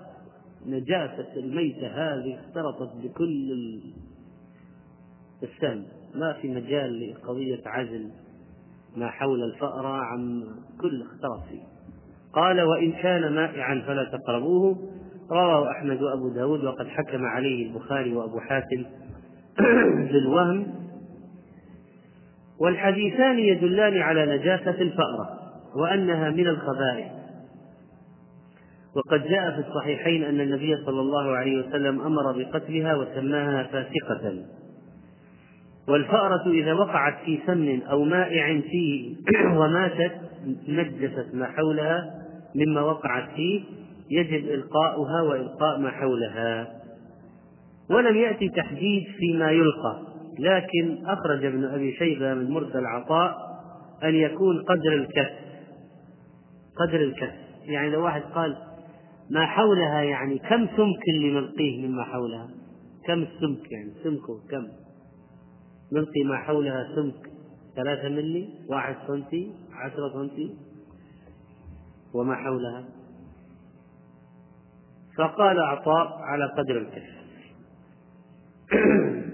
نجاسة 0.66 1.36
الميتة 1.36 1.86
هذه 1.86 2.38
اختلطت 2.40 2.96
بكل 2.96 3.80
السمن 5.42 5.84
ما 6.14 6.32
في 6.32 6.48
مجال 6.48 7.10
لقضية 7.10 7.62
عزل 7.66 8.10
ما 8.96 9.10
حول 9.10 9.42
الفأرة 9.42 9.88
عن 9.88 10.44
كل 10.80 11.02
اختلط 11.02 11.42
فيه. 11.48 11.73
قال 12.34 12.60
وإن 12.60 12.92
كان 12.92 13.34
مائعا 13.34 13.82
فلا 13.86 14.04
تقربوه. 14.04 14.78
رواه 15.30 15.70
أحمد 15.70 16.02
وأبو 16.02 16.28
داود 16.28 16.64
وقد 16.64 16.88
حكم 16.88 17.24
عليه 17.24 17.66
البخاري 17.66 18.14
وأبو 18.14 18.40
حاتم 18.40 18.84
بالوهم 20.12 20.66
والحديثان 22.60 23.38
يدلان 23.38 23.98
على 23.98 24.36
نجاسة 24.36 24.70
الفأرة 24.70 25.38
وأنها 25.76 26.30
من 26.30 26.46
الخبائث. 26.46 27.12
وقد 28.96 29.28
جاء 29.28 29.50
في 29.50 29.68
الصحيحين 29.68 30.24
أن 30.24 30.40
النبي 30.40 30.76
صلى 30.86 31.00
الله 31.00 31.36
عليه 31.36 31.66
وسلم 31.66 32.00
أمر 32.00 32.32
بقتلها 32.32 32.94
وسماها 32.94 33.62
فاسقة. 33.62 34.44
والفأرة 35.88 36.50
إذا 36.50 36.72
وقعت 36.72 37.14
في 37.24 37.38
سمن 37.46 37.82
أو 37.82 38.04
مائع 38.04 38.60
فيه 38.60 39.16
وماتت 39.58 40.12
نجست 40.68 41.34
ما 41.34 41.46
حولها 41.46 42.23
مما 42.54 42.80
وقعت 42.80 43.30
فيه 43.36 43.62
يجب 44.10 44.48
إلقاؤها 44.48 45.22
وإلقاء 45.22 45.78
ما 45.78 45.90
حولها. 45.90 46.80
ولم 47.90 48.16
يأتي 48.16 48.48
تحديد 48.48 49.04
فيما 49.18 49.50
يلقى 49.50 50.02
لكن 50.38 51.06
أخرج 51.06 51.44
ابن 51.44 51.64
أبي 51.64 51.92
شيبة 51.92 52.34
من 52.34 52.50
مرسل 52.50 52.78
العطاء 52.78 53.36
أن 54.04 54.14
يكون 54.14 54.62
قدر 54.62 54.92
الكف 54.92 55.30
قدر 56.76 57.00
الكف. 57.00 57.34
يعني 57.64 57.90
لو 57.90 58.04
واحد 58.04 58.22
قال 58.22 58.56
ما 59.30 59.46
حولها 59.46 60.02
يعني 60.02 60.38
كم 60.38 60.66
سمك 60.66 61.08
اللي 61.08 61.30
نلقيه 61.30 61.86
مما 61.86 62.04
حولها؟ 62.04 62.48
كم 63.06 63.22
السمك 63.22 63.72
يعني 63.72 63.90
سمكه 64.04 64.40
كم 64.50 64.66
نلقي 65.92 66.22
ما 66.24 66.36
حولها 66.36 66.88
سمك 66.94 67.30
ثلاثة 67.76 68.08
ملي 68.08 68.48
واحد 68.68 68.96
سنتي 69.08 69.52
عشرة 69.72 70.12
سنتي. 70.12 70.54
وما 72.14 72.34
حولها. 72.34 72.84
فقال 75.18 75.60
عطاء 75.60 76.18
على 76.18 76.44
قدر 76.44 76.78
الكشف 76.78 77.24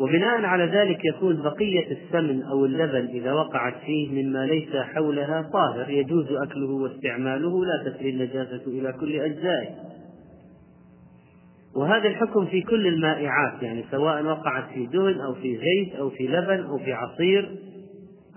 وبناء 0.00 0.44
على 0.44 0.64
ذلك 0.64 1.04
يكون 1.04 1.42
بقية 1.42 1.90
السمن 1.90 2.42
أو 2.42 2.64
اللبن 2.64 3.06
إذا 3.06 3.32
وقعت 3.32 3.74
فيه 3.86 4.22
مما 4.22 4.46
ليس 4.46 4.76
حولها 4.76 5.42
طاهر 5.52 5.90
يجوز 5.90 6.32
أكله 6.32 6.70
واستعماله 6.70 7.64
لا 7.64 7.90
تسري 7.90 8.10
النجاسة 8.10 8.62
إلى 8.66 8.92
كل 8.92 9.20
أجزائه 9.20 9.74
وهذا 11.76 12.08
الحكم 12.08 12.46
في 12.46 12.62
كل 12.62 12.86
المائعات 12.86 13.62
يعني 13.62 13.84
سواء 13.90 14.24
وقعت 14.24 14.64
في 14.74 14.86
دهن 14.86 15.20
أو 15.20 15.34
في 15.34 15.58
زيت 15.58 15.94
أو 15.94 16.10
في 16.10 16.26
لبن 16.26 16.64
أو 16.64 16.78
في 16.78 16.92
عصير 16.92 17.56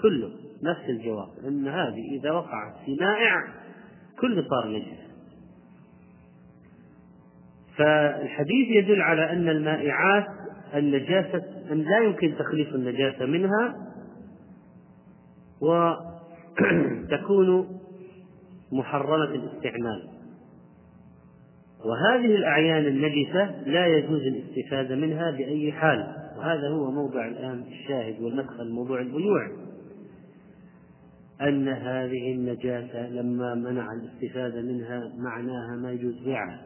كله. 0.02 0.30
نفس 0.64 0.90
الجواب 0.90 1.30
أن 1.48 1.68
هذه 1.68 2.20
إذا 2.20 2.32
وقعت 2.32 2.74
في 2.86 2.98
مائع 3.02 3.36
كل 4.20 4.46
صار 4.50 4.68
نجس 4.68 5.02
فالحديث 7.78 8.68
يدل 8.70 9.02
على 9.02 9.30
أن 9.30 9.50
المائعات 9.50 10.26
النجاسة 10.76 11.42
أن 11.72 11.78
لا 11.78 12.00
يمكن 12.00 12.34
تخليص 12.40 12.74
النجاسة 12.74 13.26
منها 13.26 13.76
وتكون 15.62 17.80
محرمة 18.72 19.36
الاستعمال. 19.36 20.08
وهذه 21.86 22.36
الأعيان 22.36 22.86
النجسة 22.86 23.62
لا 23.66 23.88
يجوز 23.88 24.22
الاستفادة 24.22 24.96
منها 24.96 25.32
بأي 25.32 25.72
حال. 25.72 26.16
وهذا 26.38 26.70
هو 26.70 26.92
موضع 26.92 27.28
الآن 27.28 27.64
الشاهد 27.68 28.22
والمدخل 28.22 28.72
موضوع 28.72 29.02
البيوع. 29.02 29.48
أن 31.42 31.68
هذه 31.68 32.32
النجاسة 32.32 33.10
لما 33.10 33.56
منع 33.56 33.94
الاستفادة 33.94 34.62
منها 34.62 35.14
معناها 35.18 35.76
ما 35.76 35.92
يجوز 35.92 36.24
بيعها. 36.24 36.62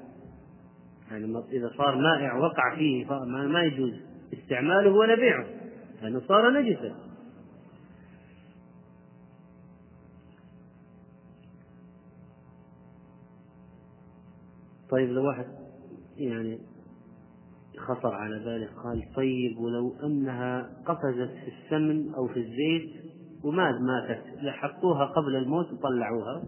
يعني 1.12 1.26
إذا 1.52 1.72
صار 1.78 1.96
مائع 1.96 2.38
وقع 2.38 2.76
فيه 2.76 3.06
ما 3.36 3.64
يجوز 3.64 3.94
استعماله 4.34 4.92
ولا 4.92 5.16
بيعه. 5.16 5.46
لأنه 6.02 6.22
صار 6.28 6.52
نجسا. 6.52 6.96
طيب 14.90 15.10
لو 15.10 15.28
واحد 15.28 15.46
يعني 16.18 16.60
خطر 17.78 18.14
على 18.14 18.40
باله 18.40 18.68
قال 18.84 19.14
طيب 19.16 19.58
ولو 19.58 19.96
أنها 20.04 20.70
قفزت 20.86 21.32
في 21.32 21.48
السمن 21.48 22.14
أو 22.14 22.28
في 22.28 22.40
الزيت 22.40 23.15
وما 23.46 23.80
ماتت؟ 23.80 24.24
لحقوها 24.42 25.06
قبل 25.06 25.36
الموت 25.36 25.74
وطلعوها. 25.74 26.44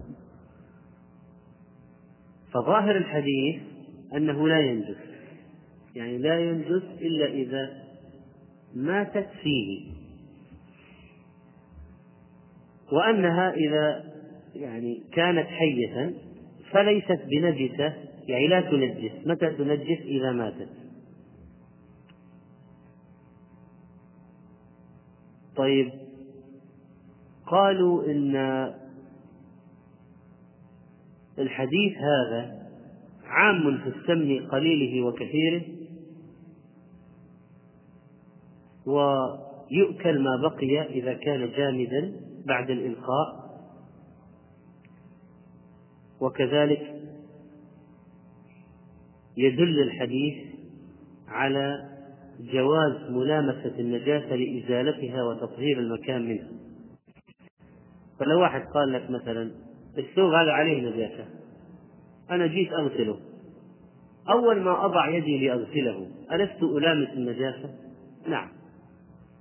فظاهر 2.53 2.97
الحديث 2.97 3.61
أنه 4.15 4.47
لا 4.47 4.59
ينجس. 4.59 4.97
يعني 5.95 6.17
لا 6.17 6.39
ينجس 6.39 6.83
إلا 7.01 7.25
إذا 7.25 7.83
ماتت 8.75 9.29
فيه. 9.43 9.91
وأنها 12.91 13.53
إذا 13.53 14.03
يعني 14.55 15.03
كانت 15.11 15.47
حية 15.47 16.13
فليست 16.71 17.21
بنجسة 17.31 17.93
يعني 18.27 18.47
لا 18.47 18.61
تنجس. 18.61 19.27
متى 19.27 19.49
تنجس؟ 19.49 20.01
إذا 20.01 20.31
ماتت. 20.31 20.69
طيب 25.55 26.06
قالوا 27.47 28.05
إن 28.05 28.35
الحديث 31.39 31.93
هذا 31.97 32.67
عام 33.23 33.77
في 33.77 33.89
السمن 33.89 34.47
قليله 34.47 35.05
وكثيره 35.05 35.61
ويؤكل 38.85 40.19
ما 40.19 40.49
بقي 40.49 40.81
إذا 40.81 41.13
كان 41.13 41.51
جامدا 41.51 42.13
بعد 42.45 42.69
الإلقاء. 42.69 43.47
وكذلك 46.21 47.01
يدل 49.37 49.81
الحديث 49.81 50.37
على 51.27 51.89
جواز 52.39 53.11
ملامسة 53.11 53.79
النجاسة 53.79 54.35
لإزالتها 54.35 55.23
وتطهير 55.23 55.79
المكان 55.79 56.29
منها. 56.29 56.66
فلو 58.19 58.41
واحد 58.41 58.61
قال 58.61 58.93
لك 58.93 59.09
مثلا 59.09 59.51
الثوب 59.97 60.33
هذا 60.33 60.51
عليه 60.51 60.89
نجاسة 60.89 61.25
أنا 62.31 62.47
جيت 62.47 62.73
أغسله. 62.73 63.19
أول 64.29 64.61
ما 64.61 64.85
أضع 64.85 65.09
يدي 65.09 65.47
لأغسله 65.47 66.07
ألست 66.31 66.63
ألامس 66.63 67.09
النجاسة؟ 67.09 67.69
نعم. 68.27 68.49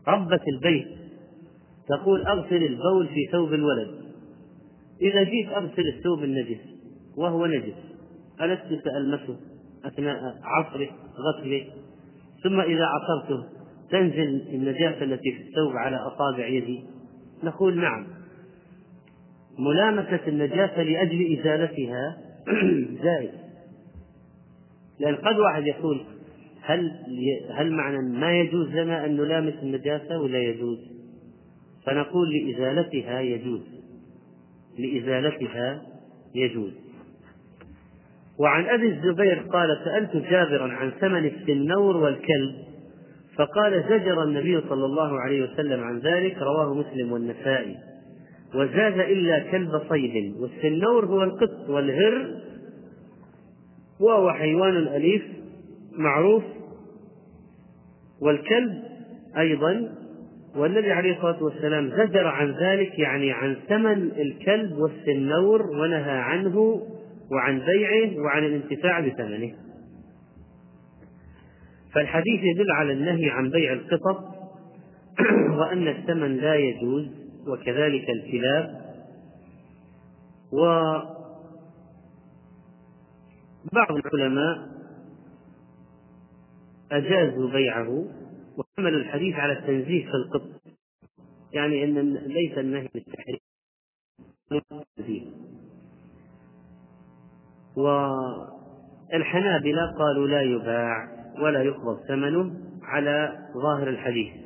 ربة 0.08 0.40
البيت 0.54 0.88
تقول 1.88 2.26
أغسل 2.26 2.62
البول 2.64 3.08
في 3.08 3.28
ثوب 3.32 3.54
الولد. 3.54 4.06
إذا 5.02 5.22
جيت 5.22 5.48
أغسل 5.48 5.88
الثوب 5.88 6.24
النجس 6.24 6.60
وهو 7.16 7.46
نجس 7.46 7.74
ألست 8.40 8.84
سألمسه 8.84 9.36
أثناء 9.84 10.34
عصره 10.42 10.88
غسله؟ 11.18 11.64
ثم 12.42 12.60
إذا 12.60 12.84
عصرته 12.84 13.44
تنزل 13.90 14.48
النجاسة 14.54 15.04
التي 15.04 15.32
في 15.32 15.48
الثوب 15.48 15.76
على 15.76 15.96
أصابع 15.96 16.46
يدي؟ 16.46 16.84
نقول 17.42 17.80
نعم. 17.80 18.06
ملامسة 19.58 20.20
النجاسة 20.28 20.82
لأجل 20.82 21.38
إزالتها. 21.38 22.16
جائز 23.04 23.30
لأن 25.00 25.14
قد 25.14 25.38
واحد 25.38 25.66
يقول 25.66 26.04
هل 26.62 26.92
هل 27.50 27.72
معنى 27.72 28.18
ما 28.18 28.40
يجوز 28.40 28.68
لنا 28.68 29.06
أن 29.06 29.16
نلامس 29.16 29.54
النجاسة 29.62 30.18
ولا 30.18 30.38
يجوز؟ 30.38 30.78
فنقول 31.86 32.28
لإزالتها 32.34 33.20
يجوز. 33.20 33.60
لإزالتها 34.78 35.82
يجوز. 36.34 36.72
وعن 38.38 38.64
أبي 38.64 38.88
الزبير 38.88 39.38
قال 39.38 39.78
سألت 39.84 40.16
جابرا 40.16 40.72
عن 40.72 40.90
ثمن 40.90 41.26
السنور 41.26 41.96
والكلب 41.96 42.54
فقال 43.36 43.84
زجر 43.88 44.22
النبي 44.22 44.60
صلى 44.68 44.84
الله 44.84 45.20
عليه 45.20 45.42
وسلم 45.42 45.84
عن 45.84 45.98
ذلك 45.98 46.38
رواه 46.38 46.74
مسلم 46.74 47.12
والنسائي. 47.12 47.76
وزاد 48.54 48.98
إلا 48.98 49.38
كلب 49.38 49.82
صيد. 49.88 50.34
والسنور 50.36 51.06
هو 51.06 51.22
القط 51.22 51.68
والهر. 51.68 52.34
وهو 54.00 54.32
حيوان 54.32 54.76
أليف 54.76 55.22
معروف. 55.92 56.42
والكلب 58.20 58.82
أيضا. 59.38 59.92
والنبي 60.56 60.92
عليه 60.92 61.16
الصلاة 61.16 61.42
والسلام 61.42 61.90
زجر 61.90 62.26
عن 62.26 62.50
ذلك 62.50 62.98
يعني 62.98 63.32
عن 63.32 63.56
ثمن 63.68 64.10
الكلب 64.18 64.72
والسنور 64.72 65.62
ونهى 65.62 66.18
عنه 66.18 66.82
وعن 67.30 67.58
بيعه 67.58 68.22
وعن 68.24 68.44
الانتفاع 68.44 69.00
بثمنه. 69.00 69.52
فالحديث 71.94 72.40
يدل 72.42 72.70
على 72.70 72.92
النهي 72.92 73.30
عن 73.30 73.50
بيع 73.50 73.72
القطط. 73.72 74.24
وأن 75.58 75.88
الثمن 75.88 76.36
لا 76.36 76.54
يجوز. 76.54 77.25
وكذلك 77.46 78.10
الكلاب 78.10 78.86
وبعض 80.52 81.16
العلماء 83.90 84.68
أجازوا 86.92 87.50
بيعه 87.50 88.04
وحملوا 88.58 89.00
الحديث 89.00 89.34
على 89.34 89.52
التنزيه 89.52 90.04
في 90.04 90.14
القط 90.14 90.42
يعني 91.52 91.84
أن 91.84 92.14
ليس 92.14 92.58
النهي 92.58 92.88
بالتحريم 92.94 93.38
والحنابلة 97.76 99.92
قالوا 99.98 100.26
لا 100.26 100.42
يباع 100.42 101.08
ولا 101.40 101.62
يقبض 101.62 102.00
ثمنه 102.08 102.60
على 102.82 103.38
ظاهر 103.54 103.88
الحديث. 103.88 104.45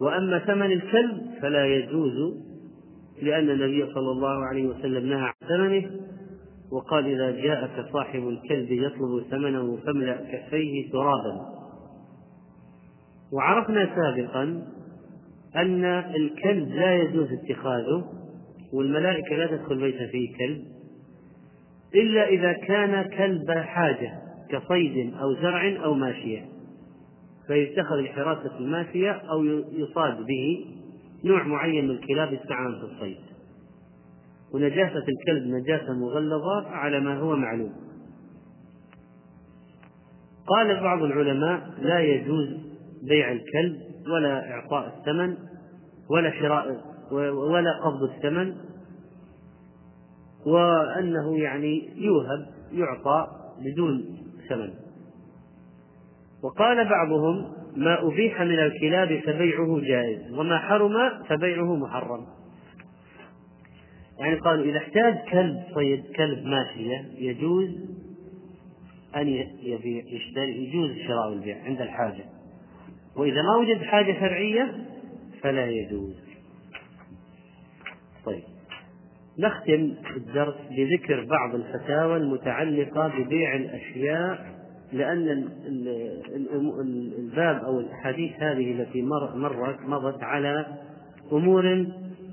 وأما 0.00 0.38
ثمن 0.38 0.72
الكلب 0.72 1.30
فلا 1.42 1.66
يجوز 1.66 2.34
لأن 3.22 3.50
النبي 3.50 3.94
صلى 3.94 4.10
الله 4.10 4.46
عليه 4.46 4.66
وسلم 4.66 5.06
نهى 5.06 5.22
عن 5.22 5.48
ثمنه 5.48 5.90
وقال 6.72 7.06
إذا 7.06 7.30
جاءك 7.30 7.86
صاحب 7.92 8.28
الكلب 8.28 8.70
يطلب 8.70 9.22
ثمنه 9.30 9.76
فاملأ 9.76 10.16
كفيه 10.16 10.90
ترابا. 10.92 11.58
وعرفنا 13.32 13.94
سابقا 13.94 14.42
أن 15.56 15.84
الكلب 16.16 16.68
لا 16.68 16.94
يجوز 16.94 17.28
اتخاذه 17.32 18.04
والملائكة 18.72 19.36
لا 19.36 19.46
تدخل 19.46 19.80
بيت 19.80 20.10
فيه 20.10 20.36
كلب 20.38 20.64
إلا 21.94 22.28
إذا 22.28 22.52
كان 22.52 23.02
كلب 23.02 23.50
حاجة 23.50 24.12
كصيد 24.50 25.14
أو 25.14 25.34
زرع 25.34 25.84
أو 25.84 25.94
ماشية. 25.94 26.44
فيتخذ 27.48 27.96
لحراسة 27.96 28.58
الماشية 28.58 29.10
أو 29.10 29.44
يصاد 29.72 30.16
به 30.16 30.66
نوع 31.24 31.42
معين 31.42 31.84
من 31.84 31.90
الكلاب 31.90 32.32
يستعمل 32.32 32.80
في 32.80 32.84
الصيد. 32.84 33.16
ونجاسة 34.54 35.04
الكلب 35.08 35.46
نجاسة 35.46 35.92
مغلظة 35.92 36.68
على 36.68 37.00
ما 37.00 37.18
هو 37.18 37.36
معلوم. 37.36 37.72
قال 40.46 40.80
بعض 40.80 41.02
العلماء 41.02 41.70
لا 41.80 42.00
يجوز 42.00 42.48
بيع 43.02 43.32
الكلب 43.32 43.76
ولا 44.12 44.50
إعطاء 44.50 44.98
الثمن 44.98 45.36
ولا 46.10 46.40
شراء 46.40 46.66
ولا 47.12 47.80
قبض 47.84 48.02
الثمن 48.02 48.54
وأنه 50.46 51.38
يعني 51.38 51.90
يوهب 51.96 52.46
يعطى 52.72 53.26
بدون 53.64 54.04
ثمن. 54.48 54.87
وقال 56.42 56.88
بعضهم 56.88 57.52
ما 57.76 58.06
أبيح 58.06 58.40
من 58.40 58.58
الكلاب 58.58 59.20
فبيعه 59.20 59.80
جائز 59.80 60.32
وما 60.32 60.58
حرم 60.58 61.24
فبيعه 61.28 61.76
محرم. 61.76 62.26
يعني 64.18 64.34
قالوا 64.34 64.64
إذا 64.64 64.78
احتاج 64.78 65.18
كلب 65.30 65.62
صيد 65.74 66.04
كلب 66.16 66.46
ماشية 66.46 67.04
يجوز 67.18 67.68
أن 69.16 69.28
يبيع 69.62 70.04
يشتري 70.06 70.64
يجوز 70.64 70.90
الشراء 70.90 71.30
والبيع 71.30 71.56
عند 71.64 71.80
الحاجة. 71.80 72.24
وإذا 73.16 73.42
ما 73.42 73.56
وجد 73.56 73.82
حاجة 73.82 74.12
شرعية 74.20 74.74
فلا 75.42 75.66
يجوز. 75.66 76.16
طيب. 78.24 78.42
نختم 79.38 79.94
الدرس 80.16 80.54
بذكر 80.70 81.24
بعض 81.24 81.54
الفتاوى 81.54 82.16
المتعلقة 82.16 83.08
ببيع 83.08 83.56
الأشياء 83.56 84.57
لأن 84.92 85.48
الباب 87.18 87.64
أو 87.64 87.80
الأحاديث 87.80 88.32
هذه 88.38 88.72
التي 88.72 89.02
مرت 89.02 89.78
مضت 89.86 90.22
على 90.22 90.66
أمور 91.32 91.86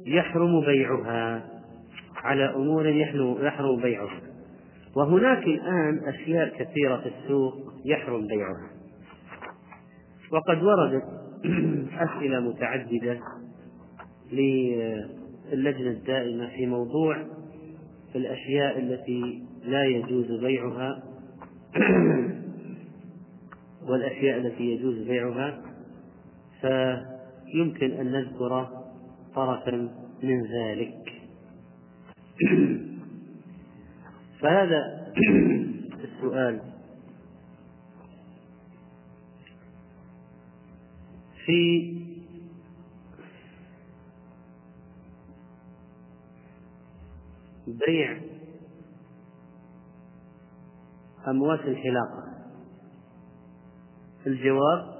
يحرم 0.06 0.62
بيعها 0.62 1.56
على 2.24 2.56
أمور 2.56 2.88
يحرم 3.42 3.82
بيعها. 3.82 4.22
وهناك 4.96 5.44
الآن 5.44 6.00
أشياء 6.08 6.50
كثيرة 6.50 6.98
في 6.98 7.10
السوق 7.10 7.54
يحرم 7.86 8.28
بيعها. 8.28 8.70
وقد 10.32 10.64
وردت 10.64 11.04
أسئلة 12.06 12.40
متعددة 12.40 13.20
اللجنة 15.54 15.92
الدائمة 15.92 16.48
في 16.48 16.66
موضوع 16.66 17.18
الأشياء 18.16 18.80
التي 18.80 19.44
لا 19.66 19.84
يجوز 19.84 20.32
بيعها. 20.32 21.04
والأشياء 23.86 24.38
التي 24.38 24.64
يجوز 24.64 24.98
بيعها 24.98 25.62
فيمكن 26.62 27.92
أن 27.92 28.12
نذكر 28.12 28.70
طرفا 29.36 29.90
من 30.24 30.46
ذلك. 30.46 31.22
فهذا 34.42 35.14
السؤال. 36.04 36.62
في 41.46 41.94
بيع 47.68 48.22
أموات 51.28 51.60
الحلاقة. 51.60 52.35
الجواب 54.28 54.96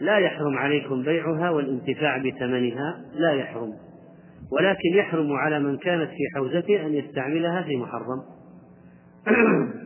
لا 0.00 0.18
يحرم 0.18 0.58
عليكم 0.58 1.02
بيعها 1.02 1.50
والانتفاع 1.50 2.18
بثمنها 2.18 3.04
لا 3.14 3.32
يحرم 3.32 3.72
ولكن 4.52 4.88
يحرم 4.94 5.32
على 5.32 5.58
من 5.58 5.76
كانت 5.76 6.10
في 6.10 6.36
حوزته 6.36 6.86
أن 6.86 6.94
يستعملها 6.94 7.62
في 7.62 7.76
محرم. 7.76 8.22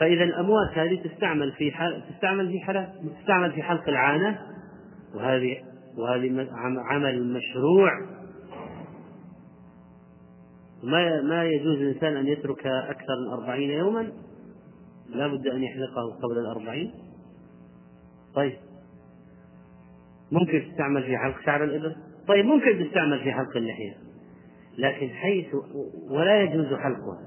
فإذا 0.00 0.24
الأموات 0.24 0.78
هذه 0.78 1.08
تستعمل 1.08 1.52
في 1.52 1.72
حل... 1.72 2.02
تستعمل 2.10 2.48
في 2.48 2.60
حل... 2.60 2.86
تستعمل 3.20 3.52
في 3.52 3.62
حلق 3.62 3.88
العانة 3.88 4.38
وهذه 5.14 5.56
وهذه 5.98 6.48
عمل 6.90 7.32
مشروع. 7.32 7.90
ما 10.82 11.22
ما 11.22 11.44
يجوز 11.44 11.78
للإنسان 11.78 12.16
أن 12.16 12.26
يترك 12.26 12.66
أكثر 12.66 13.14
من 13.26 13.32
أربعين 13.32 13.70
يوما 13.70 14.12
لا 15.08 15.26
بد 15.26 15.46
أن 15.46 15.62
يحلقه 15.62 16.18
قبل 16.22 16.38
الأربعين. 16.38 17.05
طيب. 18.36 18.56
ممكن 20.32 20.64
تستعمل 20.70 21.02
في 21.02 21.18
حلق 21.18 21.40
شعر 21.46 21.64
الإبل؟ 21.64 21.96
طيب 22.28 22.44
ممكن 22.44 22.84
تستعمل 22.84 23.20
في 23.20 23.32
حلق 23.32 23.56
اللحية. 23.56 23.96
لكن 24.78 25.08
حيث 25.08 25.46
ولا 26.10 26.42
يجوز 26.42 26.66
حلقها. 26.66 27.20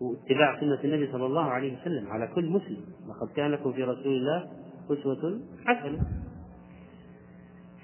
واتباع 0.00 0.60
سنة 0.60 0.78
النبي 0.84 1.12
صلى 1.12 1.26
الله 1.26 1.44
عليه 1.44 1.80
وسلم 1.80 2.06
على 2.08 2.28
كل 2.34 2.50
مسلم. 2.50 2.80
لقد 3.08 3.36
كان 3.36 3.50
لكم 3.50 3.72
في 3.72 3.82
رسول 3.82 4.16
الله 4.16 4.48
أسوة 4.90 5.40
حسنة. 5.66 5.98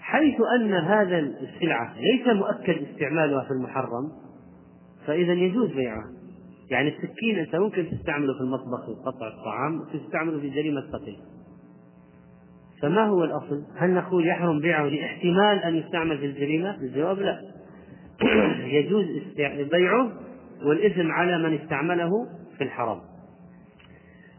حيث 0.00 0.36
أن 0.60 0.74
هذا 0.74 1.18
السلعة 1.18 1.94
ليس 1.98 2.26
مؤكد 2.26 2.86
استعمالها 2.88 3.44
في 3.44 3.50
المحرم 3.50 4.12
فإذا 5.06 5.32
يجوز 5.32 5.72
بيعها. 5.72 6.12
يعني 6.70 6.88
السكين 6.88 7.38
أنت 7.38 7.56
ممكن 7.56 7.90
تستعمله 7.90 8.34
في 8.34 8.40
المطبخ 8.40 8.88
لقطع 8.88 9.28
الطعام 9.28 9.80
وتستعمله 9.80 10.40
في 10.40 10.50
جريمة 10.50 10.80
قتل. 10.80 11.16
فما 12.82 13.04
هو 13.04 13.24
الأصل؟ 13.24 13.64
هل 13.76 13.90
نقول 13.90 14.26
يحرم 14.26 14.60
بيعه 14.60 14.84
لاحتمال 14.84 15.58
أن 15.64 15.76
يستعمل 15.76 16.18
في 16.18 16.26
الجريمة؟ 16.26 16.74
الجواب 16.74 17.18
لا 17.18 17.40
يجوز 18.78 19.06
بيعه 19.70 20.12
والإثم 20.64 21.10
على 21.10 21.38
من 21.38 21.58
استعمله 21.58 22.10
في 22.58 22.64
الحرام 22.64 23.00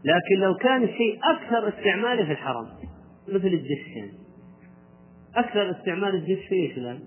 لكن 0.04 0.40
لو 0.40 0.54
كان 0.54 0.82
الشيء 0.82 1.18
أكثر 1.24 1.68
استعماله 1.68 2.24
في 2.24 2.32
الحرام 2.32 2.66
مثل 3.28 3.46
الدش 3.46 3.96
يعني 3.96 4.12
أكثر 5.36 5.70
استعمال 5.70 6.14
الدش 6.14 6.46
في 6.48 6.54
إيش 6.54 6.78
الآن؟ 6.78 7.00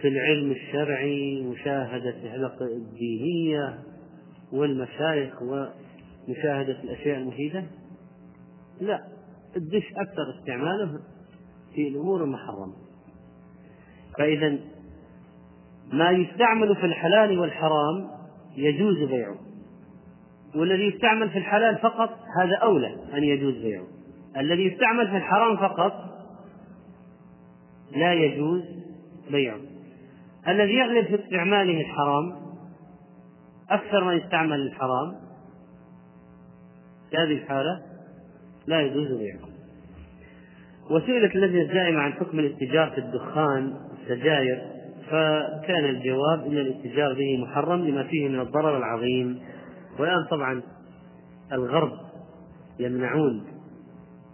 في 0.00 0.08
العلم 0.08 0.50
الشرعي 0.50 1.42
مشاهدة 1.42 2.14
الحلق 2.24 2.62
الدينية 2.62 3.78
والمشايخ 4.52 5.42
ومشاهدة 5.42 6.82
الأشياء 6.82 7.18
المفيدة 7.18 7.64
لا 8.80 9.00
الدش 9.56 9.92
أكثر 9.96 10.38
استعماله 10.38 11.00
في 11.74 11.88
الأمور 11.88 12.24
المحرمة. 12.24 12.74
فإذا 14.18 14.58
ما 15.92 16.10
يستعمل 16.10 16.76
في 16.76 16.86
الحلال 16.86 17.38
والحرام 17.38 18.10
يجوز 18.56 18.98
بيعه 19.08 19.36
والذي 20.54 20.82
يستعمل 20.82 21.30
في 21.30 21.38
الحلال 21.38 21.78
فقط 21.78 22.10
هذا 22.40 22.56
أولى 22.62 22.96
أن 23.14 23.24
يجوز 23.24 23.54
بيعه. 23.54 23.86
الذي 24.36 24.62
يستعمل 24.62 25.08
في 25.08 25.16
الحرام 25.16 25.56
فقط 25.56 25.92
لا 27.96 28.12
يجوز 28.12 28.62
بيعه. 29.30 29.60
الذي 30.48 30.72
يغلب 30.72 31.06
في 31.06 31.24
استعماله 31.24 31.80
الحرام 31.80 32.44
أكثر 33.70 34.04
ما 34.04 34.14
يستعمل 34.14 34.60
الحرام 34.60 35.14
في 37.10 37.16
هذه 37.16 37.42
الحالة 37.42 37.93
لا 38.66 38.80
يجوز 38.80 39.12
بيعه 39.12 39.54
وسئلت 40.90 41.34
اللجنة 41.34 41.62
الدائمة 41.62 42.00
عن 42.00 42.12
حكم 42.12 42.38
الاتجار 42.38 42.90
في 42.90 42.98
الدخان 42.98 43.74
السجاير 44.02 44.62
فكان 45.10 45.84
الجواب 45.84 46.46
أن 46.46 46.58
الاتجار 46.58 47.14
به 47.14 47.38
محرم 47.38 47.84
لما 47.86 48.02
فيه 48.02 48.28
من 48.28 48.40
الضرر 48.40 48.78
العظيم. 48.78 49.38
والآن 49.98 50.24
طبعا 50.30 50.62
الغرب 51.52 51.92
يمنعون 52.80 53.44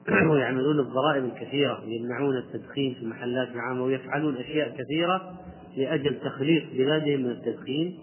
ويعملون 0.30 0.80
الضرائب 0.80 1.24
الكثيرة 1.24 1.82
يمنعون 1.86 2.36
التدخين 2.36 2.94
في 2.94 3.02
المحلات 3.02 3.48
العامة 3.48 3.82
ويفعلون 3.82 4.36
أشياء 4.36 4.76
كثيرة 4.78 5.32
لأجل 5.76 6.20
تخليص 6.20 6.62
بلادهم 6.72 7.20
من 7.20 7.30
التدخين. 7.30 7.98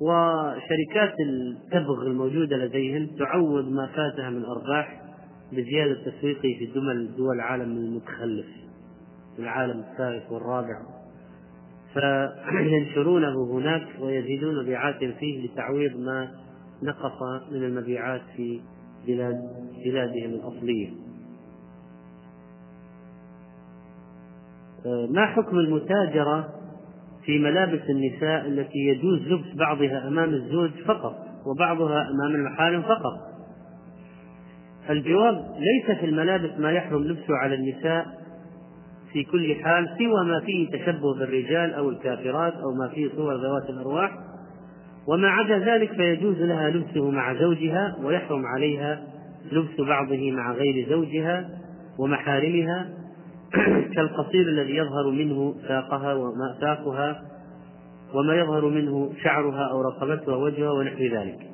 وشركات 0.00 1.14
التبغ 1.20 2.02
الموجودة 2.02 2.56
لديهم 2.56 3.06
تعوض 3.18 3.68
ما 3.68 3.86
فاتها 3.86 4.30
من 4.30 4.44
أرباح 4.44 5.09
بزيادة 5.52 6.10
تسويقه 6.10 6.40
في 6.58 6.66
دول 6.74 7.16
دول 7.16 7.36
العالم 7.36 7.76
المتخلف 7.76 8.46
العالم 9.38 9.80
الثالث 9.80 10.32
والرابع. 10.32 10.80
فينشرونه 11.94 13.52
هناك 13.52 13.86
ويزيدون 14.00 14.62
مبيعاتهم 14.62 15.12
فيه 15.12 15.46
لتعويض 15.46 15.96
ما 15.96 16.30
نقص 16.82 17.22
من 17.52 17.64
المبيعات 17.64 18.20
في 18.36 18.60
بلاد 19.06 19.36
بلادهم 19.84 20.30
الأصلية. 20.30 20.90
ما 25.10 25.26
حكم 25.26 25.58
المتاجرة 25.58 26.48
في 27.24 27.38
ملابس 27.38 27.80
النساء 27.90 28.46
التي 28.46 28.78
يجوز 28.78 29.18
لبس 29.20 29.56
بعضها 29.56 30.08
أمام 30.08 30.28
الزوج 30.34 30.70
فقط 30.86 31.16
وبعضها 31.46 32.08
أمام 32.10 32.34
المحارم 32.34 32.82
فقط؟ 32.82 33.29
الجواب 34.90 35.34
ليس 35.58 35.98
في 35.98 36.06
الملابس 36.06 36.50
ما 36.58 36.72
يحرم 36.72 37.04
لبسه 37.04 37.36
على 37.36 37.54
النساء 37.54 38.06
في 39.12 39.24
كل 39.24 39.54
حال 39.64 39.88
سوى 39.98 40.24
ما 40.28 40.40
فيه 40.40 40.70
تشبه 40.70 41.14
بالرجال 41.18 41.74
أو 41.74 41.88
الكافرات 41.88 42.52
أو 42.52 42.74
ما 42.74 42.88
فيه 42.94 43.08
صور 43.16 43.34
ذوات 43.34 43.70
الأرواح. 43.70 44.10
وما 45.08 45.28
عدا 45.28 45.58
ذلك 45.58 45.92
فيجوز 45.92 46.42
لها 46.42 46.70
لبسه 46.70 47.10
مع 47.10 47.34
زوجها 47.34 47.96
ويحرم 48.02 48.46
عليها 48.46 49.02
لبس 49.52 49.80
بعضه 49.80 50.30
مع 50.30 50.52
غير 50.52 50.88
زوجها 50.88 51.48
ومحارمها. 51.98 52.88
كالقصير 53.94 54.48
الذي 54.48 54.76
يظهر 54.76 55.10
منه 55.10 55.54
ساقها 55.68 56.14
وما 56.14 56.56
ساقها 56.60 57.22
وما 58.14 58.34
يظهر 58.34 58.68
منه 58.68 59.12
شعرها 59.22 59.70
أو 59.70 59.82
رقبتها 59.82 60.36
ووجهها 60.36 60.70
ونحو 60.70 61.04
ذلك. 61.04 61.49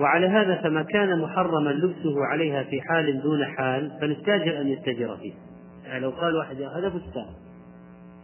وعلى 0.00 0.26
هذا 0.26 0.62
فما 0.62 0.82
كان 0.82 1.20
محرما 1.20 1.70
لبسه 1.70 2.24
عليها 2.24 2.62
في 2.62 2.80
حال 2.80 3.22
دون 3.22 3.44
حال 3.44 3.92
فللتاجر 4.00 4.60
أن 4.60 4.68
يتجر 4.68 5.16
فيه. 5.16 5.32
يعني 5.84 6.00
لو 6.00 6.10
قال 6.10 6.36
واحد 6.36 6.62
هذا 6.62 6.90
فستان. 6.90 7.26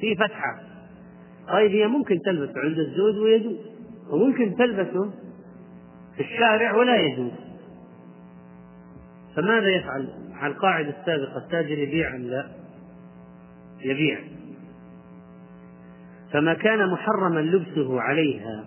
في 0.00 0.14
فتحة. 0.14 0.60
طيب 1.48 1.70
هي 1.70 1.86
ممكن 1.86 2.18
تلبس 2.24 2.56
عند 2.56 2.78
الزوج 2.78 3.16
ويجوز 3.16 3.56
وممكن 4.10 4.56
تلبسه 4.56 5.10
في 6.16 6.20
الشارع 6.20 6.76
ولا 6.76 6.96
يجوز. 6.96 7.32
فماذا 9.36 9.68
يفعل؟ 9.68 10.08
على 10.34 10.52
القاعدة 10.52 10.88
السابقة 11.00 11.38
التاجر 11.44 11.78
يبيع 11.78 12.14
أم 12.14 12.22
لا؟ 12.22 12.46
يبيع. 13.84 14.18
فما 16.32 16.54
كان 16.54 16.90
محرما 16.90 17.40
لبسه 17.40 18.00
عليها 18.00 18.64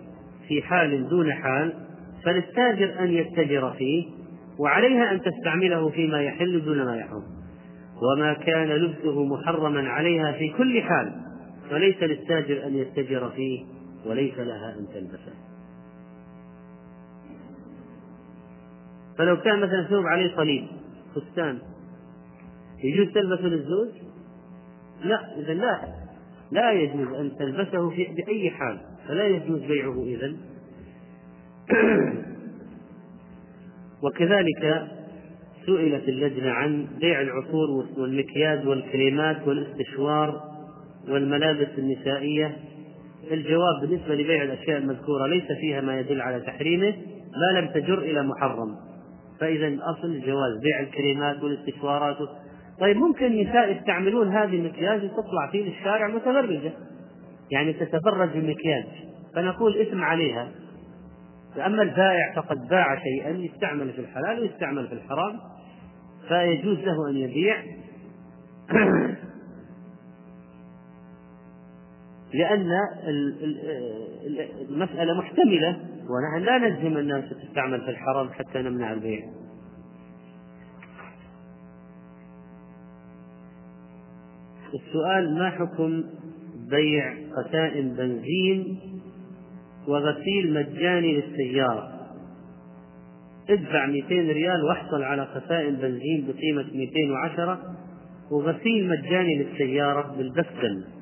في 0.48 0.62
حال 0.62 1.08
دون 1.08 1.32
حال 1.32 1.85
فللتاجر 2.26 3.00
أن 3.00 3.10
يتجر 3.10 3.70
فيه 3.70 4.06
وعليها 4.58 5.12
أن 5.12 5.20
تستعمله 5.20 5.88
فيما 5.88 6.22
يحل 6.22 6.64
دون 6.64 6.84
ما 6.84 6.96
يحرم. 6.96 7.22
وما 8.02 8.32
كان 8.34 8.68
لبسه 8.68 9.24
محرما 9.24 9.88
عليها 9.88 10.32
في 10.32 10.48
كل 10.58 10.82
حال 10.82 11.12
فليس 11.70 12.02
للتاجر 12.02 12.66
أن 12.66 12.76
يتجر 12.76 13.30
فيه 13.30 13.64
وليس 14.06 14.38
لها 14.38 14.76
أن 14.78 14.86
تلبسه. 14.94 15.32
فلو 19.18 19.36
كان 19.36 19.60
مثلا 19.60 19.82
ثوب 19.82 20.06
عليه 20.06 20.36
صليب 20.36 20.66
فستان 21.14 21.58
يجوز 22.84 23.14
تلبسه 23.14 23.42
للزوج؟ 23.42 23.88
لا 25.04 25.38
إذا 25.38 25.54
لا. 25.54 25.80
لا 26.50 26.72
يجوز 26.72 27.08
أن 27.08 27.36
تلبسه 27.38 27.90
في 27.90 28.04
بأي 28.04 28.50
حال 28.50 28.80
فلا 29.08 29.26
يجوز 29.26 29.60
بيعه 29.60 30.02
إذا 30.02 30.36
وكذلك 34.02 34.88
سئلت 35.66 36.08
اللجنة 36.08 36.50
عن 36.50 36.86
بيع 37.00 37.20
العطور 37.20 37.86
والمكياج 37.98 38.66
والكريمات 38.66 39.48
والاستشوار 39.48 40.40
والملابس 41.08 41.68
النسائية. 41.78 42.56
الجواب 43.30 43.80
بالنسبة 43.80 44.14
لبيع 44.14 44.42
الأشياء 44.42 44.78
المذكورة 44.78 45.26
ليس 45.26 45.52
فيها 45.60 45.80
ما 45.80 46.00
يدل 46.00 46.20
على 46.20 46.40
تحريمه 46.40 46.94
ما 47.36 47.60
لم 47.60 47.68
تجر 47.68 47.98
إلى 47.98 48.22
محرم. 48.22 48.76
فإذا 49.40 49.66
الأصل 49.66 50.20
جواز 50.20 50.60
بيع 50.62 50.80
الكريمات 50.80 51.42
والاستشوارات. 51.42 52.16
طيب 52.80 52.96
ممكن 52.96 53.40
نساء 53.40 53.76
يستعملون 53.76 54.28
هذه 54.28 54.56
المكياج 54.56 55.04
وتطلع 55.04 55.50
في 55.52 55.68
الشارع 55.68 56.08
متبرجة. 56.08 56.72
يعني 57.50 57.72
تتبرج 57.72 58.28
بالمكياج 58.28 58.84
فنقول 59.34 59.76
اسم 59.76 60.04
عليها. 60.04 60.48
فأما 61.56 61.82
البائع 61.82 62.32
فقد 62.36 62.68
باع 62.68 63.02
شيئا 63.02 63.30
يستعمل 63.30 63.92
في 63.92 64.00
الحلال 64.00 64.40
ويستعمل 64.40 64.88
في 64.88 64.92
الحرام 64.92 65.40
فيجوز 66.28 66.78
له 66.78 67.10
أن 67.10 67.16
يبيع. 67.16 67.62
لأن 72.34 72.70
المسألة 74.70 75.14
محتملة 75.14 75.76
ونحن 76.10 76.44
لا 76.44 76.58
نجزم 76.58 76.96
أنها 76.96 77.20
ستستعمل 77.20 77.80
في 77.80 77.90
الحرام 77.90 78.28
حتى 78.28 78.62
نمنع 78.62 78.92
البيع. 78.92 79.20
السؤال 84.74 85.38
ما 85.38 85.50
حكم 85.50 86.04
بيع 86.70 87.14
قسائم 87.36 87.88
بنزين 87.88 88.80
وغسيل 89.88 90.54
مجاني 90.54 91.20
للسيارة. 91.20 91.96
ادفع 93.50 93.86
200 93.86 94.08
ريال 94.08 94.64
واحصل 94.64 95.02
على 95.02 95.22
قسائم 95.22 95.74
بنزين 95.74 96.28
بقيمة 96.28 96.64
210 96.74 97.58
وغسيل 98.30 98.88
مجاني 98.88 99.42
للسيارة 99.42 100.14
بالبستن. 100.18 100.96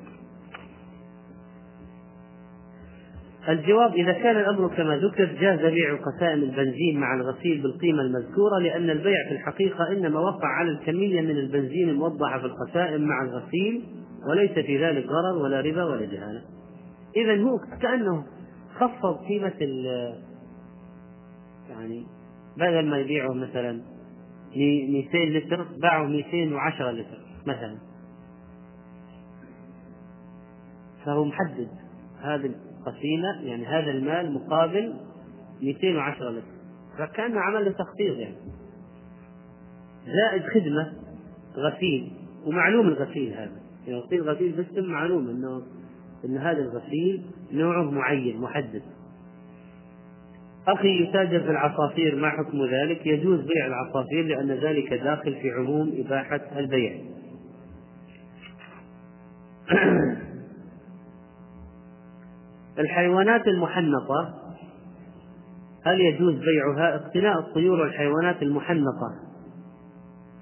الجواب 3.49 3.93
إذا 3.95 4.11
كان 4.11 4.37
الأمر 4.37 4.67
كما 4.67 4.97
ذكر 4.97 5.25
جاز 5.25 5.59
بيع 5.59 5.95
قسائم 5.95 6.43
البنزين 6.43 6.99
مع 6.99 7.15
الغسيل 7.15 7.61
بالقيمة 7.61 8.01
المذكورة 8.01 8.59
لأن 8.61 8.89
البيع 8.89 9.17
في 9.29 9.35
الحقيقة 9.35 9.91
إنما 9.91 10.19
وقع 10.19 10.47
على 10.47 10.71
الكمية 10.71 11.21
من 11.21 11.37
البنزين 11.37 11.89
الموضحة 11.89 12.39
في 12.39 12.45
القسائم 12.45 13.01
مع 13.01 13.23
الغسيل 13.23 13.83
وليس 14.29 14.51
في 14.51 14.85
ذلك 14.85 15.05
غرر 15.05 15.43
ولا 15.43 15.61
ربا 15.61 15.83
ولا 15.83 16.05
جهالة. 16.05 16.41
إذا 17.17 17.43
هو 17.43 17.59
كأنه 17.81 18.23
خفض 18.75 19.17
قيمة 19.27 19.53
ال 19.61 19.85
يعني 21.69 22.05
بدل 22.57 22.89
ما 22.89 22.97
يبيعه 22.97 23.33
مثلا 23.33 23.81
200 24.55 25.17
لتر 25.17 25.63
باعه 25.81 26.03
210 26.03 26.91
لتر 26.91 27.19
مثلا. 27.41 27.77
فهو 31.05 31.25
محدد 31.25 31.69
هذه 32.21 32.45
القسيمة 32.45 33.41
يعني 33.41 33.65
هذا 33.65 33.91
المال 33.91 34.33
مقابل 34.33 34.93
210 35.61 36.29
لتر. 36.29 36.45
فكأنه 36.97 37.39
عمل 37.39 37.65
له 37.65 37.71
تخفيض 37.71 38.17
يعني. 38.17 38.35
زائد 40.05 40.43
خدمة 40.43 40.93
غسيل 41.57 42.11
ومعلوم 42.45 42.87
الغسيل 42.87 43.33
هذا. 43.33 43.61
يعني 43.87 43.99
غسيل 43.99 44.29
غسيل 44.29 44.51
باسم 44.51 44.91
معلوم 44.91 45.29
انه 45.29 45.61
إن 46.25 46.37
هذا 46.37 46.59
الغسيل 46.59 47.25
نوعه 47.51 47.91
معين 47.91 48.41
محدد 48.41 48.81
أخي 50.67 51.03
يتاجر 51.03 51.39
في 51.39 51.49
العصافير 51.51 52.15
ما 52.15 52.29
حكم 52.29 52.65
ذلك؟ 52.65 53.05
يجوز 53.05 53.39
بيع 53.39 53.65
العصافير 53.65 54.25
لأن 54.25 54.51
ذلك 54.51 54.93
داخل 54.93 55.35
في 55.35 55.51
عموم 55.51 55.93
إباحة 56.05 56.41
البيع. 56.57 57.01
الحيوانات 62.79 63.47
المحنطة 63.47 64.33
هل 65.85 66.01
يجوز 66.01 66.33
بيعها؟ 66.33 66.95
اقتناء 66.95 67.39
الطيور 67.39 67.79
والحيوانات 67.79 68.41
المحنطة 68.41 69.25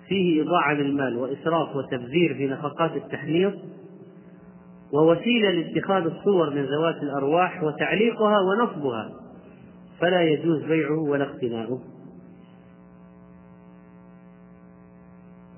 فيه 0.08 0.44
إضاعة 0.44 0.74
للمال 0.74 1.18
وإسراف 1.18 1.76
وتبذير 1.76 2.34
في 2.34 2.48
نفقات 2.48 2.92
التحنيط 2.96 3.54
ووسيلة 4.94 5.52
لاتخاذ 5.52 6.04
الصور 6.04 6.50
من 6.50 6.66
ذوات 6.66 6.96
الأرواح 7.04 7.64
وتعليقها 7.64 8.40
ونصبها. 8.40 9.10
فلا 10.00 10.22
يجوز 10.22 10.64
بيعه 10.64 11.00
ولا 11.10 11.24
اقتناؤه. 11.24 11.82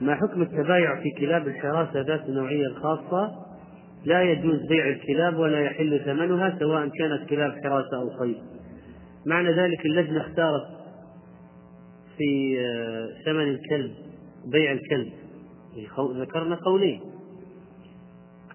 ما 0.01 0.15
حكم 0.15 0.41
التبايع 0.41 1.01
في 1.01 1.11
كلاب 1.19 1.47
الحراسة 1.47 2.01
ذات 2.01 2.29
النوعية 2.29 2.67
الخاصة؟ 2.67 3.31
لا 4.05 4.21
يجوز 4.21 4.59
بيع 4.69 4.87
الكلاب 4.87 5.37
ولا 5.37 5.59
يحل 5.59 5.99
ثمنها 6.05 6.59
سواء 6.59 6.87
كانت 6.87 7.29
كلاب 7.29 7.51
حراسة 7.63 7.97
أو 7.97 8.19
صيد 8.19 8.37
معنى 9.25 9.51
ذلك 9.51 9.85
اللجنة 9.85 10.21
اختارت 10.21 10.67
في 12.17 12.59
آه، 12.59 13.09
ثمن 13.25 13.43
الكلب 13.43 13.91
بيع 14.51 14.71
الكلب. 14.71 15.13
ذكرنا 16.21 16.55
قولين. 16.55 17.14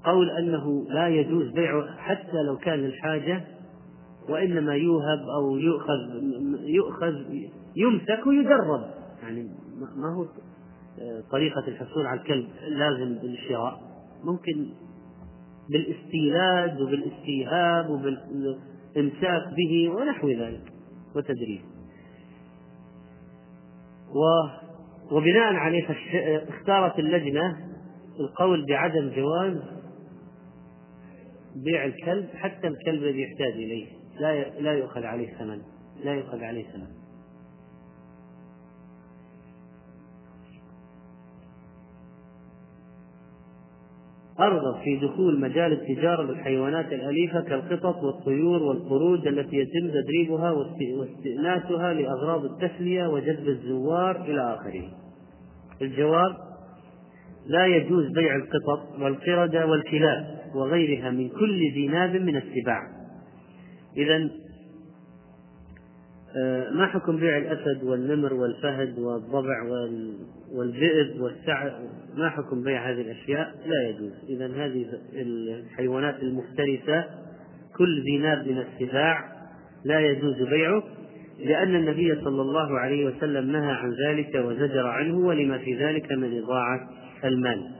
قول 0.04 0.30
أنه 0.30 0.86
لا 0.88 1.08
يجوز 1.08 1.50
بيعه 1.50 1.96
حتى 1.96 2.42
لو 2.46 2.56
كان 2.56 2.78
للحاجة 2.78 3.44
وإنما 4.28 4.74
يوهب 4.74 5.18
أو 5.36 5.56
يؤخذ 5.56 6.22
يؤخذ 6.60 7.14
يمسك 7.76 8.26
ويجرب. 8.26 8.84
يعني 9.22 9.48
ما 9.96 10.14
هو 10.16 10.26
طريقة 11.30 11.68
الحصول 11.68 12.06
على 12.06 12.20
الكلب 12.20 12.48
لازم 12.68 13.18
بالشراء. 13.18 13.80
ممكن 14.24 14.66
بالاستيلاد 15.70 16.80
وبالاستيهاب 16.80 17.90
وبالإمساك 17.90 19.42
به 19.56 19.88
ونحو 19.88 20.28
ذلك 20.28 20.72
وتدريب. 21.16 21.60
و 24.10 24.20
وبناء 25.14 25.54
عليه 25.54 25.86
اختارت 26.48 26.98
اللجنة 26.98 27.56
القول 28.20 28.66
بعدم 28.68 29.10
جواز 29.16 29.79
بيع 31.56 31.84
الكلب 31.84 32.28
حتى 32.34 32.66
الكلب 32.66 33.02
الذي 33.02 33.22
يحتاج 33.22 33.52
إليه. 33.52 33.86
لا 34.20 34.60
لا 34.60 34.72
يؤخذ 34.72 35.04
عليه 35.04 35.28
ثمن. 35.38 35.62
لا 36.04 36.14
يؤخذ 36.14 36.44
عليه 36.44 36.64
ثمن. 36.64 37.00
أرغب 44.40 44.82
في 44.84 44.96
دخول 44.96 45.40
مجال 45.40 45.72
التجارة 45.72 46.26
بالحيوانات 46.26 46.92
الأليفة 46.92 47.40
كالقطط 47.40 48.02
والطيور 48.02 48.62
والقرود 48.62 49.26
التي 49.26 49.56
يتم 49.56 49.90
تدريبها 49.90 50.50
واستئناسها 50.98 51.92
لأغراض 51.92 52.44
التسلية 52.44 53.06
وجذب 53.06 53.48
الزوار 53.48 54.20
إلى 54.20 54.54
آخره. 54.54 54.82
الجواب 55.82 56.36
لا 57.46 57.66
يجوز 57.66 58.06
بيع 58.14 58.36
القطط 58.36 59.00
والقردة 59.00 59.66
والكلاب. 59.66 60.39
وغيرها 60.54 61.10
من 61.10 61.28
كل 61.28 61.72
ذي 61.74 61.88
ناب 61.88 62.16
من 62.16 62.36
السباع. 62.36 62.82
إذا 63.96 64.30
آه، 66.36 66.70
ما 66.70 66.86
حكم 66.86 67.16
بيع 67.16 67.38
الأسد 67.38 67.84
والنمر 67.84 68.34
والفهد 68.34 68.98
والضبع 68.98 69.62
والذئب 70.52 71.20
والسعد 71.20 71.72
ما 72.16 72.30
حكم 72.30 72.62
بيع 72.62 72.90
هذه 72.90 73.00
الأشياء؟ 73.00 73.54
لا 73.66 73.88
يجوز. 73.88 74.12
إذا 74.28 74.46
هذه 74.46 74.86
الحيوانات 75.12 76.22
المفترسة 76.22 77.04
كل 77.76 78.02
ذي 78.02 78.18
ناب 78.18 78.48
من 78.48 78.58
السباع 78.58 79.24
لا 79.84 80.00
يجوز 80.00 80.42
بيعه 80.42 80.82
لأن 81.44 81.74
النبي 81.74 82.14
صلى 82.14 82.42
الله 82.42 82.78
عليه 82.78 83.06
وسلم 83.06 83.52
نهى 83.52 83.72
عن 83.72 83.94
ذلك 84.06 84.34
وزجر 84.34 84.86
عنه 84.86 85.18
ولما 85.18 85.58
في 85.58 85.76
ذلك 85.76 86.12
من 86.12 86.38
إضاعة 86.38 86.88
المال. 87.24 87.79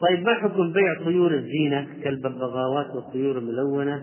طيب 0.00 0.26
ما 0.26 0.34
حكم 0.34 0.72
بيع 0.72 0.94
طيور 1.04 1.34
الزينة 1.34 1.86
كالببغاوات 2.04 2.94
والطيور 2.94 3.38
الملونة؟ 3.38 4.02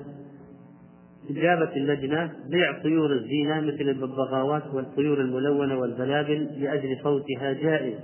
إجابة 1.29 1.75
اللجنة 1.75 2.31
بيع 2.49 2.81
طيور 2.83 3.11
الزينة 3.13 3.59
مثل 3.61 3.89
الببغاوات 3.89 4.63
والطيور 4.73 5.21
الملونة 5.21 5.79
والبلابل 5.79 6.49
لأجل 6.61 6.97
صوتها 7.03 7.53
جائز 7.53 7.95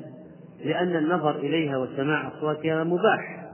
لأن 0.65 0.95
النظر 0.95 1.35
إليها 1.35 1.77
وسماع 1.77 2.27
أصواتها 2.27 2.83
مباح 2.83 3.49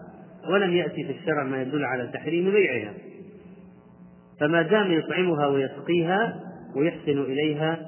ولم 0.50 0.74
يأتي 0.74 1.04
في 1.04 1.12
الشرع 1.12 1.44
ما 1.44 1.62
يدل 1.62 1.86
على 1.86 2.08
تحريم 2.14 2.52
بيعها. 2.52 2.94
فما 4.40 4.62
دام 4.62 4.92
يطعمها 4.92 5.48
ويسقيها 5.48 6.40
ويحسن 6.76 7.22
إليها 7.22 7.80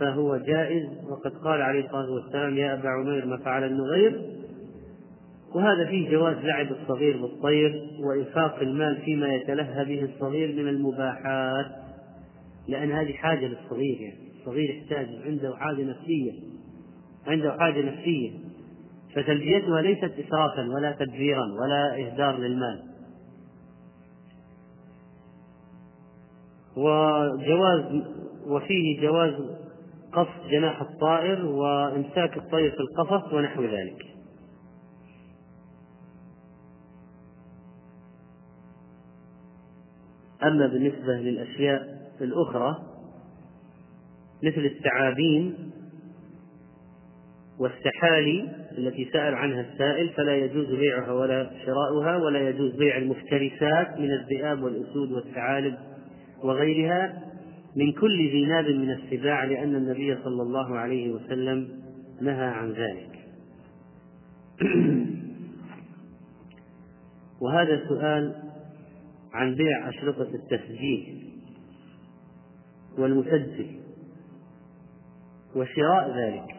فهو 0.00 0.36
جائز 0.36 0.82
وقد 1.10 1.32
قال 1.44 1.62
عليه 1.62 1.84
الصلاة 1.84 2.10
والسلام 2.10 2.56
يا 2.56 2.74
أبا 2.74 2.88
عمير 2.88 3.26
ما 3.26 3.36
فعل 3.36 3.64
النغير 3.64 4.35
وهذا 5.56 5.86
فيه 5.86 6.10
جواز 6.10 6.36
لعب 6.36 6.72
الصغير 6.72 7.16
بالطير 7.16 7.82
وإنفاق 8.08 8.58
المال 8.58 8.96
فيما 9.04 9.34
يتلهى 9.34 9.84
به 9.84 10.04
الصغير 10.04 10.48
من 10.62 10.68
المباحات 10.68 11.66
لأن 12.68 12.92
هذه 12.92 13.12
حاجة 13.12 13.46
للصغير 13.46 14.00
يعني. 14.00 14.18
الصغير 14.40 14.70
يحتاج 14.70 15.08
عنده 15.26 15.56
حاجة 15.56 15.82
نفسية 15.82 16.32
عنده 17.26 17.56
حاجة 17.58 17.82
نفسية. 17.82 18.30
فتلبيتها 19.14 19.82
ليست 19.82 20.12
إسرافا 20.26 20.68
ولا 20.74 20.92
تدبيرا 20.92 21.44
ولا 21.60 22.06
إهدار 22.06 22.38
للمال. 22.38 22.82
وجواز 26.76 28.02
وفيه 28.46 29.00
جواز 29.00 29.34
قص 30.12 30.50
جناح 30.50 30.80
الطائر 30.80 31.46
وإمساك 31.46 32.36
الطير 32.36 32.70
في 32.70 32.80
القفص 32.80 33.32
ونحو 33.32 33.62
ذلك. 33.62 34.15
أما 40.42 40.66
بالنسبة 40.66 41.12
للأشياء 41.12 41.96
الأخرى 42.20 42.76
مثل 44.42 44.60
الثعابين 44.60 45.54
والسحالي 47.58 48.48
التي 48.78 49.08
سأل 49.12 49.34
عنها 49.34 49.60
السائل 49.60 50.08
فلا 50.08 50.36
يجوز 50.36 50.66
بيعها 50.66 51.12
ولا 51.12 51.50
شراؤها 51.66 52.16
ولا 52.16 52.48
يجوز 52.48 52.76
بيع 52.76 52.96
المفترسات 52.96 53.98
من 53.98 54.12
الذئاب 54.12 54.62
والأسود 54.62 55.12
والثعالب 55.12 55.74
وغيرها 56.42 57.22
من 57.76 57.92
كل 57.92 58.30
ذي 58.30 58.46
ناب 58.46 58.64
من 58.64 58.90
السباع 58.90 59.44
لأن 59.44 59.76
النبي 59.76 60.16
صلى 60.24 60.42
الله 60.42 60.78
عليه 60.78 61.10
وسلم 61.10 61.68
نهى 62.20 62.46
عن 62.46 62.72
ذلك. 62.72 63.16
وهذا 67.42 67.88
سؤال 67.88 68.45
عن 69.36 69.54
بيع 69.54 69.88
أشرطة 69.88 70.28
التسجيل 70.34 71.32
والمسجل 72.98 73.66
وشراء 75.56 76.16
ذلك. 76.16 76.56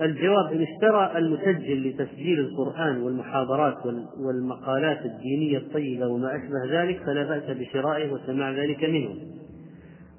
الجواب 0.00 0.52
إن 0.52 0.62
اشترى 0.62 1.18
المسجل 1.18 1.88
لتسجيل 1.88 2.40
القرآن 2.40 3.02
والمحاضرات 3.02 3.86
والمقالات 4.18 5.00
الدينية 5.04 5.58
الطيبة 5.58 6.06
وما 6.06 6.36
أشبه 6.36 6.82
ذلك 6.82 7.02
فلا 7.06 7.22
بأس 7.22 7.56
بشرائه 7.56 8.12
وسماع 8.12 8.50
ذلك 8.50 8.84
منه. 8.84 9.14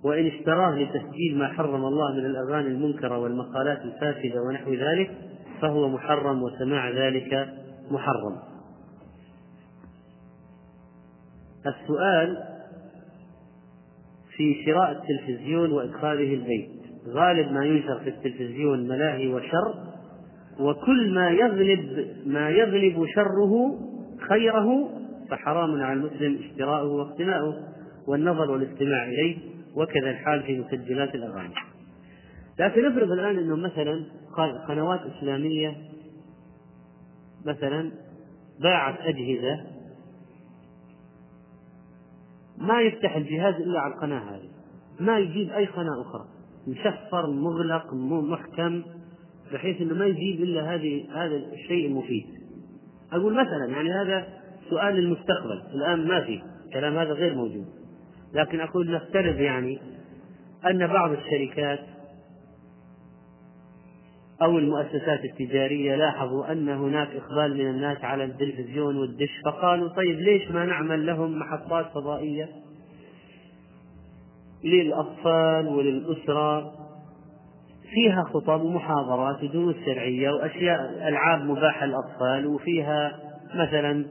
وإن 0.03 0.25
اشتراه 0.25 0.75
لتسجيل 0.75 1.37
ما 1.37 1.47
حرم 1.47 1.85
الله 1.85 2.13
من 2.13 2.25
الأغاني 2.25 2.67
المنكرة 2.67 3.17
والمقالات 3.17 3.81
الفاسدة 3.81 4.41
ونحو 4.41 4.73
ذلك 4.73 5.11
فهو 5.61 5.89
محرم 5.89 6.43
وسماع 6.43 6.89
ذلك 6.89 7.49
محرم. 7.91 8.56
السؤال 11.65 12.37
في 14.37 14.63
شراء 14.65 14.91
التلفزيون 14.91 15.71
وإدخاله 15.71 16.33
البيت. 16.33 16.69
غالب 17.07 17.51
ما 17.51 17.65
ينشر 17.65 17.99
في 17.99 18.09
التلفزيون 18.09 18.87
ملاهي 18.87 19.27
وشر 19.27 19.73
وكل 20.59 21.13
ما 21.13 21.29
يغلب 21.29 22.07
ما 22.25 22.49
يغلب 22.49 23.05
شره 23.15 23.79
خيره 24.29 24.89
فحرام 25.29 25.81
على 25.81 25.93
المسلم 25.93 26.39
اشتراؤه 26.43 26.87
واقتناؤه 26.87 27.53
والنظر 28.07 28.51
والاستماع 28.51 29.05
إليه 29.05 29.37
وكذا 29.75 30.09
الحال 30.09 30.43
في 30.43 30.59
مسجلات 30.59 31.15
الأغاني. 31.15 31.53
لكن 32.59 32.85
افرض 32.85 33.11
الآن 33.11 33.37
أنه 33.37 33.55
مثلا 33.55 34.05
قنوات 34.67 34.99
إسلامية 35.17 35.77
مثلا 37.45 37.91
باعت 38.61 38.99
أجهزة 38.99 39.76
ما 42.67 42.81
يفتح 42.81 43.15
الجهاز 43.15 43.55
إلا 43.55 43.79
على 43.79 43.93
القناة 43.93 44.19
هذه 44.19 44.49
ما 44.99 45.19
يجيب 45.19 45.51
أي 45.51 45.65
قناة 45.65 46.01
أخرى 46.01 46.25
مشفر 46.67 47.27
مغلق 47.27 47.93
محكم 47.93 48.83
بحيث 49.53 49.81
إنه 49.81 49.93
ما 49.93 50.05
يجيب 50.05 50.41
إلا 50.43 50.75
هذه 50.75 51.05
هذا 51.11 51.35
الشيء 51.35 51.87
المفيد. 51.87 52.25
أقول 53.11 53.33
مثلا 53.33 53.65
يعني 53.65 53.91
هذا 53.91 54.27
سؤال 54.69 54.95
للمستقبل، 54.95 55.61
الآن 55.73 56.07
ما 56.07 56.21
في، 56.21 56.41
الكلام 56.65 56.97
هذا 56.97 57.13
غير 57.13 57.35
موجود. 57.35 57.65
لكن 58.33 58.59
أقول 58.59 58.91
نفترض 58.91 59.39
يعني 59.39 59.79
أن 60.65 60.87
بعض 60.87 61.11
الشركات 61.11 61.79
أو 64.41 64.57
المؤسسات 64.57 65.25
التجارية 65.25 65.95
لاحظوا 65.95 66.51
أن 66.51 66.69
هناك 66.69 67.07
إقبال 67.15 67.53
من 67.53 67.69
الناس 67.69 68.03
على 68.03 68.23
التلفزيون 68.23 68.97
والدش 68.97 69.41
فقالوا 69.45 69.89
طيب 69.89 70.19
ليش 70.19 70.51
ما 70.51 70.65
نعمل 70.65 71.05
لهم 71.05 71.39
محطات 71.39 71.85
فضائية؟ 71.85 72.49
للأطفال 74.63 75.67
وللأسرة. 75.67 76.71
فيها 77.93 78.23
خطب 78.23 78.61
ومحاضرات 78.61 79.43
ودروس 79.43 79.75
شرعية 79.85 80.29
وأشياء 80.29 81.07
ألعاب 81.07 81.43
مباحة 81.43 81.85
للأطفال 81.85 82.47
وفيها 82.47 83.19
مثلا 83.55 84.05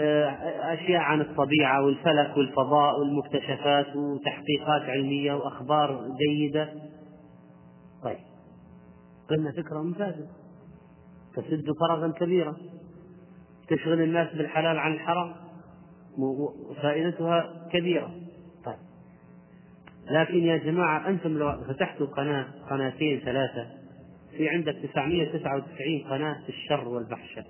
آه، 0.00 0.28
أشياء 0.74 1.00
عن 1.00 1.20
الطبيعة 1.20 1.84
والفلك 1.84 2.36
والفضاء 2.36 3.00
والمكتشفات 3.00 3.96
وتحقيقات 3.96 4.82
علمية 4.82 5.32
وأخبار 5.32 6.04
جيدة. 6.18 6.68
قلنا 9.30 9.52
فكرة 9.52 9.82
ممتازة. 9.82 10.28
تسد 11.36 11.72
فرغا 11.80 12.08
كبيرا. 12.08 12.56
تشغل 13.68 14.02
الناس 14.02 14.34
بالحلال 14.34 14.78
عن 14.78 14.92
الحرام. 14.92 15.34
وفائدتها 16.18 17.68
كبيرة. 17.72 18.14
لكن 20.10 20.38
يا 20.38 20.56
جماعة 20.56 21.08
أنتم 21.08 21.38
لو 21.38 21.52
فتحتوا 21.68 22.06
قناة 22.06 22.46
قناتين 22.70 23.20
ثلاثة 23.20 23.66
في 24.36 24.48
عندك 24.48 24.76
999 24.92 26.04
قناة 26.10 26.42
في 26.42 26.48
الشر 26.48 26.88
والفحشاء 26.88 27.46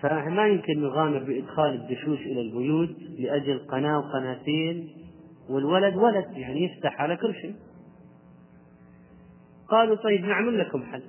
فما 0.00 0.46
يمكن 0.46 0.80
نغامر 0.82 1.18
بإدخال 1.18 1.74
الدشوش 1.74 2.18
إلى 2.18 2.40
البيوت 2.40 2.96
لأجل 3.18 3.58
قناة 3.58 3.98
وقناتين 3.98 4.88
والولد 5.48 5.96
ولد 5.96 6.26
يعني 6.32 6.64
يفتح 6.64 7.00
على 7.00 7.16
كل 7.16 7.34
شيء. 7.34 7.54
قالوا 9.68 9.96
طيب 9.96 10.24
نعمل 10.24 10.58
لكم 10.58 10.82
حل. 10.82 11.02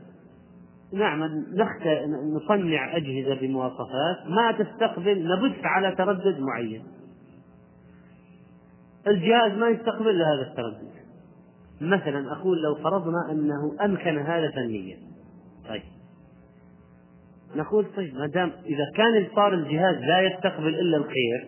نعمل 0.94 1.46
نخت... 1.54 1.88
نصنع 2.36 2.98
أجهزة 2.98 3.42
بمواصفات 3.42 4.28
ما 4.28 4.52
تستقبل 4.52 5.28
نبث 5.28 5.66
على 5.66 5.96
تردد 5.96 6.40
معين. 6.40 6.84
الجهاز 9.08 9.52
ما 9.52 9.70
يستقبل 9.70 10.22
هذا 10.22 10.52
التردد. 10.52 10.96
مثلا 11.82 12.32
أقول 12.32 12.62
لو 12.62 12.76
فرضنا 12.76 13.32
أنه 13.32 13.76
أمكن 13.86 14.18
هذا 14.18 14.52
فنيا. 14.52 14.98
طيب. 15.70 15.84
نقول 17.56 17.86
طيب 17.96 18.16
ما 18.16 18.28
دام 18.28 18.52
إذا 18.66 18.92
كان 18.96 19.28
صار 19.36 19.54
الجهاز 19.54 19.96
لا 19.96 20.22
يستقبل 20.22 20.68
إلا 20.68 20.98
الخير 20.98 21.48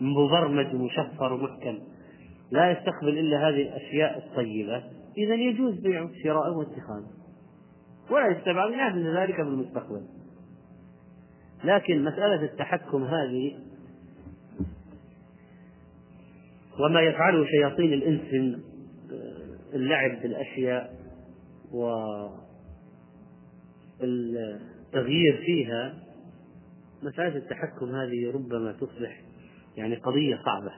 مبرمج 0.00 0.74
ومشفر 0.74 1.32
ومحكم 1.32 1.78
لا 2.50 2.70
يستقبل 2.70 3.18
إلا 3.18 3.48
هذه 3.48 3.62
الأشياء 3.62 4.18
الطيبة 4.18 4.82
إذا 5.16 5.34
يجوز 5.34 5.74
بيعه 5.80 6.10
شراءه 6.24 6.56
واتخاذه. 6.56 7.10
ولا 8.10 8.26
يستبعد 8.26 8.72
ان 8.72 9.16
ذلك 9.16 9.34
في 9.34 9.42
المستقبل. 9.42 10.06
لكن 11.64 12.04
مسألة 12.04 12.42
التحكم 12.42 13.04
هذه 13.04 13.58
وما 16.80 17.00
يفعله 17.00 17.46
شياطين 17.46 17.92
الإنس 17.92 18.32
من 18.32 18.60
اللعب 19.74 20.22
بالأشياء 20.22 20.96
والتغيير 24.00 25.36
فيها 25.46 25.94
مسألة 27.02 27.36
التحكم 27.36 27.94
هذه 27.94 28.32
ربما 28.34 28.72
تصبح 28.72 29.22
يعني 29.76 29.96
قضية 29.96 30.36
صعبة. 30.44 30.72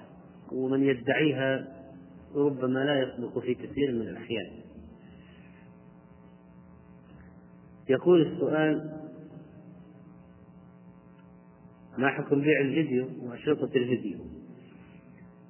ومن 0.53 0.83
يدعيها 0.83 1.78
ربما 2.37 2.85
لا 2.85 3.03
يصدق 3.03 3.39
في 3.39 3.55
كثير 3.55 3.93
من 3.93 4.09
الأحيان. 4.09 4.47
يقول 7.89 8.23
السؤال 8.23 8.99
ما 11.99 12.09
حكم 12.09 12.41
بيع 12.41 12.61
الفيديو 12.61 13.07
وأشرطة 13.23 13.77
الفيديو؟ 13.77 14.19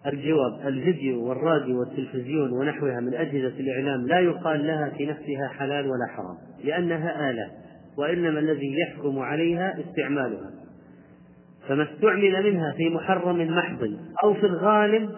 الجواب 0.07 0.67
الفيديو 0.67 1.29
والراديو 1.29 1.81
والتلفزيون 1.81 2.53
ونحوها 2.53 3.01
من 3.01 3.15
أجهزة 3.15 3.61
الإعلام 3.61 4.07
لا 4.07 4.21
يقال 4.21 4.67
لها 4.67 4.91
في 4.91 5.07
نفسها 5.07 5.49
حلال 5.49 5.85
ولا 5.85 6.07
حرام 6.09 6.37
لأنها 6.65 7.31
آلة 7.31 7.51
وإنما 7.97 8.39
الذي 8.39 8.79
يحكم 8.79 9.19
عليها 9.19 9.81
استعمالها. 9.81 10.51
فما 11.69 11.83
استعمل 11.83 12.53
منها 12.53 12.73
في 12.73 12.89
محرم 12.89 13.57
محض 13.57 13.99
أو 14.25 14.35
في 14.35 14.47
الغالب 14.47 15.11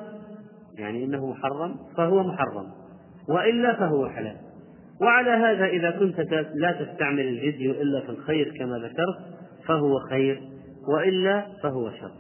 يعني 0.81 1.05
إنه 1.05 1.31
محرم 1.31 1.77
فهو 1.97 2.23
محرم. 2.23 2.67
وإلا 3.29 3.75
فهو 3.75 4.09
حلال. 4.09 4.37
وعلى 5.01 5.31
هذا 5.31 5.65
إذا 5.65 5.91
كنت 5.91 6.21
لا 6.55 6.73
تستعمل 6.73 7.29
الفيديو 7.29 7.73
إلا 7.73 8.01
في 8.01 8.09
الخير 8.09 8.59
كما 8.59 8.79
ذكرت 8.79 9.19
فهو 9.67 9.99
خير. 9.99 10.43
وإلا 10.89 11.47
فهو 11.63 11.91
شر. 11.91 12.13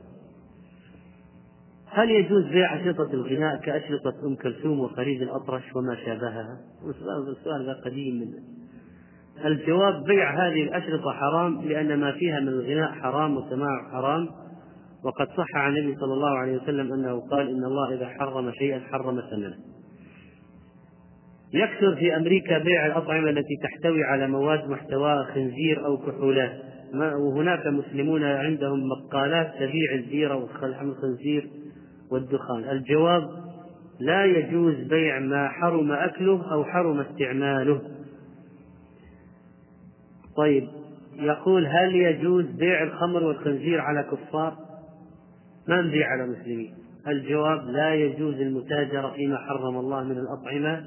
هل 1.92 2.10
يجوز 2.10 2.44
بيع 2.44 2.76
أشرطة 2.80 3.14
الغناء 3.14 3.60
كأشرطة 3.60 4.14
أم 4.26 4.36
كلثوم 4.36 4.80
وفريد 4.80 5.22
الأطرش 5.22 5.76
وما 5.76 5.96
شابهها؟ 6.04 6.58
السؤال 7.28 7.66
ذا 7.66 7.72
قديم 7.84 8.14
من 8.14 8.28
الجواب 9.44 10.04
بيع 10.04 10.30
هذه 10.30 10.62
الأشرطة 10.62 11.12
حرام 11.12 11.62
لأن 11.62 12.00
ما 12.00 12.12
فيها 12.12 12.40
من 12.40 12.48
الغناء 12.48 12.92
حرام 12.92 13.36
وسماع 13.36 13.90
حرام. 13.92 14.28
وقد 15.04 15.28
صح 15.36 15.56
عن 15.56 15.76
النبي 15.76 15.96
صلى 15.96 16.12
الله 16.12 16.38
عليه 16.38 16.56
وسلم 16.56 16.92
أنه 16.92 17.20
قال 17.20 17.48
إن 17.48 17.64
الله 17.64 17.94
إذا 17.94 18.08
حرم 18.08 18.52
شيئا 18.52 18.80
حرم 18.80 19.20
ثمنه. 19.20 19.56
يكثر 21.54 21.96
في 21.96 22.16
أمريكا 22.16 22.58
بيع 22.58 22.86
الأطعمة 22.86 23.30
التي 23.30 23.56
تحتوي 23.62 24.04
على 24.04 24.28
مواد 24.28 24.68
محتواها 24.68 25.24
خنزير 25.24 25.86
أو 25.86 25.96
كحولات. 25.98 26.52
وهناك 26.94 27.66
مسلمون 27.66 28.24
عندهم 28.24 28.88
مقالات 28.88 29.54
تبيع 29.54 29.94
الزيرة 29.94 30.36
ولحم 30.62 30.88
الخنزير 30.88 31.50
والدخان. 32.12 32.64
الجواب 32.70 33.28
لا 34.00 34.24
يجوز 34.24 34.74
بيع 34.74 35.18
ما 35.18 35.48
حرم 35.48 35.92
أكله 35.92 36.52
أو 36.52 36.64
حرم 36.64 37.00
استعماله. 37.00 37.80
طيب 40.36 40.68
يقول 41.18 41.66
هل 41.66 41.94
يجوز 41.94 42.44
بيع 42.44 42.82
الخمر 42.82 43.24
والخنزير 43.24 43.80
على 43.80 44.02
كفار؟ 44.02 44.69
ما 45.70 45.82
نبيع 45.82 46.06
على 46.06 46.26
مسلمين. 46.26 46.74
الجواب 47.08 47.66
لا 47.66 47.94
يجوز 47.94 48.34
المتاجرة 48.34 49.10
فيما 49.10 49.36
حرم 49.38 49.76
الله 49.76 50.02
من 50.02 50.18
الأطعمة 50.18 50.84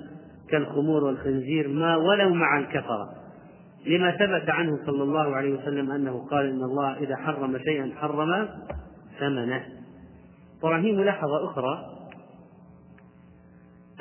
كالخمور 0.49 1.03
والخنزير 1.03 1.67
ما 1.67 1.95
ولو 1.95 2.33
مع 2.33 2.59
الكفرة. 2.59 3.09
لما 3.87 4.11
ثبت 4.11 4.49
عنه 4.49 4.79
صلى 4.85 5.03
الله 5.03 5.35
عليه 5.35 5.53
وسلم 5.53 5.91
أنه 5.91 6.27
قال 6.27 6.45
إن 6.45 6.63
الله 6.63 6.97
إذا 6.97 7.15
حرم 7.15 7.57
شيئا 7.57 7.91
حرم 7.95 8.49
ثمنه. 9.19 9.63
طبعا 10.61 10.81
هي 10.81 10.91
ملاحظة 10.91 11.45
أخرى. 11.45 11.85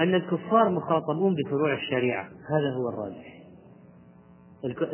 أن 0.00 0.14
الكفار 0.14 0.68
مخاطبون 0.68 1.34
بفروع 1.34 1.72
الشريعة. 1.72 2.24
هذا 2.24 2.70
هو 2.76 2.88
الراجح. 2.88 3.42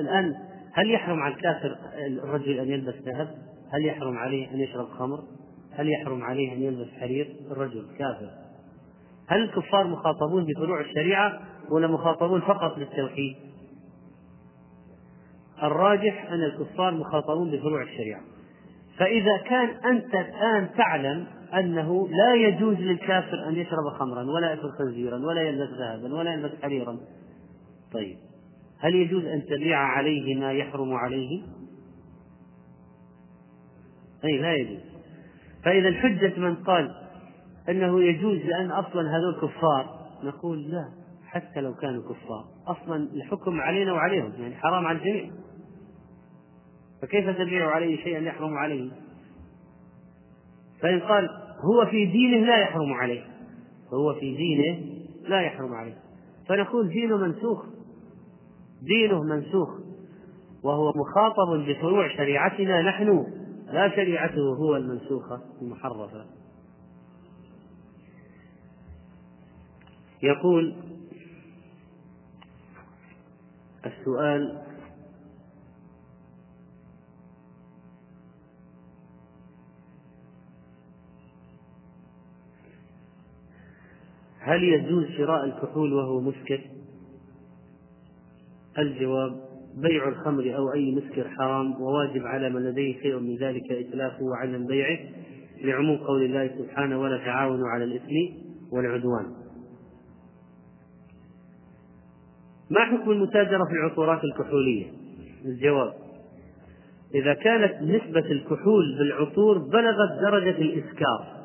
الآن 0.00 0.34
هل 0.72 0.90
يحرم 0.90 1.20
على 1.20 1.34
الكافر 1.34 1.76
الرجل 2.24 2.58
أن 2.60 2.68
يلبس 2.68 2.94
ذهب؟ 2.94 3.28
هل 3.72 3.86
يحرم 3.86 4.18
عليه 4.18 4.50
أن 4.50 4.60
يشرب 4.60 4.88
خمر؟ 4.88 5.37
هل 5.78 5.88
يحرم 5.88 6.22
عليه 6.22 6.52
أن 6.52 6.62
يلبس 6.62 6.88
حرير؟ 7.00 7.36
الرجل 7.50 7.86
كافر 7.98 8.30
هل 9.26 9.42
الكفار 9.42 9.86
مخاطبون 9.86 10.44
بفروع 10.44 10.80
الشريعة 10.80 11.40
ولا 11.70 11.86
مخاطبون 11.86 12.40
فقط 12.40 12.78
بالتوحيد؟ 12.78 13.36
الراجح 15.62 16.32
أن 16.32 16.42
الكفار 16.42 16.94
مخاطبون 16.94 17.50
بفروع 17.50 17.82
الشريعة 17.82 18.20
فإذا 18.98 19.36
كان 19.36 19.68
أنت 19.68 20.14
الآن 20.14 20.68
تعلم 20.76 21.26
أنه 21.54 22.08
لا 22.08 22.34
يجوز 22.34 22.76
للكافر 22.76 23.48
أن 23.48 23.56
يشرب 23.56 23.88
خمرا 23.98 24.22
ولا 24.22 24.50
يأكل 24.50 24.70
خنزيرا 24.70 25.16
ولا 25.26 25.42
يلبس 25.42 25.70
ذهبا 25.70 26.14
ولا 26.14 26.32
يلبس 26.32 26.50
حريرا 26.62 26.98
طيب 27.92 28.16
هل 28.78 28.94
يجوز 28.94 29.24
أن 29.24 29.44
تبيع 29.44 29.78
عليه 29.78 30.36
ما 30.36 30.52
يحرم 30.52 30.94
عليه؟ 30.94 31.42
أي 34.24 34.38
لا 34.38 34.54
يجوز 34.54 34.97
فإذا 35.68 35.88
الحجة 35.88 36.40
من 36.40 36.54
قال 36.54 36.94
أنه 37.68 38.02
يجوز 38.02 38.38
لأن 38.38 38.70
أصلا 38.70 39.16
هذول 39.16 39.34
كفار 39.42 39.98
نقول 40.24 40.70
لا 40.70 40.88
حتى 41.26 41.60
لو 41.60 41.74
كانوا 41.74 42.02
كفار. 42.02 42.44
أصلا 42.66 42.96
الحكم 42.96 43.60
علينا 43.60 43.92
وعليهم 43.92 44.32
يعني 44.38 44.54
حرام 44.54 44.86
على 44.86 44.98
الجميع. 44.98 45.30
فكيف 47.02 47.38
تبيع 47.38 47.70
عليه 47.70 47.96
شيئا 47.96 48.18
يحرم 48.18 48.54
عليه؟ 48.54 48.90
فإن 50.80 51.00
قال 51.00 51.28
هو 51.60 51.86
في 51.86 52.04
دينه 52.04 52.46
لا 52.46 52.56
يحرم 52.56 52.92
عليه. 52.92 53.22
هو 53.94 54.14
في 54.14 54.36
دينه 54.36 54.78
لا 55.28 55.40
يحرم 55.40 55.74
عليه. 55.74 55.96
فنقول 56.48 56.88
دينه 56.88 57.16
منسوخ. 57.16 57.64
دينه 58.82 59.22
منسوخ. 59.22 59.68
وهو 60.64 60.92
مخاطب 60.96 61.66
بفروع 61.68 62.16
شريعتنا 62.16 62.82
نحن. 62.82 63.37
لا 63.72 63.96
شريعته 63.96 64.54
هو 64.54 64.76
المنسوخة 64.76 65.40
المحرفة 65.62 66.26
يقول 70.22 70.74
السؤال 73.86 74.62
هل 84.38 84.64
يجوز 84.64 85.06
شراء 85.16 85.44
الكحول 85.44 85.92
وهو 85.92 86.20
مسكر؟ 86.20 86.60
الجواب 88.78 89.47
بيع 89.76 90.08
الخمر 90.08 90.56
أو 90.56 90.72
أي 90.72 90.94
مسكر 90.94 91.28
حرام 91.28 91.82
وواجب 91.82 92.26
على 92.26 92.50
من 92.50 92.64
لديه 92.64 93.00
شيء 93.02 93.18
من 93.18 93.36
ذلك 93.36 93.72
إتلافه 93.72 94.22
وعدم 94.24 94.66
بيعه 94.66 94.98
لعموم 95.64 95.96
قول 95.96 96.22
الله 96.22 96.50
سبحانه 96.58 97.00
ولا 97.00 97.16
تعاونوا 97.16 97.68
على 97.68 97.84
الإثم 97.84 98.14
والعدوان 98.72 99.26
ما 102.70 102.80
حكم 102.80 103.10
المتاجرة 103.10 103.64
في 103.64 103.72
العطورات 103.72 104.24
الكحولية؟ 104.24 104.86
الجواب 105.44 105.94
إذا 107.14 107.34
كانت 107.34 107.82
نسبة 107.82 108.20
الكحول 108.30 108.98
بالعطور 108.98 109.58
بلغت 109.58 110.20
درجة 110.20 110.58
الإسكار 110.58 111.38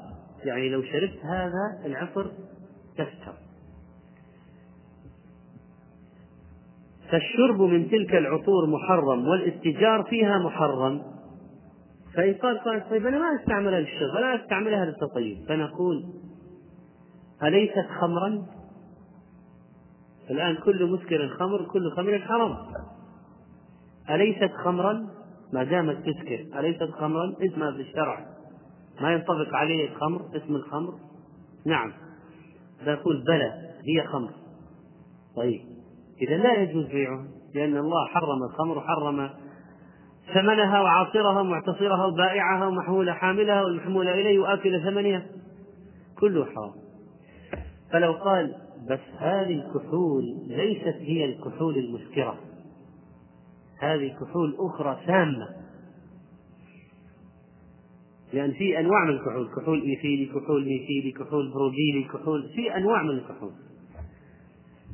يعني 0.44 0.70
لو 0.70 0.84
شربت 0.84 1.26
هذا 1.26 1.86
العطر 1.86 2.32
تسكر 2.98 3.34
فالشرب 7.14 7.62
من 7.62 7.90
تلك 7.90 8.16
العطور 8.16 8.68
محرم 8.68 9.28
والاتجار 9.28 10.04
فيها 10.04 10.40
محرم 10.40 11.02
فإن 12.16 12.34
قال 12.34 12.60
قال 12.60 12.90
طيب 12.90 13.08
أنا 13.08 13.20
ما 13.20 13.42
أستعملها 13.42 13.80
للشرب 13.80 14.16
ولا 14.16 14.44
أستعملها 14.44 14.86
للتطيب 14.86 15.38
فنقول 15.48 16.06
أليست 17.44 17.88
خمرا؟ 18.02 18.46
الآن 20.30 20.56
كل 20.56 20.86
مسكر 20.86 21.28
خمر 21.28 21.66
كل 21.66 21.92
خمر 21.92 22.20
حرام 22.20 22.58
أليست 24.10 24.52
خمرا؟ 24.64 25.08
ما 25.54 25.64
دامت 25.64 25.98
تسكر 25.98 26.60
أليست 26.60 26.92
خمرا؟ 26.92 27.36
اسمها 27.42 27.72
في 27.72 27.82
الشرع 27.82 28.26
ما 29.02 29.14
ينطبق 29.14 29.56
عليه 29.56 29.90
الخمر 29.90 30.22
اسم 30.36 30.56
الخمر؟ 30.56 30.94
نعم 31.66 31.94
فيقول 32.84 33.24
بلى 33.24 33.52
هي 33.88 34.08
خمر 34.08 34.32
طيب 35.36 35.73
إذا 36.24 36.38
لا 36.38 36.54
يجوز 36.54 36.86
بيعها 36.86 37.28
لأن 37.56 37.78
الله 37.78 38.08
حرم 38.08 38.44
الخمر 38.44 38.78
وحرم 38.78 39.30
ثمنها 40.34 40.82
وعاصرها 40.82 41.40
ومعتصرها 41.40 42.06
وبائعها 42.06 42.68
ومحمول 42.68 43.12
حاملها 43.12 43.64
والمحمول 43.64 44.08
إليه 44.08 44.40
وآكل 44.40 44.84
ثمنها. 44.84 45.26
كله 46.20 46.46
حرام. 46.46 46.72
فلو 47.92 48.14
قال 48.14 48.56
بس 48.90 49.00
هذه 49.18 49.62
الكحول 49.62 50.24
ليست 50.48 50.98
هي 51.00 51.26
الكحول 51.26 51.78
المسكرة 51.78 52.38
هذه 53.80 54.16
كحول 54.22 54.56
أخرى 54.60 54.98
سامة. 55.08 55.48
لأن 58.34 58.52
في 58.52 58.80
أنواع 58.80 59.06
من 59.06 59.10
الكحول 59.10 59.50
كحول 59.56 59.82
إيثيلي 59.82 60.26
كحول 60.26 60.66
ميثيلي 60.66 61.12
كحول 61.12 61.52
بروجيلي 61.54 62.04
كحول 62.04 62.50
في 62.56 62.78
أنواع 62.78 63.04
من 63.04 63.10
الكحول. 63.10 63.52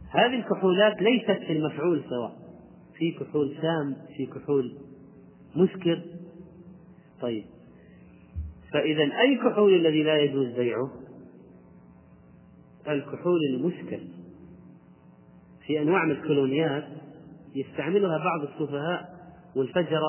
هذه 0.10 0.36
الكحولات 0.36 1.02
ليست 1.02 1.44
في 1.48 1.54
المفعول 1.54 2.04
سواء. 2.10 2.40
في 2.98 3.12
كحول 3.12 3.56
سام 3.62 3.96
في 4.18 4.26
كحول 4.26 4.74
مسكر. 5.56 6.02
طيب. 7.22 7.44
فإذا 8.74 9.04
أي 9.04 9.36
كحول 9.36 9.74
الذي 9.74 10.04
لا 10.04 10.18
يجوز 10.18 10.48
بيعه؟ 10.48 10.92
الكحول 12.88 13.40
المسكر. 13.54 14.00
في 15.66 15.82
أنواع 15.82 16.06
من 16.06 16.12
الكولونيات 16.12 16.88
يستعملها 17.56 18.18
بعض 18.18 18.42
السفهاء 18.42 19.20
والفجرة 19.56 20.04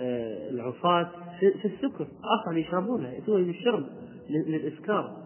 والعصاة 0.00 1.10
في 1.60 1.64
السكر. 1.64 2.06
أصلا 2.40 2.58
يشربونها 2.58 3.10
يأتون 3.10 3.42
للشرب 3.42 3.84
للإسكار 4.30 5.21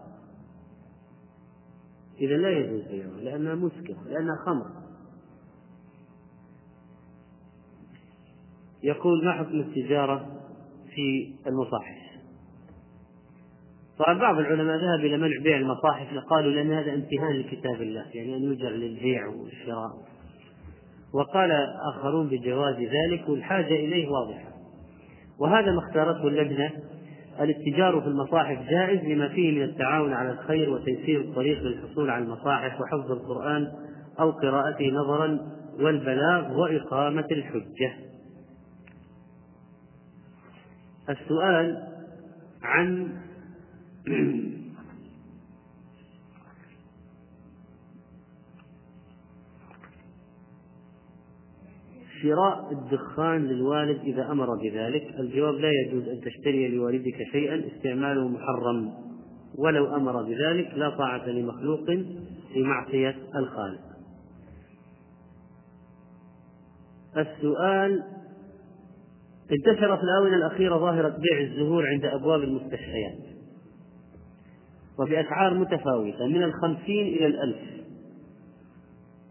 إذا 2.21 2.37
لا 2.37 2.49
يجوز 2.49 2.81
بيعها 2.81 3.19
لأنها 3.21 3.55
مسكرة 3.55 4.03
لأنها 4.05 4.35
خمر 4.45 4.65
يقول 8.83 9.25
ما 9.25 9.31
حكم 9.31 9.59
التجارة 9.59 10.41
في 10.95 11.33
المصاحف؟ 11.47 11.97
طبعا 13.97 14.19
بعض 14.19 14.39
العلماء 14.39 14.77
ذهب 14.77 15.05
إلى 15.05 15.17
منع 15.17 15.41
بيع 15.43 15.57
المصاحف 15.57 16.17
قالوا 16.29 16.51
لأن 16.51 16.71
هذا 16.71 16.93
امتهان 16.93 17.33
لكتاب 17.33 17.81
الله 17.81 18.05
يعني 18.13 18.35
أن 18.35 18.43
يجر 18.53 18.69
للبيع 18.69 19.27
والشراء. 19.27 19.91
وقال 21.13 21.51
آخرون 21.93 22.27
بجواز 22.27 22.75
ذلك 22.75 23.29
والحاجة 23.29 23.75
إليه 23.75 24.09
واضحة. 24.09 24.51
وهذا 25.39 25.71
ما 25.71 25.79
اختارته 25.79 26.27
اللجنة 26.27 26.71
الاتجار 27.39 28.01
في 28.01 28.07
المصاحف 28.07 28.69
جائز 28.69 28.99
لما 28.99 29.27
فيه 29.27 29.51
من 29.51 29.63
التعاون 29.63 30.13
على 30.13 30.31
الخير 30.31 30.69
وتيسير 30.69 31.21
الطريق 31.21 31.63
للحصول 31.63 32.09
على 32.09 32.23
المصاحف 32.23 32.81
وحفظ 32.81 33.11
القرآن 33.11 33.67
أو 34.19 34.31
قراءته 34.31 34.85
نظرا 34.85 35.39
والبلاغ 35.79 36.59
وإقامة 36.59 37.27
الحجة. 37.31 37.93
السؤال 41.09 41.83
عن 42.63 43.07
شراء 52.21 52.71
الدخان 52.71 53.45
للوالد 53.45 53.99
إذا 53.99 54.31
أمر 54.31 54.47
بذلك. 54.55 55.15
الجواب 55.19 55.53
لا 55.53 55.69
يجوز 55.71 56.07
أن 56.07 56.21
تشتري 56.21 56.67
لوالدك 56.67 57.17
شيئا 57.31 57.63
استعماله 57.67 58.27
محرم. 58.27 58.91
ولو 59.57 59.95
أمر 59.95 60.23
بذلك 60.23 60.73
لا 60.75 60.89
طاعة 60.89 61.29
لمخلوق 61.29 61.85
في 62.53 62.63
معصية 62.63 63.15
الخالق. 63.35 63.87
السؤال 67.17 68.03
انتشر 69.51 69.97
في 69.97 70.03
الآونة 70.03 70.35
الأخيرة 70.35 70.77
ظاهرة 70.77 71.09
بيع 71.09 71.39
الزهور 71.39 71.87
عند 71.87 72.05
أبواب 72.05 72.43
المستشفيات. 72.43 73.17
وبأسعار 74.99 75.53
متفاوتة 75.53 76.27
من 76.27 76.43
الخمسين 76.43 77.07
إلى 77.07 77.25
الألف. 77.27 77.76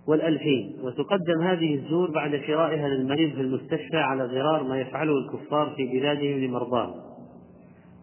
والألفين 0.08 0.76
وتقدم 0.82 1.42
هذه 1.42 1.74
الزور 1.74 2.10
بعد 2.10 2.40
شرائها 2.46 2.88
للمريض 2.88 3.34
في 3.34 3.40
المستشفى 3.40 3.96
على 3.96 4.24
غرار 4.24 4.62
ما 4.62 4.80
يفعله 4.80 5.12
الكفار 5.18 5.74
في 5.76 5.86
بلادهم 5.86 6.38
لمرضاهم 6.38 6.94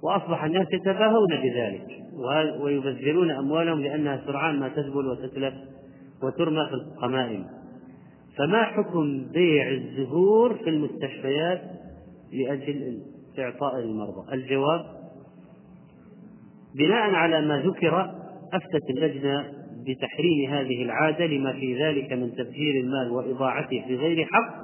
وأصبح 0.04 0.44
الناس 0.44 0.68
يتباهون 0.74 1.30
بذلك 1.44 1.88
ويبذلون 2.62 3.32
أموالهم 3.32 3.80
لأنها 3.80 4.22
سرعان 4.26 4.60
ما 4.60 4.70
تذبل 4.70 5.08
وتتلف 5.08 5.54
وترمى 6.24 6.68
في 6.70 6.74
القمائم. 6.74 7.46
فما 8.38 8.64
حكم 8.64 9.28
بيع 9.34 9.70
الزهور 9.72 10.54
في 10.54 10.70
المستشفيات 10.70 11.62
لأجل 12.34 13.02
إعطاء 13.40 13.80
المرضى؟ 13.80 14.34
الجواب 14.34 14.86
بناء 16.76 17.10
على 17.10 17.42
ما 17.42 17.60
ذكر 17.60 18.12
أفتت 18.54 18.90
اللجنة 18.90 19.63
بتحريم 19.88 20.54
هذه 20.54 20.84
العادة 20.84 21.26
لما 21.26 21.54
في 21.54 21.84
ذلك 21.84 22.14
من 22.14 22.36
تبذير 22.36 22.84
المال 22.84 23.12
وإضاعته 23.12 23.84
في 23.88 23.96
غير 23.96 24.26
حق 24.26 24.64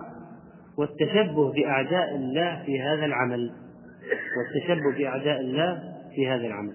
والتشبه 0.78 1.52
بأعداء 1.52 2.16
الله 2.16 2.64
في 2.66 2.82
هذا 2.82 3.06
العمل. 3.06 3.52
والتشبه 4.38 4.98
بأعداء 4.98 5.42
الله 5.42 5.84
في 6.16 6.28
هذا 6.28 6.48
العمل. 6.48 6.74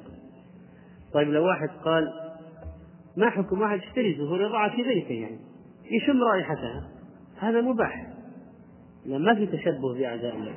طيب 1.14 1.28
لو 1.28 1.46
واحد 1.46 1.68
قال 1.84 2.12
ما 3.16 3.30
حكم 3.30 3.60
واحد 3.60 3.78
يشتري 3.78 4.14
زهور 4.14 4.42
يضعها 4.42 4.68
في 4.68 4.82
بيته 4.82 5.12
يعني؟ 5.12 5.38
يشم 5.90 6.22
رائحتها. 6.22 6.88
هذا 7.38 7.60
مباح. 7.60 8.06
لأن 9.06 9.22
ما 9.22 9.34
في 9.34 9.46
تشبه 9.46 9.94
بأعداء 9.98 10.36
الله. 10.36 10.54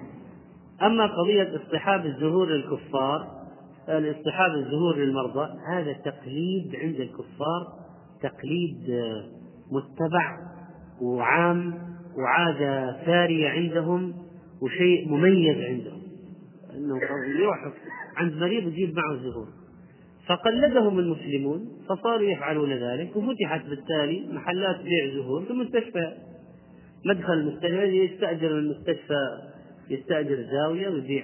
أما 0.81 1.05
قضية 1.05 1.55
اصطحاب 1.55 2.05
الزهور 2.05 2.47
للكفار 2.47 3.36
اصطحاب 3.89 4.51
الزهور 4.55 4.97
للمرضى 4.97 5.49
هذا 5.72 5.93
تقليد 5.93 6.76
عند 6.76 6.99
الكفار 6.99 7.88
تقليد 8.22 8.89
آه، 8.89 9.26
متبع 9.72 10.38
وعام 11.01 11.73
وعادة 12.18 13.03
ثارية 13.05 13.49
عندهم 13.49 14.14
وشيء 14.61 15.07
مميز 15.09 15.57
عندهم. 15.57 16.01
انه 16.76 16.99
يروح 17.39 17.57
عند 18.18 18.34
مريض 18.34 18.68
يجيب 18.68 18.95
معه 18.95 19.14
الزهور. 19.14 19.47
فقلدهم 20.27 20.99
المسلمون 20.99 21.69
فصاروا 21.89 22.30
يفعلون 22.30 22.73
ذلك 22.73 23.15
وفتحت 23.15 23.65
بالتالي 23.69 24.27
محلات 24.31 24.81
بيع 24.81 25.14
زهور 25.15 25.43
في 25.43 25.51
المستشفى. 25.51 26.14
مدخل 27.05 27.34
المستشفى 27.34 27.84
يستأجر 27.84 28.51
المستشفى 28.51 29.41
يستأجر 29.89 30.45
زاوية 30.51 30.89
ويبيع. 30.89 31.23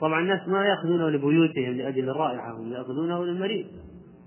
طبعا 0.00 0.20
الناس 0.20 0.48
ما 0.48 0.64
يأخذونه 0.64 1.08
لبيوتهم 1.08 1.72
لأجل 1.72 2.08
الرائحة 2.08 2.52
هم 2.52 2.72
يأخذونه 2.72 3.24
للمريض. 3.24 3.66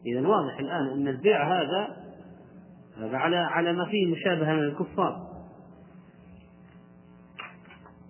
إذا 0.06 0.28
واضح 0.28 0.60
الآن 0.60 0.88
أن 0.88 1.08
البيع 1.08 1.62
هذا 1.62 1.88
هذا 2.98 3.18
على 3.18 3.38
على 3.38 3.74
ما 3.74 3.86
فيه 3.86 4.08
مشابهة 4.08 4.54
من 4.54 4.64
الكفار. 4.64 5.34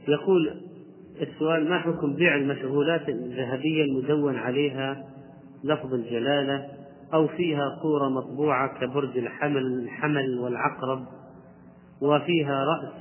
يقول 0.07 0.61
السؤال 1.21 1.69
ما 1.69 1.79
حكم 1.79 2.13
بيع 2.13 2.35
المشغولات 2.35 3.09
الذهبية 3.09 3.83
المدون 3.83 4.35
عليها 4.35 5.05
لفظ 5.63 5.93
الجلالة 5.93 6.67
أو 7.13 7.27
فيها 7.27 7.79
صورة 7.81 8.09
مطبوعة 8.09 8.79
كبرج 8.79 9.17
الحمل 9.17 9.65
الحمل 9.83 10.39
والعقرب 10.39 11.05
وفيها 12.01 12.65
رأس 12.65 12.93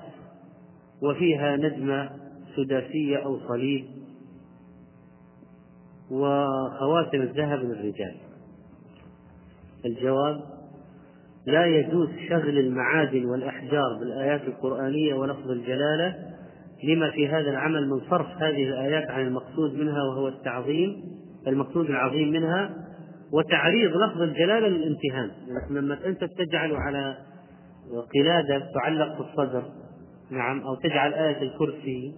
وفيها 1.02 1.56
نجمة 1.56 2.10
سداسية 2.56 3.16
أو 3.16 3.38
صليب؟ 3.48 4.01
وخواتم 6.12 7.22
الذهب 7.22 7.58
للرجال. 7.58 8.14
الجواب 9.84 10.40
لا 11.46 11.66
يجوز 11.66 12.08
شغل 12.28 12.58
المعادن 12.58 13.24
والأحجار 13.24 13.98
بالآيات 14.00 14.42
القرآنية 14.42 15.14
ولفظ 15.14 15.50
الجلالة 15.50 16.14
لما 16.84 17.10
في 17.10 17.28
هذا 17.28 17.50
العمل 17.50 17.88
من 17.88 18.00
صرف 18.10 18.26
هذه 18.26 18.64
الآيات 18.68 19.10
عن 19.10 19.26
المقصود 19.26 19.74
منها 19.74 20.02
وهو 20.02 20.28
التعظيم 20.28 21.02
المقصود 21.46 21.90
العظيم 21.90 22.30
منها 22.30 22.70
وتعريض 23.32 23.96
لفظ 23.96 24.22
الجلالة 24.22 24.68
للامتهان 24.68 25.30
لما 25.70 25.98
أنت 26.06 26.24
تجعل 26.24 26.72
على 26.72 27.16
قلادة 28.14 28.66
تعلق 28.74 29.14
في 29.14 29.20
الصدر 29.20 29.62
نعم 30.30 30.60
أو 30.60 30.74
تجعل 30.74 31.14
آية 31.14 31.42
الكرسي 31.42 32.14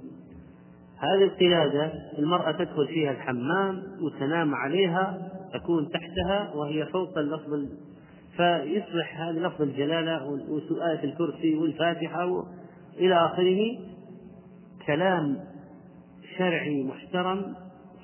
هذه 0.98 1.24
القلادة 1.24 1.92
المرأة 2.18 2.52
تدخل 2.52 2.86
فيها 2.86 3.10
الحمام 3.10 3.82
وتنام 4.02 4.54
عليها 4.54 5.30
تكون 5.54 5.88
تحتها 5.88 6.54
وهي 6.54 6.86
فوق 6.86 7.18
اللفظ 7.18 7.68
فيصبح 8.36 9.20
هذا 9.20 9.40
لفظ 9.40 9.62
الجلالة 9.62 10.26
وآية 10.26 11.04
الكرسي 11.04 11.54
والفاتحة 11.54 12.44
إلى 12.96 13.14
آخره. 13.14 13.60
كلام 14.86 15.40
شرعي 16.38 16.84
محترم 16.84 17.54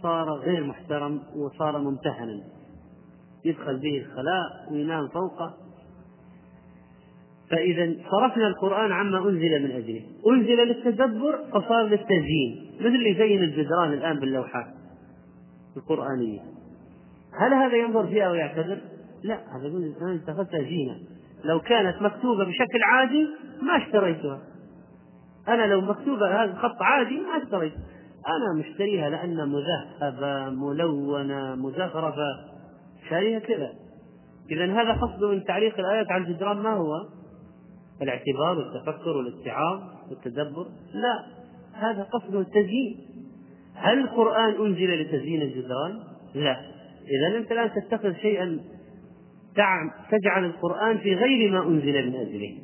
صار 0.02 0.30
غير 0.30 0.64
محترم 0.64 1.22
وصار 1.36 1.78
ممتهنا. 1.78 2.40
يدخل 3.44 3.78
به 3.78 3.98
الخلاء 3.98 4.72
وينام 4.72 5.08
فوقه. 5.08 5.54
فإذا 7.50 7.94
صرفنا 8.10 8.46
القرآن 8.46 8.92
عما 8.92 9.18
أنزل 9.18 9.62
من 9.62 9.70
أجله. 9.70 10.02
أنزل 10.26 10.56
للتدبر 10.56 11.38
فصار 11.52 11.82
للتزيين. 11.82 12.70
مثل 12.80 12.86
اللي 12.86 13.10
يزين 13.10 13.42
الجدران 13.42 13.92
الآن 13.92 14.20
باللوحات 14.20 14.66
القرآنية. 15.76 16.40
هل 17.40 17.54
هذا 17.54 17.76
ينظر 17.76 18.06
فيها 18.06 18.30
ويعتذر؟ 18.30 18.78
لا 19.24 19.34
هذا 19.34 19.66
يقول 19.66 19.94
أنا 20.02 20.14
اتخذتها 20.14 20.62
زينة. 20.62 20.96
لو 21.44 21.60
كانت 21.60 22.02
مكتوبة 22.02 22.44
بشكل 22.44 22.82
عادي 22.84 23.26
ما 23.62 23.76
اشتريتها. 23.76 24.40
أنا 25.48 25.66
لو 25.66 25.80
مكتوبة 25.80 26.44
هذا 26.44 26.54
خط 26.54 26.82
عادي 26.82 27.20
ما 27.20 27.42
اشتريت. 27.42 27.72
أنا 28.28 28.60
مشتريها 28.60 29.10
لأنها 29.10 29.44
مذهبة 29.44 30.50
ملونة 30.50 31.54
مزخرفة. 31.54 32.50
شاريها 33.10 33.38
كذا. 33.38 33.72
إذا 34.50 34.64
هذا 34.64 34.92
قصده 34.92 35.30
من 35.30 35.44
تعليق 35.44 35.78
الآيات 35.78 36.06
على 36.10 36.24
الجدران 36.24 36.56
ما 36.56 36.72
هو؟ 36.72 36.92
الاعتبار 38.02 38.58
والتفكر 38.58 39.16
والاتعاظ 39.16 39.80
والتدبر؟ 40.10 40.66
لا 40.94 41.24
هذا 41.72 42.02
قصده 42.02 42.40
التزيين 42.40 42.96
هل 43.74 43.98
القرآن 43.98 44.66
أنزل 44.66 45.00
لتزيين 45.00 45.42
الجدران؟ 45.42 46.00
لا. 46.34 46.60
إذا 47.10 47.38
أنت 47.38 47.52
الآن 47.52 47.70
تتخذ 47.70 48.14
شيئا 48.14 48.60
تجعل 50.10 50.44
القرآن 50.44 50.98
في 50.98 51.14
غير 51.14 51.52
ما 51.52 51.66
أنزل 51.66 52.08
من 52.08 52.14
أجله. 52.14 52.58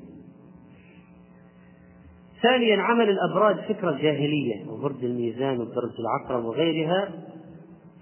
ثانيا 2.42 2.76
عمل 2.76 3.08
الأبراج 3.08 3.56
فكرة 3.56 3.90
جاهلية 3.90 4.70
وبرج 4.70 5.04
الميزان 5.04 5.60
وبرج 5.60 5.92
العقرب 5.98 6.44
وغيرها 6.44 7.08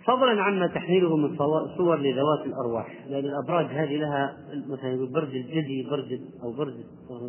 فضلا 0.07 0.43
عما 0.43 0.67
تحمله 0.67 1.17
من 1.17 1.37
صور 1.77 1.97
لذوات 1.97 2.47
الأرواح. 2.47 3.07
لأن 3.09 3.25
الأبراج 3.25 3.67
هذه 3.67 3.97
لها 3.97 4.37
مثلا 4.67 5.13
برج 5.13 5.37
الجدي 5.37 5.87
برج 5.91 6.21
أو 6.43 6.53
برج 6.53 6.75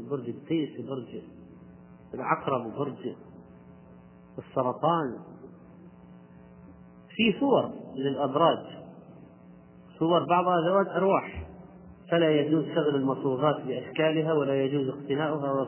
برج 0.10 0.30
التيس 0.30 0.70
برج 0.90 1.22
العقرب 2.14 2.66
وبرج 2.66 3.16
السرطان. 4.38 5.18
في 7.16 7.40
صور 7.40 7.72
للأبراج. 7.96 8.66
صور 10.00 10.26
بعضها 10.30 10.70
ذوات 10.70 10.88
أرواح. 10.88 11.46
فلا 12.12 12.30
يجوز 12.30 12.66
شغل 12.66 12.96
المصوغات 12.96 13.56
بأشكالها 13.68 14.34
ولا 14.34 14.64
يجوز 14.64 14.88
اقتناؤها 14.88 15.68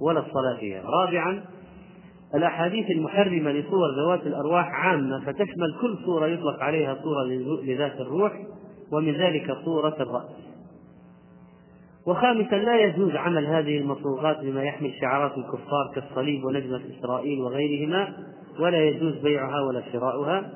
ولا 0.00 0.20
الصلاة 0.20 0.56
فيها. 0.60 0.82
رابعا 0.82 1.44
الأحاديث 2.34 2.90
المحرمة 2.90 3.50
لصور 3.50 3.94
ذوات 3.96 4.26
الأرواح 4.26 4.66
عامة 4.66 5.20
فتشمل 5.20 5.74
كل 5.80 5.98
صورة 6.04 6.26
يطلق 6.26 6.62
عليها 6.62 6.98
صورة 7.02 7.24
لذات 7.64 8.00
الروح 8.00 8.32
ومن 8.92 9.12
ذلك 9.12 9.52
صورة 9.64 9.96
الرأس. 10.00 10.46
وخامسا 12.06 12.54
لا 12.54 12.80
يجوز 12.80 13.14
عمل 13.14 13.46
هذه 13.46 13.78
المصوغات 13.78 14.40
بما 14.40 14.62
يحمل 14.62 14.92
شعارات 15.00 15.38
الكفار 15.38 15.92
كالصليب 15.94 16.44
ونجمة 16.44 16.80
إسرائيل 16.98 17.40
وغيرهما 17.40 18.16
ولا 18.60 18.84
يجوز 18.84 19.14
بيعها 19.14 19.60
ولا 19.60 19.82
شراؤها. 19.92 20.50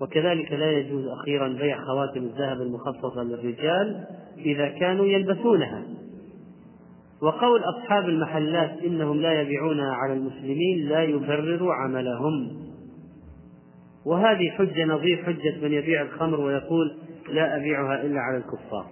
وكذلك 0.00 0.52
لا 0.52 0.72
يجوز 0.72 1.06
أخيرا 1.06 1.48
بيع 1.48 1.84
خواتم 1.84 2.20
الذهب 2.20 2.60
المخصصة 2.60 3.22
للرجال 3.22 4.04
إذا 4.38 4.68
كانوا 4.68 5.06
يلبسونها. 5.06 5.82
وقول 7.24 7.60
أصحاب 7.64 8.04
المحلات 8.08 8.78
إنهم 8.84 9.20
لا 9.20 9.40
يبيعونها 9.40 9.92
على 9.92 10.12
المسلمين 10.12 10.88
لا 10.88 11.02
يبرر 11.02 11.72
عملهم. 11.72 12.64
وهذه 14.06 14.50
حجة 14.50 14.84
نظير 14.84 15.24
حجة 15.24 15.58
من 15.62 15.72
يبيع 15.72 16.02
الخمر 16.02 16.40
ويقول 16.40 16.96
لا 17.28 17.56
أبيعها 17.56 18.02
إلا 18.02 18.20
على 18.20 18.36
الكفار. 18.36 18.86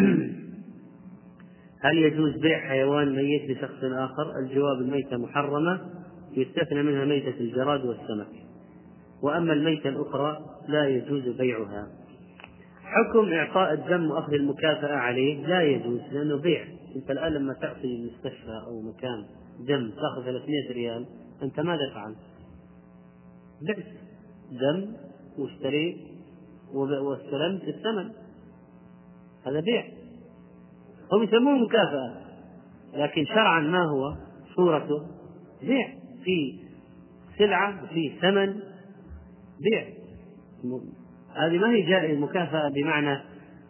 هل 1.84 1.98
يجوز 1.98 2.36
بيع 2.36 2.58
حيوان 2.68 3.14
ميت 3.16 3.50
لشخص 3.50 3.84
آخر؟ 3.84 4.38
الجواب 4.38 4.78
الميتة 4.78 5.16
محرمة 5.16 5.80
يستثنى 6.36 6.82
منها 6.82 7.04
ميتة 7.04 7.40
الجراد 7.40 7.84
والسمك. 7.84 8.32
وأما 9.22 9.52
الميتة 9.52 9.88
الأخرى 9.88 10.38
لا 10.68 10.88
يجوز 10.88 11.28
بيعها. 11.28 11.86
حكم 12.84 13.32
إعطاء 13.32 13.72
الدم 13.72 14.10
وأخذ 14.10 14.32
المكافأة 14.32 14.96
عليه 14.96 15.46
لا 15.46 15.62
يجوز 15.62 16.00
لأنه 16.12 16.36
بيع. 16.36 16.73
أنت 16.96 17.10
الآن 17.10 17.32
لما 17.32 17.52
تعطي 17.52 18.10
مستشفى 18.10 18.62
أو 18.66 18.82
مكان 18.82 19.24
دم 19.60 19.90
تأخذ 19.90 20.24
300 20.24 20.72
ريال 20.72 21.06
أنت 21.42 21.60
ماذا 21.60 21.90
فعلت؟ 21.94 22.16
بعت. 23.62 23.84
دم 24.50 24.92
واشتريت 25.38 25.96
واستلمت 26.74 27.62
الثمن. 27.62 28.10
هذا 29.46 29.60
بيع. 29.60 29.84
هم 31.12 31.22
يسموه 31.22 31.58
مكافأة 31.58 32.24
لكن 32.94 33.24
شرعا 33.24 33.60
ما 33.60 33.84
هو؟ 33.84 34.16
صورته. 34.56 35.06
بيع. 35.62 35.94
في 36.24 36.60
سلعة 37.38 37.86
في 37.86 38.12
ثمن. 38.20 38.60
بيع. 39.60 39.88
هذه 41.36 41.58
ما 41.58 41.70
هي 41.70 42.16
مكافأة 42.16 42.68
بمعنى 42.68 43.20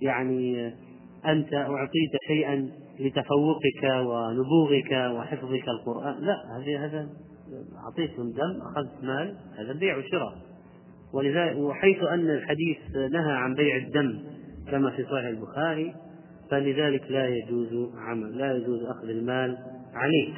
يعني 0.03 0.73
أنت 1.27 1.55
أعطيت 1.55 2.11
شيئا 2.27 2.84
لتفوقك 3.01 3.85
ونبوغك 3.85 4.93
وحفظك 5.17 5.69
القرآن. 5.69 6.21
لا 6.21 6.37
هذه 6.57 6.85
هذا 6.85 7.09
أعطيتهم 7.85 8.31
دم 8.31 8.61
أخذت 8.63 9.05
مال 9.05 9.37
هذا 9.59 9.73
بيع 9.73 9.97
وشراء. 9.97 10.35
ولذلك 11.15 11.57
وحيث 11.57 12.03
أن 12.03 12.31
الحديث 12.31 12.79
نهى 13.13 13.33
عن 13.33 13.55
بيع 13.55 13.77
الدم 13.77 14.19
كما 14.71 14.91
في 14.91 15.05
صحيح 15.05 15.25
البخاري 15.25 15.95
فلذلك 16.51 17.11
لا 17.11 17.29
يجوز 17.29 17.91
عمل 17.97 18.39
لا 18.39 18.57
يجوز 18.57 18.83
أخذ 18.83 19.09
المال 19.09 19.59
عليه. 19.95 20.35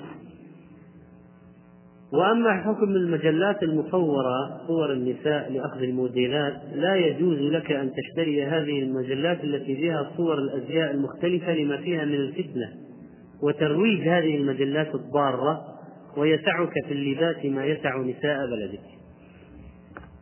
وأما 2.12 2.62
حكم 2.62 2.89
المجلات 2.89 3.62
المصورة 3.62 4.61
صور 4.66 4.93
النساء 4.93 5.53
لأخذ 5.53 5.83
الموديلات 5.83 6.55
لا 6.74 6.95
يجوز 6.95 7.39
لك 7.39 7.73
أن 7.73 7.91
تشتري 7.93 8.45
هذه 8.45 8.83
المجلات 8.83 9.45
التي 9.45 9.77
فيها 9.77 10.11
صور 10.16 10.39
الأزياء 10.39 10.91
المختلفة 10.91 11.55
لما 11.55 11.77
فيها 11.77 12.05
من 12.05 12.15
الفتنة. 12.15 12.73
وترويج 13.43 14.09
هذه 14.09 14.37
المجلات 14.37 14.95
الضارة 14.95 15.65
ويسعك 16.16 16.73
في 16.87 16.93
اللباس 16.93 17.45
ما 17.45 17.65
يسع 17.65 17.99
نساء 17.99 18.47
بلدك. 18.47 18.97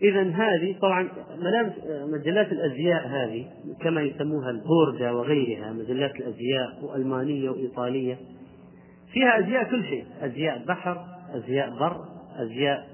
إذا 0.02 0.22
هذه 0.22 0.74
طبعا 0.82 1.08
ملابس 1.38 1.72
مجلات 2.12 2.52
الأزياء 2.52 3.06
هذه 3.06 3.46
كما 3.80 4.02
يسموها 4.02 4.50
البوردا 4.50 5.10
وغيرها 5.10 5.72
مجلات 5.72 6.16
الأزياء 6.16 6.78
وألمانية 6.82 7.50
وإيطالية 7.50 8.18
فيها 9.12 9.38
أزياء 9.38 9.70
كل 9.70 9.84
شيء 9.84 10.04
أزياء 10.22 10.64
بحر 10.68 11.13
أزياء 11.34 11.70
بر 11.70 12.04
أزياء 12.36 12.86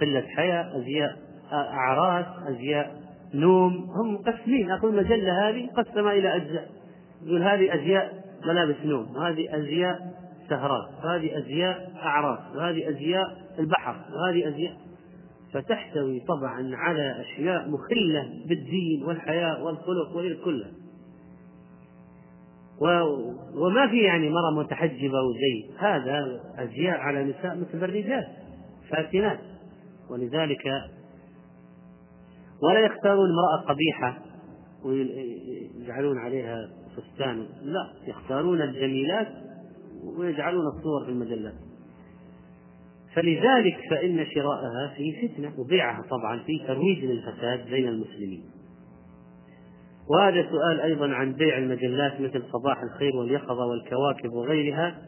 قلة 0.00 0.20
حياة 0.20 0.78
أزياء 0.78 1.16
أعراس 1.52 2.26
أزياء 2.48 2.96
نوم. 3.34 3.72
هم 3.72 4.14
مقسمين 4.14 4.70
أقول 4.70 4.98
المجلة 4.98 5.48
هذه 5.48 5.64
مقسمة 5.64 6.10
إلى 6.12 6.36
أجزاء. 6.36 6.68
يقول 7.22 7.42
هذه 7.42 7.74
أزياء 7.74 8.24
ملابس 8.46 8.76
نوم 8.84 9.16
وهذه 9.16 9.56
أزياء 9.56 9.98
سهرات 10.48 10.88
وهذه 11.04 11.38
أزياء 11.38 11.92
أعراس 12.02 12.56
وهذه 12.56 12.88
أزياء 12.88 13.26
البحر 13.58 13.96
وهذه 14.14 14.48
أزياء. 14.48 14.76
فتحتوي 15.52 16.20
طبعا 16.20 16.70
على 16.76 17.20
أشياء 17.20 17.68
مخلة 17.68 18.28
بالدين 18.48 19.04
والحياة 19.04 19.64
والخلق 19.64 20.16
وهي 20.16 20.34
كلها 20.34 20.70
وما 23.54 23.88
في 23.90 24.02
يعني 24.02 24.30
مرأة 24.30 24.64
متحجبة 24.64 25.18
وزي 25.22 25.78
هذا 25.78 26.40
أزياء 26.58 26.98
على 26.98 27.24
نساء 27.24 27.56
متبرجات 27.56 28.26
فاتنات 28.90 29.40
ولذلك 30.10 30.64
ولا 32.62 32.80
يختارون 32.80 33.28
امرأة 33.30 33.72
قبيحة 33.72 34.18
ويجعلون 34.84 36.18
عليها 36.18 36.68
فستان. 36.96 37.46
لا 37.62 37.92
يختارون 38.06 38.62
الجميلات 38.62 39.28
ويجعلون 40.18 40.66
الصور 40.66 41.04
في 41.04 41.10
المجلات. 41.10 41.54
فلذلك 43.14 43.78
فإن 43.90 44.26
شراءها 44.26 44.94
فيه 44.96 45.28
فتنة 45.28 45.52
وبيعها 45.58 46.02
طبعا 46.10 46.42
فيه 46.46 46.66
ترويج 46.66 47.04
للفساد 47.04 47.70
بين 47.70 47.88
المسلمين. 47.88 48.47
وهذا 50.10 50.46
سؤال 50.50 50.80
أيضا 50.80 51.08
عن 51.08 51.32
بيع 51.32 51.58
المجلات 51.58 52.20
مثل 52.20 52.42
صباح 52.52 52.82
الخير 52.82 53.16
واليقظة 53.16 53.66
والكواكب 53.66 54.32
وغيرها 54.32 54.98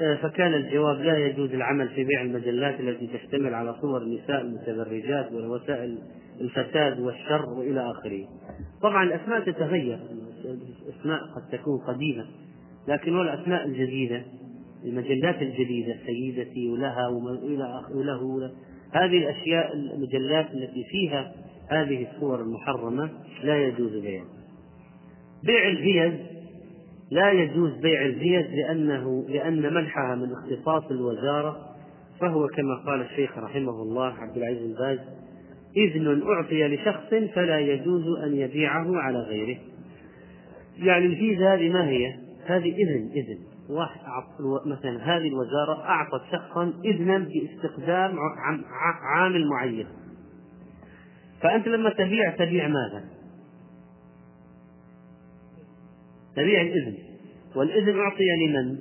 آه، 0.00 0.14
فكان 0.14 0.54
الجواب 0.54 1.00
لا 1.00 1.18
يجوز 1.18 1.54
العمل 1.54 1.88
في 1.88 2.04
بيع 2.04 2.22
المجلات 2.22 2.80
التي 2.80 3.06
تشتمل 3.06 3.54
على 3.54 3.74
صور 3.80 4.02
النساء 4.02 4.40
المتبرجات 4.40 5.32
ووسائل 5.32 5.98
الفساد 6.40 7.00
والشر 7.00 7.48
وإلى 7.48 7.90
آخره. 7.90 8.24
طبعا 8.82 9.04
الأسماء 9.04 9.40
تتغير، 9.40 9.98
الأسماء 10.44 11.20
قد 11.36 11.58
تكون 11.58 11.78
قديمة، 11.78 12.24
لكن 12.88 13.16
والأسماء 13.16 13.66
الجديدة 13.66 14.22
المجلات 14.84 15.42
الجديدة 15.42 15.96
سيدتي 16.06 16.68
ولها 16.68 17.08
وله 17.94 18.50
هذه 18.92 19.18
الأشياء 19.18 19.72
المجلات 19.74 20.46
التي 20.54 20.84
فيها 20.90 21.32
هذه 21.68 22.06
الصور 22.10 22.40
المحرمة 22.40 23.10
لا 23.42 23.66
يجوز 23.66 23.92
بيعها. 23.96 24.26
بيع 25.44 25.68
الفيز 25.68 26.36
لا 27.10 27.32
يجوز 27.32 27.72
بيع 27.72 28.02
الفيز 28.06 28.46
لأنه 28.54 29.26
لأن 29.28 29.74
منحها 29.74 30.14
من 30.14 30.32
اختصاص 30.32 30.90
الوزارة 30.90 31.66
فهو 32.20 32.46
كما 32.46 32.74
قال 32.74 33.00
الشيخ 33.00 33.38
رحمه 33.38 33.82
الله 33.82 34.12
عبد 34.12 34.36
العزيز 34.36 34.62
الباز 34.62 34.98
إذن 35.76 36.22
أعطي 36.22 36.68
لشخص 36.68 37.34
فلا 37.34 37.58
يجوز 37.58 38.18
أن 38.24 38.36
يبيعه 38.36 38.96
على 38.96 39.18
غيره. 39.18 39.58
يعني 40.78 41.06
الفيزا 41.06 41.54
هذه 41.54 41.68
ما 41.68 41.88
هي؟ 41.88 42.14
هذه 42.46 42.74
إذن 42.74 43.10
إذن. 43.14 43.38
واحد 43.70 44.00
مثلا 44.66 45.16
هذه 45.16 45.28
الوزارة 45.28 45.84
أعطت 45.84 46.22
شخصا 46.32 46.72
إذنا 46.84 47.18
باستخدام 47.18 48.18
عامل 49.14 49.48
معين. 49.48 49.86
فأنت 51.42 51.68
لما 51.68 51.90
تبيع 51.90 52.30
تبيع 52.30 52.68
ماذا؟ 52.68 53.04
تبيع 56.36 56.60
الإذن. 56.60 56.96
والإذن 57.54 57.98
أعطي 57.98 58.24
لمن؟ 58.46 58.78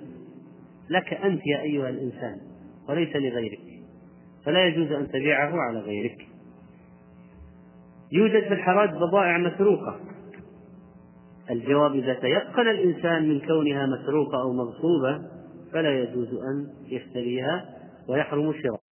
لك 0.89 1.13
أنت 1.13 1.41
يا 1.47 1.61
أيها 1.61 1.89
الإنسان 1.89 2.37
وليس 2.89 3.15
لغيرك. 3.15 3.59
فلا 4.45 4.65
يجوز 4.65 4.91
أن 4.91 5.07
تبيعه 5.07 5.61
على 5.61 5.79
غيرك. 5.79 6.27
يوجد 8.11 8.43
في 8.43 8.53
الحراج 8.53 8.89
بضائع 8.89 9.37
مسروقة 9.37 9.99
الجواب 11.51 11.95
إذا 11.95 12.13
تيقن 12.13 12.67
الإنسان 12.67 13.29
من 13.29 13.39
كونها 13.39 13.85
مسروقة 13.85 14.41
أو 14.41 14.53
مغصوبة 14.53 15.21
فلا 15.73 15.99
يجوز 15.99 16.27
أن 16.27 16.67
يشتريها 16.87 17.65
ويحرم 18.07 18.53
شراء 18.53 18.84